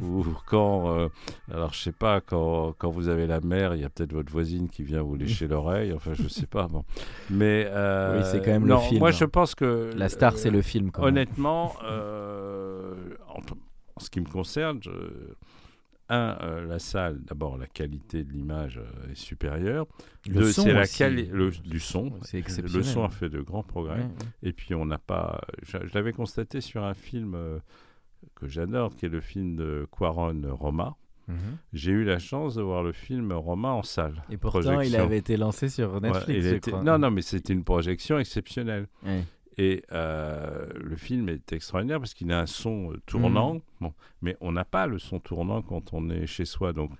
ou, 0.00 0.04
ou 0.04 0.26
quand, 0.46 0.90
euh, 0.90 1.08
alors 1.50 1.72
je 1.72 1.80
sais 1.80 1.92
pas, 1.92 2.20
quand, 2.20 2.74
quand 2.78 2.90
vous 2.90 3.08
avez 3.08 3.26
la 3.26 3.40
mer, 3.40 3.74
il 3.74 3.80
y 3.80 3.84
a 3.84 3.88
peut-être 3.88 4.12
votre 4.12 4.30
voisine 4.30 4.68
qui 4.68 4.82
vient 4.82 5.00
vous 5.02 5.16
lécher 5.16 5.46
l'oreille, 5.48 5.92
enfin 5.94 6.12
je 6.14 6.25
sais 6.28 6.46
pas. 6.46 6.66
Bon. 6.68 6.84
Mais 7.30 7.66
euh, 7.68 8.18
Oui, 8.20 8.28
c'est 8.30 8.38
quand 8.40 8.52
même 8.52 8.62
le 8.66 8.74
non, 8.74 8.80
film, 8.80 8.98
Moi 9.00 9.08
hein. 9.08 9.12
je 9.12 9.24
pense 9.24 9.54
que 9.54 9.90
La 9.96 10.08
star, 10.08 10.34
euh, 10.34 10.36
c'est 10.36 10.50
le 10.50 10.62
film. 10.62 10.90
quand. 10.90 11.02
Honnêtement, 11.04 11.74
euh, 11.84 12.94
en, 13.28 13.38
en 13.40 14.00
ce 14.00 14.10
qui 14.10 14.20
me 14.20 14.26
concerne, 14.28 14.80
je- 14.82 14.90
un, 16.08 16.38
euh, 16.40 16.66
la 16.66 16.78
salle, 16.78 17.18
d'abord 17.24 17.58
la 17.58 17.66
qualité 17.66 18.22
de 18.22 18.30
l'image 18.32 18.78
euh, 18.78 19.10
est 19.10 19.16
supérieure. 19.16 19.86
Le 20.28 20.34
Deux, 20.34 20.52
c'est 20.52 20.72
la 20.72 20.82
aussi. 20.82 20.98
quali- 20.98 21.26
le- 21.32 21.50
du 21.50 21.80
son. 21.80 22.12
C'est 22.22 22.36
Le 22.36 22.42
exceptionnel. 22.42 22.84
son 22.84 23.02
a 23.04 23.08
fait 23.08 23.28
de 23.28 23.40
grands 23.40 23.64
progrès. 23.64 23.96
Ouais, 23.96 24.02
ouais. 24.04 24.08
Et 24.44 24.52
puis 24.52 24.74
on 24.76 24.86
n'a 24.86 24.98
pas. 24.98 25.40
Je, 25.64 25.78
je 25.84 25.94
l'avais 25.94 26.12
constaté 26.12 26.60
sur 26.60 26.84
un 26.84 26.94
film 26.94 27.34
euh, 27.34 27.58
que 28.36 28.46
j'adore, 28.46 28.94
qui 28.94 29.06
est 29.06 29.08
le 29.08 29.20
film 29.20 29.56
de 29.56 29.88
Quaron 29.90 30.40
Roma. 30.52 30.94
Mhm. 31.28 31.58
J'ai 31.72 31.92
eu 31.92 32.04
la 32.04 32.18
chance 32.18 32.54
de 32.54 32.62
voir 32.62 32.82
le 32.82 32.92
film 32.92 33.32
Roma 33.32 33.70
en 33.70 33.82
salle. 33.82 34.22
Et 34.30 34.36
pourtant, 34.36 34.80
il 34.80 34.94
avait 34.96 35.18
été 35.18 35.36
lancé 35.36 35.68
sur 35.68 35.94
Ouais, 35.94 36.00
Netflix, 36.00 36.28
il 36.28 36.42
je 36.42 36.54
était- 36.54 36.70
crois. 36.70 36.82
Non, 36.84 36.98
non, 36.98 37.10
mais 37.10 37.22
c'était 37.22 37.52
une 37.52 37.64
projection 37.64 38.18
exceptionnelle. 38.18 38.86
Ouais. 39.04 39.22
Et 39.58 39.82
euh, 39.92 40.66
le 40.74 40.96
film 40.96 41.28
est 41.30 41.52
extraordinaire 41.52 41.98
parce 41.98 42.12
qu'il 42.14 42.30
a 42.30 42.40
un 42.40 42.46
son 42.46 42.92
euh, 42.92 43.00
tournant. 43.06 43.54
Mhm. 43.54 43.60
Bon, 43.80 43.92
mais 44.22 44.36
on 44.40 44.52
n'a 44.52 44.64
pas 44.66 44.86
le 44.86 44.98
son 44.98 45.18
tournant 45.18 45.62
quand 45.62 45.92
on 45.94 46.10
est 46.10 46.26
chez 46.26 46.44
soi. 46.44 46.72
Donc, 46.72 46.90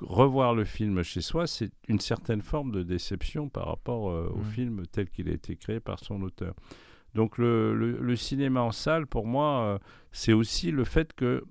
revoir 0.00 0.54
le 0.54 0.64
film 0.64 1.02
chez 1.02 1.20
soi, 1.20 1.46
c'est 1.46 1.70
une 1.88 2.00
certaine 2.00 2.40
forme 2.42 2.70
de 2.72 2.82
déception 2.82 3.48
par 3.48 3.66
rapport 3.66 4.10
euh, 4.10 4.28
au 4.32 4.38
Mhm. 4.38 4.44
film 4.44 4.82
tel 4.92 5.08
qu'il 5.10 5.28
a 5.28 5.32
été 5.32 5.56
créé 5.56 5.80
par 5.80 5.98
son 5.98 6.22
auteur. 6.22 6.54
Donc, 7.14 7.38
le, 7.38 7.74
le- 7.76 7.98
le 8.00 8.16
cinéma 8.16 8.60
en 8.60 8.72
salle, 8.72 9.06
pour 9.06 9.24
moi, 9.26 9.60
euh, 9.64 9.78
c'est 10.10 10.32
aussi 10.32 10.70
le 10.72 10.82
fait 10.84 11.12
que 11.12 11.44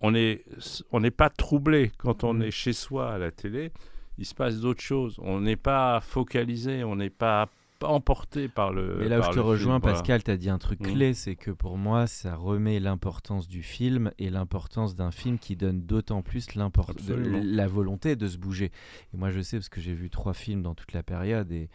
on 0.00 0.14
est- 0.14 0.44
on 0.92 1.00
n'est 1.00 1.10
pas 1.10 1.30
troublé 1.30 1.92
quand 1.98 2.24
on 2.24 2.34
Mhm. 2.34 2.42
est 2.42 2.50
chez 2.50 2.72
soi 2.72 3.12
à 3.12 3.18
la 3.18 3.30
télé. 3.30 3.70
Il 4.18 4.26
se 4.26 4.34
passe 4.34 4.60
d'autres 4.60 4.82
choses. 4.82 5.16
On 5.22 5.40
n'est 5.40 5.56
pas 5.56 6.00
focalisé, 6.00 6.84
on 6.84 6.96
n'est 6.96 7.10
pas 7.10 7.48
emporté 7.82 8.48
par 8.48 8.72
le. 8.74 8.96
Mais 8.98 9.08
là 9.08 9.20
où 9.20 9.22
je 9.22 9.30
te 9.30 9.38
rejoins, 9.40 9.80
film. 9.80 9.92
Pascal, 9.92 10.22
tu 10.22 10.30
as 10.30 10.36
dit 10.36 10.50
un 10.50 10.58
truc 10.58 10.80
Mhm. 10.80 10.92
clé, 10.92 11.14
c'est 11.14 11.34
que 11.34 11.50
pour 11.50 11.78
moi, 11.78 12.06
ça 12.06 12.36
remet 12.36 12.78
l'importance 12.78 13.48
du 13.48 13.62
film 13.62 14.10
et 14.18 14.28
l'importance 14.28 14.94
d'un 14.94 15.10
film 15.10 15.38
qui 15.38 15.56
donne 15.56 15.80
d'autant 15.86 16.20
plus 16.20 16.54
l'import- 16.54 16.86
de- 16.92 17.00
Absolument. 17.00 17.40
la 17.42 17.66
volonté 17.66 18.16
de 18.16 18.26
se 18.28 18.36
bouger. 18.36 18.70
Et 19.14 19.16
moi, 19.16 19.30
je 19.30 19.40
sais, 19.40 19.56
parce 19.56 19.70
que 19.70 19.80
j'ai 19.80 19.94
vu 19.94 20.10
trois 20.10 20.34
films 20.34 20.60
dans 20.62 20.74
toute 20.74 20.92
la 20.92 21.02
période, 21.02 21.50
et 21.52 21.70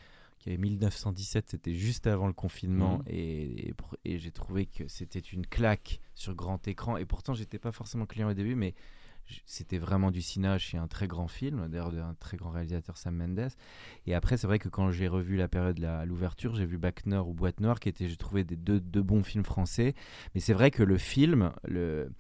qu'il 0.46 0.54
y 0.54 0.56
avait 0.56 0.62
1917, 0.62 1.50
c'était 1.50 1.74
juste 1.74 2.06
avant 2.08 2.28
le 2.28 2.34
confinement, 2.34 3.00
Mhm. 3.00 3.04
et, 3.08 3.70
et 3.70 3.74
pour- 3.74 3.96
et 4.06 4.20
j'ai 4.20 4.32
trouvé 4.32 4.68
que 4.68 4.88
c'était 4.88 5.20
une 5.20 5.46
claque 5.48 6.00
sur 6.14 6.36
grand 6.36 6.68
écran. 6.68 6.98
Et 6.98 7.06
pourtant, 7.06 7.34
j'étais 7.34 7.58
pas 7.60 7.72
forcément 7.72 8.06
client 8.06 8.30
au 8.30 8.34
début, 8.34 8.54
mais 8.56 8.76
c'était 9.48 9.80
vraiment 9.80 10.12
du 10.12 10.22
cinéma 10.22 10.60
chez 10.60 10.78
un 10.78 10.88
très 10.88 11.08
grand 11.08 11.28
film, 11.28 11.68
d'ailleurs 11.68 11.92
d'un 11.92 12.14
très 12.20 12.38
grand 12.38 12.52
réalisateur 12.52 12.96
Sam 12.96 13.16
Mendes. 13.16 13.50
Et 14.06 14.14
après, 14.14 14.38
c'est 14.38 14.46
vrai 14.46 14.60
que 14.60 14.70
quand 14.70 14.92
j'ai 14.92 15.08
revu 15.08 15.36
la 15.36 15.48
période 15.48 15.84
à 15.84 16.06
l'ouverture, 16.06 16.54
j'ai 16.56 16.66
vu 16.68 16.78
Bac 16.78 17.08
Nord 17.08 17.28
ou 17.30 17.34
Boîte 17.34 17.60
Noire, 17.60 17.80
qui 17.80 17.90
étaient, 17.90 18.08
j'ai 18.08 18.18
trouvé, 18.18 18.44
des 18.44 18.56
deux, 18.56 18.80
deux 18.80 19.02
bons 19.02 19.24
films 19.24 19.44
français. 19.44 19.96
Mais 20.36 20.42
c'est 20.42 20.54
vrai 20.54 20.70
que 20.70 20.84
le 20.84 21.00
film, 21.00 21.52
le... 21.68 22.12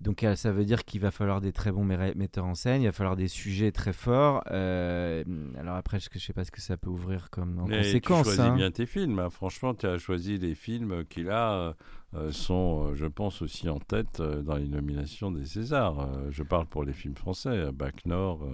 donc 0.00 0.24
euh, 0.24 0.34
ça 0.36 0.52
veut 0.52 0.64
dire 0.64 0.84
qu'il 0.84 1.00
va 1.00 1.10
falloir 1.10 1.40
des 1.40 1.52
très 1.52 1.72
bons 1.72 1.84
metteurs 1.84 2.44
en 2.44 2.54
scène, 2.54 2.82
il 2.82 2.86
va 2.86 2.92
falloir 2.92 3.16
des 3.16 3.28
sujets 3.28 3.72
très 3.72 3.92
forts. 3.92 4.42
Euh, 4.50 5.24
alors 5.58 5.76
après, 5.76 5.98
je 6.00 6.08
ne 6.14 6.18
sais 6.20 6.32
pas 6.32 6.44
ce 6.44 6.50
que 6.50 6.60
ça 6.60 6.76
peut 6.76 6.90
ouvrir 6.90 7.30
comme 7.30 7.58
en 7.58 7.66
Mais 7.66 7.78
conséquence. 7.78 8.26
Tu 8.28 8.34
choisis 8.34 8.40
hein. 8.40 8.56
bien 8.56 8.70
tes 8.70 8.86
films. 8.86 9.18
hein. 9.18 9.30
Franchement, 9.30 9.74
tu 9.74 9.86
as 9.86 9.98
choisi 9.98 10.38
les 10.38 10.54
films 10.54 11.04
qui, 11.08 11.22
là, 11.22 11.74
euh, 12.14 12.32
sont, 12.32 12.94
je 12.94 13.06
pense, 13.06 13.42
aussi 13.42 13.68
en 13.68 13.78
tête 13.78 14.20
euh, 14.20 14.42
dans 14.42 14.56
les 14.56 14.68
nominations 14.68 15.30
des 15.30 15.44
Césars. 15.44 16.08
Je 16.30 16.42
parle 16.42 16.66
pour 16.66 16.84
les 16.84 16.92
films 16.92 17.16
français, 17.16 17.70
Bac 17.72 18.06
Nord. 18.06 18.46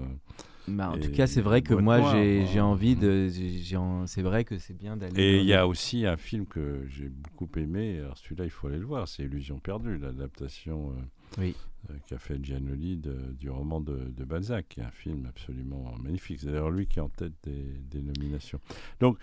Bah, 0.67 0.93
en 0.93 0.95
et 0.97 1.01
tout 1.01 1.11
cas, 1.13 1.27
c'est 1.27 1.43
vrai 1.43 1.61
que 1.61 1.75
moi, 1.75 2.01
j'ai 2.13 2.41
hein. 2.43 2.47
j'ai 2.51 2.61
envie 2.61 2.97
de. 2.97 3.29
j'ai 3.29 3.77
en- 3.77 4.07
C'est 4.07 4.23
vrai 4.23 4.45
que 4.45 4.57
c'est 4.57 4.73
bien 4.73 4.97
d'aller. 4.97 5.23
Et 5.23 5.39
il 5.41 5.45
y 5.45 5.53
a 5.53 5.67
aussi 5.69 6.07
un 6.07 6.17
film 6.17 6.47
que 6.47 6.87
j'ai 6.89 7.11
beaucoup 7.11 7.49
aimé. 7.59 7.99
Alors 8.01 8.17
celui-là, 8.17 8.45
il 8.45 8.51
faut 8.51 8.69
aller 8.69 8.79
le 8.79 8.87
voir. 8.87 9.07
C'est 9.07 9.25
Illusion 9.25 9.59
perdue, 9.59 9.99
l'adaptation 9.99 10.95
Oui. 11.39 11.55
euh, 11.91 11.95
qu'a 12.07 12.19
fait 12.19 12.43
Giannoli 12.43 12.97
de- 12.97 13.33
du 13.39 13.51
roman 13.51 13.81
de, 13.81 14.25
Balzac, 14.25 14.67
qui 14.69 14.81
est 14.81 14.85
un 14.85 14.91
film 14.91 15.27
absolument 15.27 15.95
magnifique. 16.03 16.41
C'est 16.41 16.47
d'ailleurs 16.47 16.71
lui 16.71 16.87
qui 16.87 16.99
est 16.99 17.03
en 17.03 17.11
tête 17.11 17.35
des, 17.43 18.03
nominations. 18.03 18.61
Donc 19.01 19.19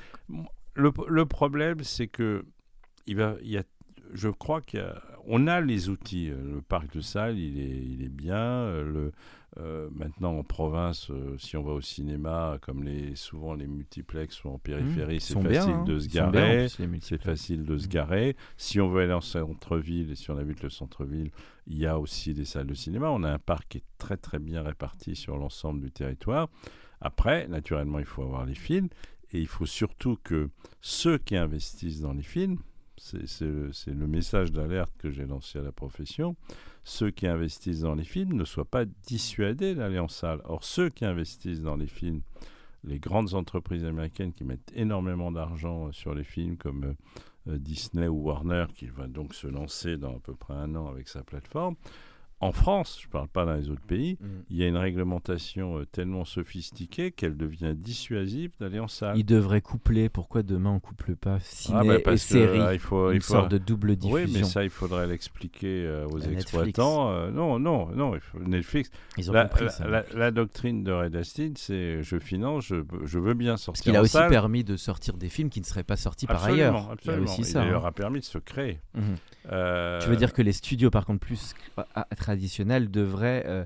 le, 0.76 1.26
problème, 1.26 1.84
c'est 1.84 2.08
que 2.08 2.46
il 3.08 3.18
y 3.18 3.58
a, 3.58 3.64
je 4.14 4.30
crois 4.30 4.62
qu'on 4.62 5.48
a 5.48 5.62
les 5.62 5.90
outils. 5.90 6.30
Euh, 6.30 6.56
Le 6.56 6.62
parc 6.62 6.94
de 6.94 7.02
salle, 7.02 7.38
il 7.38 8.04
est, 8.04 8.10
bien. 8.10 8.38
Euh, 8.38 9.12
euh, 9.60 9.90
maintenant, 9.92 10.38
en 10.38 10.44
province, 10.44 11.10
euh, 11.10 11.38
si 11.38 11.58
on 11.58 11.64
va 11.64 11.74
au 11.74 11.82
cinéma, 11.82 12.58
comme 12.62 12.84
les, 12.84 13.16
souvent 13.16 13.54
les 13.54 13.68
multiplex 13.68 14.36
sont 14.36 14.50
en 14.50 14.60
périphérie, 14.60 15.18
Mmh, 15.18 15.20
c'est 15.20 15.42
facile 15.42 15.74
hein. 15.74 15.84
de 15.84 16.00
se 16.00 16.08
garer. 16.08 16.68
C'est 17.02 17.22
facile 17.22 17.66
de 17.66 17.78
se 17.78 17.88
garer. 17.88 18.38
Si 18.56 18.80
on 18.80 18.88
veut 18.90 19.04
aller 19.04 19.14
en 19.14 19.22
centre-ville, 19.22 20.12
et 20.12 20.16
si 20.16 20.32
on 20.32 20.38
habite 20.38 20.64
le 20.64 20.70
centre-ville, 20.70 21.32
il 21.68 21.78
y 21.78 21.86
a 21.86 22.00
aussi 22.00 22.34
des 22.34 22.46
salles 22.46 22.68
de 22.68 22.74
cinéma. 22.74 23.10
On 23.12 23.24
a 23.24 23.32
un 23.32 23.40
parc 23.40 23.68
qui 23.70 23.78
est 23.80 23.84
très 23.98 24.18
très 24.18 24.40
bien 24.40 24.62
réparti 24.62 25.16
sur 25.16 25.38
l'ensemble 25.38 25.82
du 25.82 25.92
territoire. 25.92 26.48
Après, 27.02 27.48
naturellement, 27.48 28.00
il 28.00 28.06
faut 28.06 28.24
avoir 28.24 28.46
les 28.46 28.56
films. 28.56 28.88
Et 29.34 29.40
il 29.40 29.48
faut 29.48 29.66
surtout 29.66 30.18
que 30.24 30.50
ceux 30.82 31.18
qui 31.18 31.38
investissent 31.38 32.02
dans 32.02 32.14
les 32.14 32.24
films, 32.24 32.58
c'est 33.02 33.94
le 33.94 34.08
message 34.08 34.52
d'alerte 34.52 34.94
que 35.00 35.10
j'ai 35.10 35.26
lancé 35.26 35.58
à 35.60 35.64
la 35.64 35.72
profession, 35.72 36.36
ceux 36.84 37.10
qui 37.10 37.28
investissent 37.28 37.82
dans 37.82 37.96
les 37.96 38.04
films 38.04 38.34
ne 38.34 38.46
soient 38.46 38.66
pas 38.66 38.86
dissuadés 38.86 39.76
d'aller 39.76 40.00
en 40.00 40.08
salle. 40.08 40.42
Or, 40.46 40.64
ceux 40.64 40.90
qui 40.90 41.04
investissent 41.04 41.62
dans 41.62 41.76
les 41.76 41.88
films, 41.88 42.22
les 42.84 43.00
grandes 43.00 43.34
entreprises 43.34 43.86
américaines 43.86 44.34
qui 44.34 44.44
mettent 44.44 44.72
énormément 44.76 45.32
d'argent 45.32 45.88
euh, 45.88 45.92
sur 45.92 46.14
les 46.14 46.24
films 46.24 46.58
comme 46.58 46.84
euh, 46.84 46.94
euh, 47.52 47.58
Disney 47.58 48.08
ou 48.08 48.24
Warner, 48.24 48.66
qui 48.76 48.88
va 48.88 49.08
donc 49.08 49.34
se 49.34 49.48
lancer 49.48 49.98
dans 49.98 50.16
à 50.16 50.20
peu 50.20 50.36
près 50.36 50.54
un 50.54 50.76
an 50.76 50.88
avec 50.88 51.08
sa 51.08 51.24
plateforme, 51.24 51.76
en 52.42 52.52
France, 52.52 52.98
je 53.02 53.08
ne 53.08 53.12
parle 53.12 53.28
pas 53.28 53.46
dans 53.46 53.54
les 53.54 53.70
autres 53.70 53.82
pays, 53.82 54.18
Mm. 54.20 54.26
il 54.50 54.58
y 54.58 54.64
a 54.64 54.68
une 54.68 54.76
réglementation 54.78 55.78
euh, 55.80 55.86
tellement 55.86 56.26
sophistiquée 56.26 57.12
qu'elle 57.12 57.38
devient 57.38 57.74
dissuasive 57.76 58.52
d'aller 58.60 58.80
en 58.80 58.88
salle. 58.88 59.18
Ils 59.18 59.24
devraient 59.26 59.62
coupler. 59.62 60.10
Pourquoi 60.10 60.44
demain 60.44 60.72
on 60.72 60.80
couple 60.80 61.16
pas 61.16 61.40
ciné 61.40 61.78
Ah, 61.80 61.84
bah, 61.84 61.96
et 61.96 62.00
parce 62.00 62.24
que, 62.24 62.30
série 62.30 62.60
euh, 62.60 62.74
il 62.74 62.80
faut, 62.80 63.10
Une 63.12 63.18
il 63.18 63.22
faut- 63.22 63.34
sorte 63.34 63.52
de 63.52 63.58
double 63.58 63.96
diffusion. 63.96 64.26
Oui, 64.26 64.32
mais 64.34 64.44
ça, 64.44 64.64
il 64.64 64.70
faudrait 64.70 65.08
l'expliquer 65.08 65.86
euh, 65.86 66.06
aux 66.08 66.18
À 66.18 66.28
Netflix. 66.28 66.42
exploitants. 66.44 67.12
Euh, 67.12 67.32
non, 67.32 67.60
non, 67.60 67.88
non. 67.96 68.16
il 68.16 68.22
faut- 68.22 68.40
Netflix. 68.40 68.90
Ils 69.18 69.30
ont 69.30 69.34
La, 69.34 69.46
compris 69.46 69.66
la- 69.66 69.70
ça. 69.72 69.88
la- 69.88 70.06
la 70.16 70.32
doctrine 70.32 70.84
de 70.84 70.92
Red 70.92 71.16
Astin, 71.16 71.52
c'est 71.56 72.02
je 72.02 72.18
finance, 72.20 72.66
je, 72.66 72.76
je 73.04 73.20
veux 73.20 73.34
bien 73.34 73.58
sortir. 73.58 73.74
Parce 73.74 73.82
qu'il 73.84 73.96
a 73.96 74.02
aussi 74.02 74.12
salle. 74.14 74.30
permis 74.30 74.64
de 74.64 74.76
sortir 74.78 75.16
des 75.18 75.30
films 75.30 75.50
qui 75.50 75.60
ne 75.62 75.66
seraient 75.66 75.84
pas 75.84 75.96
sortis 75.98 76.26
par 76.28 76.44
ailleurs. 76.44 76.90
absolument. 76.92 77.24
Il 77.24 77.30
a 77.30 77.32
aussi 77.32 77.42
Il 77.42 77.46
ça. 77.46 77.62
hein. 77.62 77.70
leur 77.70 77.86
a 77.86 77.92
permis 77.92 78.20
de 78.20 78.26
se 78.26 78.38
créer. 78.40 78.80
Mhm. 78.96 79.16
Euh, 79.52 80.00
Tu 80.02 80.10
veux 80.10 80.16
dire 80.16 80.34
que 80.34 80.42
les 80.42 80.54
studios, 80.54 80.90
par 80.92 81.06
contre, 81.06 81.20
plus 81.20 81.54
euh, 81.80 81.84
traditionnels, 82.32 82.90
devraient 82.90 83.44
euh, 83.46 83.66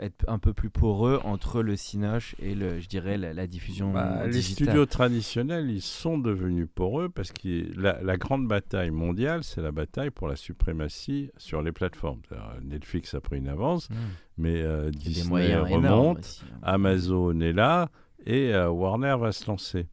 être 0.00 0.24
un 0.28 0.38
peu 0.38 0.52
plus 0.52 0.70
poreux 0.70 1.18
entre 1.24 1.62
le 1.62 1.74
cinoche 1.74 2.36
et 2.38 2.54
le, 2.54 2.78
je 2.80 2.86
dirais, 2.88 3.16
la, 3.16 3.32
la 3.32 3.46
diffusion 3.46 3.92
Bah, 3.92 4.26
les 4.26 4.42
studios 4.42 4.86
traditionnels, 4.86 5.68
ils 5.70 5.82
sont 5.82 6.18
devenus 6.18 6.68
poreux 6.72 7.08
parce 7.08 7.32
que 7.32 7.72
la, 7.80 8.00
la 8.02 8.16
grande 8.16 8.46
bataille 8.46 8.90
mondiale, 8.90 9.42
c'est 9.42 9.62
la 9.62 9.72
bataille 9.72 10.10
pour 10.10 10.28
la 10.28 10.36
suprématie 10.36 11.30
sur 11.38 11.60
les 11.62 11.72
plateformes. 11.72 12.20
Netflix 12.62 13.14
a 13.14 13.20
pris 13.20 13.38
une 13.38 13.48
avance, 13.48 13.88
Mhm. 13.90 13.96
mais 14.38 14.62
euh, 14.62 14.90
Disney 14.90 15.56
remonte, 15.56 16.18
aussi, 16.20 16.42
hein. 16.52 16.58
Amazon 16.62 17.40
est 17.40 17.52
là 17.52 17.88
et 18.26 18.54
euh, 18.54 18.68
Warner 18.70 19.16
va 19.18 19.32
se 19.32 19.46
lancer. 19.46 19.86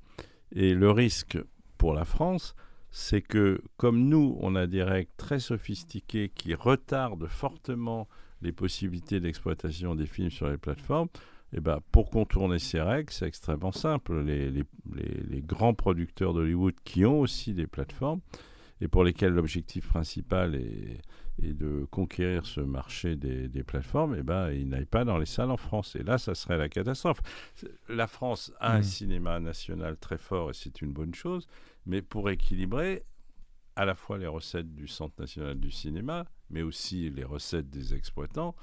Et 0.53 0.73
le 0.73 0.91
risque 0.91 1.37
pour 1.77 1.93
la 1.93 2.05
France, 2.05 2.53
c'est 2.91 3.21
que 3.21 3.61
comme 3.77 4.07
nous, 4.09 4.37
on 4.41 4.55
a 4.55 4.67
des 4.67 4.83
règles 4.83 5.09
très 5.17 5.39
sophistiquées 5.39 6.29
qui 6.33 6.53
retardent 6.53 7.27
fortement 7.27 8.07
les 8.41 8.51
possibilités 8.51 9.19
d'exploitation 9.19 9.95
des 9.95 10.05
films 10.07 10.31
sur 10.31 10.49
les 10.49 10.57
plateformes, 10.57 11.07
et 11.53 11.59
ben, 11.59 11.79
pour 11.91 12.09
contourner 12.09 12.59
ces 12.59 12.81
règles, 12.81 13.11
c'est 13.11 13.27
extrêmement 13.27 13.71
simple. 13.73 14.21
Les, 14.23 14.49
les- 14.51 14.63
les- 14.93 15.23
les 15.29 15.41
grands 15.41 15.73
producteurs 15.73 16.33
d'Hollywood 16.33 16.75
qui 16.85 17.05
ont 17.05 17.19
aussi 17.19 17.53
des 17.53 17.67
plateformes, 17.67 18.21
et 18.79 18.87
pour 18.87 19.03
lesquels 19.03 19.33
l'objectif 19.33 19.87
principal 19.87 20.55
est, 20.55 21.01
de 21.39 21.87
conquérir 21.89 22.45
ce 22.45 22.61
marché 22.61 23.15
des, 23.15 23.63
plateformes, 23.63 24.15
eh 24.19 24.21
ben, 24.23 24.51
ils 24.51 24.67
n'aillent 24.67 24.85
pas 24.85 25.05
dans 25.05 25.17
les 25.17 25.25
salles 25.25 25.49
en 25.49 25.57
France. 25.57 25.95
Et 25.95 26.03
là, 26.03 26.17
ça 26.17 26.35
serait 26.35 26.57
la 26.57 26.69
catastrophe. 26.69 27.19
La 27.89 28.05
France 28.07 28.51
a 28.59 28.75
un 28.75 28.79
mmh. 28.79 28.83
cinéma 28.83 29.39
national 29.39 29.97
très 29.97 30.17
fort 30.19 30.51
et 30.51 30.53
c'est 30.53 30.81
une 30.81 30.91
bonne 30.93 31.15
chose, 31.15 31.47
mais 31.85 32.01
pour 32.01 32.29
équilibrer 32.29 33.03
à 33.75 33.85
la 33.85 33.95
fois 33.95 34.17
les 34.17 34.27
recettes 34.27 34.73
du 34.73 34.87
Centre 34.87 35.15
national 35.19 35.59
du 35.59 35.71
cinéma, 35.71 36.25
mais 36.49 36.61
aussi 36.61 37.09
les 37.09 37.23
recettes 37.23 37.69
des 37.69 37.93
exploitants, 37.93 38.55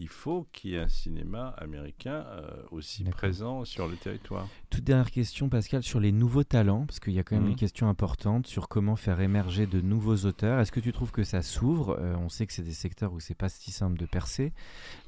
il 0.00 0.08
faut 0.08 0.46
qu'il 0.52 0.70
y 0.70 0.74
ait 0.76 0.80
un 0.80 0.88
cinéma 0.88 1.48
américain 1.58 2.24
euh, 2.30 2.62
aussi 2.70 3.04
présent 3.04 3.66
sur 3.66 3.86
le 3.86 3.96
territoire. 3.96 4.48
Toute 4.70 4.82
dernière 4.82 5.10
question, 5.10 5.50
Pascal, 5.50 5.82
sur 5.82 6.00
les 6.00 6.10
nouveaux 6.10 6.42
talents, 6.42 6.86
parce 6.86 7.00
qu'il 7.00 7.12
y 7.12 7.18
a 7.18 7.22
quand 7.22 7.36
même 7.36 7.44
une 7.44 7.50
mhm. 7.50 7.56
question 7.56 7.88
importante 7.88 8.46
sur 8.46 8.68
comment 8.68 8.96
faire 8.96 9.20
émerger 9.20 9.66
de 9.66 9.82
nouveaux 9.82 10.24
auteurs. 10.24 10.58
Est-ce 10.58 10.72
que 10.72 10.80
tu 10.80 10.92
trouves 10.92 11.12
que 11.12 11.22
ça 11.22 11.42
s'ouvre? 11.42 11.98
Euh, 12.00 12.16
On 12.16 12.30
sait 12.30 12.46
que 12.46 12.54
c'est 12.54 12.62
des 12.62 12.72
secteurs 12.72 13.12
où 13.12 13.20
c'est 13.20 13.34
pas 13.34 13.50
si 13.50 13.70
simple 13.70 13.98
de 13.98 14.06
percer, 14.06 14.54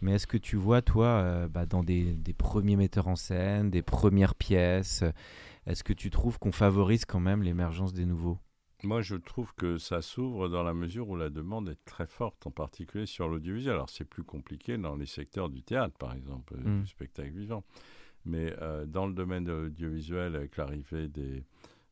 mais 0.02 0.12
est-ce 0.12 0.26
que 0.26 0.36
tu 0.36 0.56
vois, 0.56 0.82
toi, 0.82 1.06
euh, 1.06 1.48
bah, 1.48 1.64
dans 1.64 1.82
des, 1.82 2.12
des, 2.12 2.34
premiers 2.34 2.76
metteurs 2.76 3.08
en 3.08 3.16
scène, 3.16 3.70
des 3.70 3.82
premières 3.82 4.34
pièces, 4.34 5.04
est-ce 5.66 5.84
que 5.84 5.92
tu 5.92 6.10
trouves 6.10 6.38
qu'on 6.38 6.52
favorise 6.52 7.04
quand 7.04 7.20
même 7.20 7.42
l'émergence 7.42 7.92
des 7.92 8.06
nouveaux? 8.06 8.38
Moi, 8.84 9.00
je 9.00 9.14
trouve 9.14 9.54
que 9.54 9.78
ça 9.78 10.02
s'ouvre 10.02 10.48
dans 10.48 10.64
la 10.64 10.74
mesure 10.74 11.08
où 11.08 11.16
la 11.16 11.30
demande 11.30 11.68
est 11.68 11.84
très 11.84 12.06
forte, 12.06 12.46
en 12.48 12.50
particulier 12.50 13.06
sur 13.06 13.28
l'audiovisuel. 13.28 13.74
Alors, 13.74 13.90
c'est 13.90 14.04
plus 14.04 14.24
compliqué 14.24 14.76
dans 14.76 14.96
les 14.96 15.06
secteurs 15.06 15.50
du 15.50 15.62
théâtre, 15.62 15.96
par 15.96 16.14
exemple, 16.14 16.54
euh, 16.54 16.68
mm. 16.68 16.80
du 16.80 16.86
spectacle 16.88 17.30
vivant. 17.30 17.62
Mais 18.24 18.52
euh, 18.60 18.84
dans 18.84 19.06
le 19.06 19.14
domaine 19.14 19.44
de 19.44 19.52
l'audiovisuel, 19.52 20.34
avec 20.34 20.56
l'arrivée 20.56 21.06
des, 21.06 21.44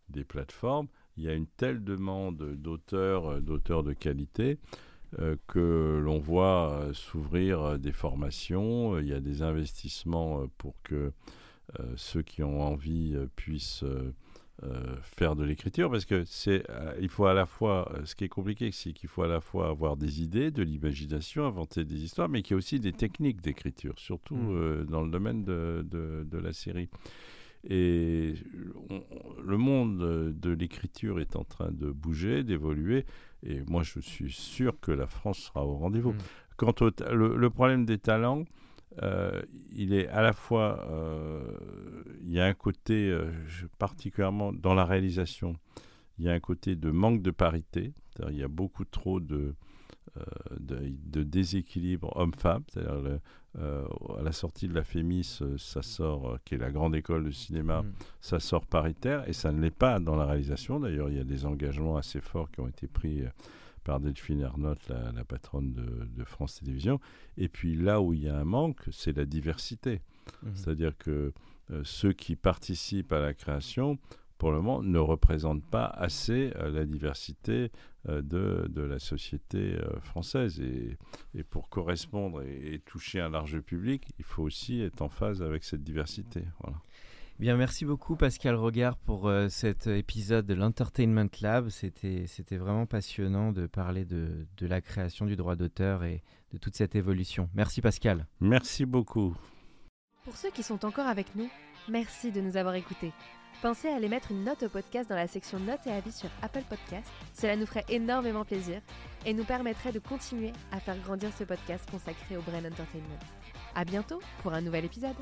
des, 0.08 0.24
plateformes, 0.24 0.88
il 1.16 1.22
y 1.22 1.28
a 1.28 1.34
une 1.34 1.46
telle 1.46 1.84
demande 1.84 2.56
d'auteurs, 2.56 3.26
euh, 3.26 3.40
d'auteurs 3.40 3.84
de 3.84 3.92
qualité, 3.92 4.58
que 5.48 6.00
l'on 6.00 6.20
voit 6.20 6.90
s'ouvrir 6.92 7.80
des 7.80 7.90
formations. 7.90 8.96
Il 9.00 9.08
y 9.08 9.12
a 9.12 9.18
des 9.18 9.42
investissements 9.42 10.46
pour 10.56 10.76
que 10.84 11.12
ceux 11.96 12.22
qui 12.22 12.42
ont 12.42 12.62
envie 12.62 13.16
puissent 13.36 13.84
euh, 14.62 14.96
faire 15.00 15.36
de 15.36 15.44
l'écriture 15.44 15.90
parce 15.90 16.04
que 16.04 16.22
c'est 16.26 16.68
euh, 16.68 16.92
il 17.00 17.08
faut 17.08 17.24
à 17.24 17.32
la 17.32 17.46
fois 17.46 17.90
euh, 17.94 18.04
ce 18.04 18.14
qui 18.14 18.24
est 18.24 18.28
compliqué 18.28 18.70
c'est 18.72 18.92
qu'il 18.92 19.08
faut 19.08 19.22
à 19.22 19.26
la 19.26 19.40
fois 19.40 19.70
avoir 19.70 19.96
des 19.96 20.20
idées 20.20 20.50
de 20.50 20.62
l'imagination 20.62 21.46
inventer 21.46 21.86
des 21.86 22.04
histoires 22.04 22.28
mais 22.28 22.42
qu'il 22.42 22.52
y 22.52 22.56
a 22.56 22.58
aussi 22.58 22.78
des 22.78 22.92
techniques 22.92 23.40
d'écriture 23.40 23.98
surtout 23.98 24.34
mm. 24.34 24.84
dans 24.84 25.00
le 25.00 25.10
domaine 25.10 25.44
de, 25.44 25.82
de, 25.90 26.38
la 26.38 26.52
série 26.52 26.90
et 27.64 28.34
le 29.42 29.56
monde 29.56 30.34
de 30.38 30.50
l'écriture 30.50 31.20
est 31.20 31.36
en 31.36 31.44
train 31.44 31.70
de 31.70 31.90
bouger 31.90 32.44
d'évoluer 32.44 33.06
et 33.42 33.62
moi 33.66 33.82
je 33.82 34.00
suis 34.00 34.30
sûr 34.32 34.78
que 34.78 34.92
la 34.92 35.06
France 35.06 35.38
sera 35.38 35.64
au 35.64 35.76
rendez-vous 35.76 36.12
mm. 36.12 36.18
quant 36.58 36.74
au 36.82 36.90
le, 37.14 37.48
problème 37.48 37.86
des 37.86 37.96
talents 37.96 38.44
euh, 39.02 39.42
il 39.72 39.94
est 39.94 40.08
à 40.08 40.20
la 40.20 40.32
fois, 40.32 40.84
euh, 40.90 41.42
il 42.22 42.30
y 42.30 42.40
a 42.40 42.46
un 42.46 42.54
côté 42.54 43.10
euh, 43.10 43.30
particulièrement 43.78 44.52
dans 44.52 44.74
la 44.74 44.84
réalisation, 44.84 45.56
il 46.18 46.24
y 46.24 46.28
a 46.28 46.32
un 46.32 46.40
côté 46.40 46.76
de 46.76 46.90
manque 46.90 47.22
de 47.22 47.30
parité, 47.30 47.92
il 48.28 48.36
y 48.36 48.42
a 48.42 48.48
beaucoup 48.48 48.84
trop 48.84 49.20
de, 49.20 49.54
de, 50.58 51.22
déséquilibre 51.22 52.14
homme-femme, 52.16 52.64
c'est-à-dire 52.68 53.20
à 53.56 54.22
la 54.22 54.32
sortie 54.32 54.68
de 54.68 54.74
la 54.74 54.84
Fémis, 54.84 55.40
ça 55.56 55.80
sort, 55.80 56.38
qui 56.44 56.56
est 56.56 56.58
la 56.58 56.70
grande 56.70 56.94
école 56.94 57.24
de 57.24 57.30
cinéma, 57.30 57.80
mmh. 57.80 57.92
ça 58.20 58.40
sort 58.40 58.66
paritaire, 58.66 59.26
et 59.26 59.32
ça 59.32 59.52
ne 59.52 59.60
l'est 59.62 59.70
pas 59.70 59.98
dans 60.00 60.16
la 60.16 60.26
réalisation. 60.26 60.80
D'ailleurs, 60.80 61.08
il 61.08 61.16
y 61.16 61.20
a 61.20 61.24
des 61.24 61.46
engagements 61.46 61.96
assez 61.96 62.20
forts 62.20 62.50
qui 62.50 62.60
ont 62.60 62.68
été 62.68 62.86
pris 62.86 63.22
par 63.84 64.00
Delphine 64.00 64.40
Ernotte, 64.40 64.88
la, 64.88 65.24
patronne 65.24 65.72
de, 65.72 66.24
France 66.24 66.60
Télévisions. 66.60 67.00
Et 67.36 67.48
puis 67.48 67.74
là 67.74 68.00
où 68.00 68.12
il 68.12 68.22
y 68.22 68.28
a 68.28 68.36
un 68.36 68.44
manque, 68.44 68.82
c'est 68.90 69.16
la 69.16 69.24
diversité. 69.24 70.02
Mhm. 70.42 70.54
C'est-à-dire 70.54 70.96
que 70.98 71.32
euh, 71.70 71.82
ceux 71.84 72.12
qui 72.12 72.36
participent 72.36 73.12
à 73.12 73.20
la 73.20 73.34
création, 73.34 73.98
pour 74.38 74.52
le 74.52 74.58
moment, 74.58 74.82
ne 74.82 74.98
représentent 74.98 75.64
pas 75.64 75.86
assez 75.86 76.52
euh, 76.56 76.70
la 76.70 76.86
diversité 76.86 77.70
euh, 78.08 78.22
de, 78.22 78.66
de, 78.68 78.82
la 78.82 78.98
société 78.98 79.76
française. 80.02 80.60
Et, 80.60 80.96
et, 81.34 81.42
pour 81.42 81.68
correspondre 81.68 82.42
et, 82.42 82.74
et, 82.74 82.78
toucher 82.80 83.20
un 83.20 83.30
large 83.30 83.60
public, 83.60 84.08
il 84.18 84.24
faut 84.24 84.42
aussi 84.42 84.80
être 84.80 85.02
en 85.02 85.08
phase 85.08 85.42
avec 85.42 85.64
cette 85.64 85.82
diversité. 85.82 86.42
Voilà. 86.60 86.78
Bien, 87.40 87.56
merci 87.56 87.86
beaucoup 87.86 88.16
Pascal 88.16 88.54
Regard 88.54 88.98
pour 88.98 89.26
euh, 89.26 89.48
cet 89.48 89.86
épisode 89.86 90.44
de 90.44 90.52
l'Entertainment 90.52 91.30
Lab. 91.40 91.70
C'était, 91.70 92.26
vraiment 92.58 92.84
passionnant 92.84 93.50
de 93.50 93.66
parler 93.66 94.04
de, 94.04 94.46
de 94.58 94.66
la 94.66 94.82
création 94.82 95.24
du 95.24 95.36
droit 95.36 95.56
d'auteur 95.56 96.04
et 96.04 96.22
de 96.52 96.58
toute 96.58 96.76
cette 96.76 96.96
évolution. 96.96 97.48
Merci 97.54 97.80
Pascal. 97.80 98.26
Merci 98.40 98.84
beaucoup. 98.84 99.34
Pour 100.24 100.36
ceux 100.36 100.50
qui 100.50 100.62
sont 100.62 100.84
encore 100.84 101.06
avec 101.06 101.34
nous, 101.34 101.48
merci 101.88 102.30
de 102.30 102.42
nous 102.42 102.58
avoir 102.58 102.74
écoutés. 102.74 103.14
Pensez 103.62 103.88
à 103.88 103.96
aller 103.96 104.10
mettre 104.10 104.32
une 104.32 104.44
note 104.44 104.64
au 104.64 104.68
podcast 104.68 105.08
dans 105.08 105.16
la 105.16 105.26
section 105.26 105.58
notes 105.60 105.86
et 105.86 105.92
avis 105.92 106.12
sur 106.12 106.28
Apple 106.42 106.64
Podcast. 106.68 107.10
Cela 107.32 107.56
nous 107.56 107.64
ferait 107.64 107.86
énormément 107.88 108.44
plaisir 108.44 108.82
et 109.24 109.32
nous 109.32 109.44
permettrait 109.44 109.92
de 109.92 109.98
continuer 109.98 110.52
à 110.72 110.78
faire 110.78 110.98
grandir 110.98 111.30
ce 111.32 111.44
podcast 111.44 111.90
consacré 111.90 112.36
au 112.36 112.42
Brain 112.42 112.66
Entertainment. 112.66 113.18
À 113.74 113.86
bientôt 113.86 114.20
pour 114.42 114.52
un 114.52 114.60
nouvel 114.60 114.84
épisode. 114.84 115.16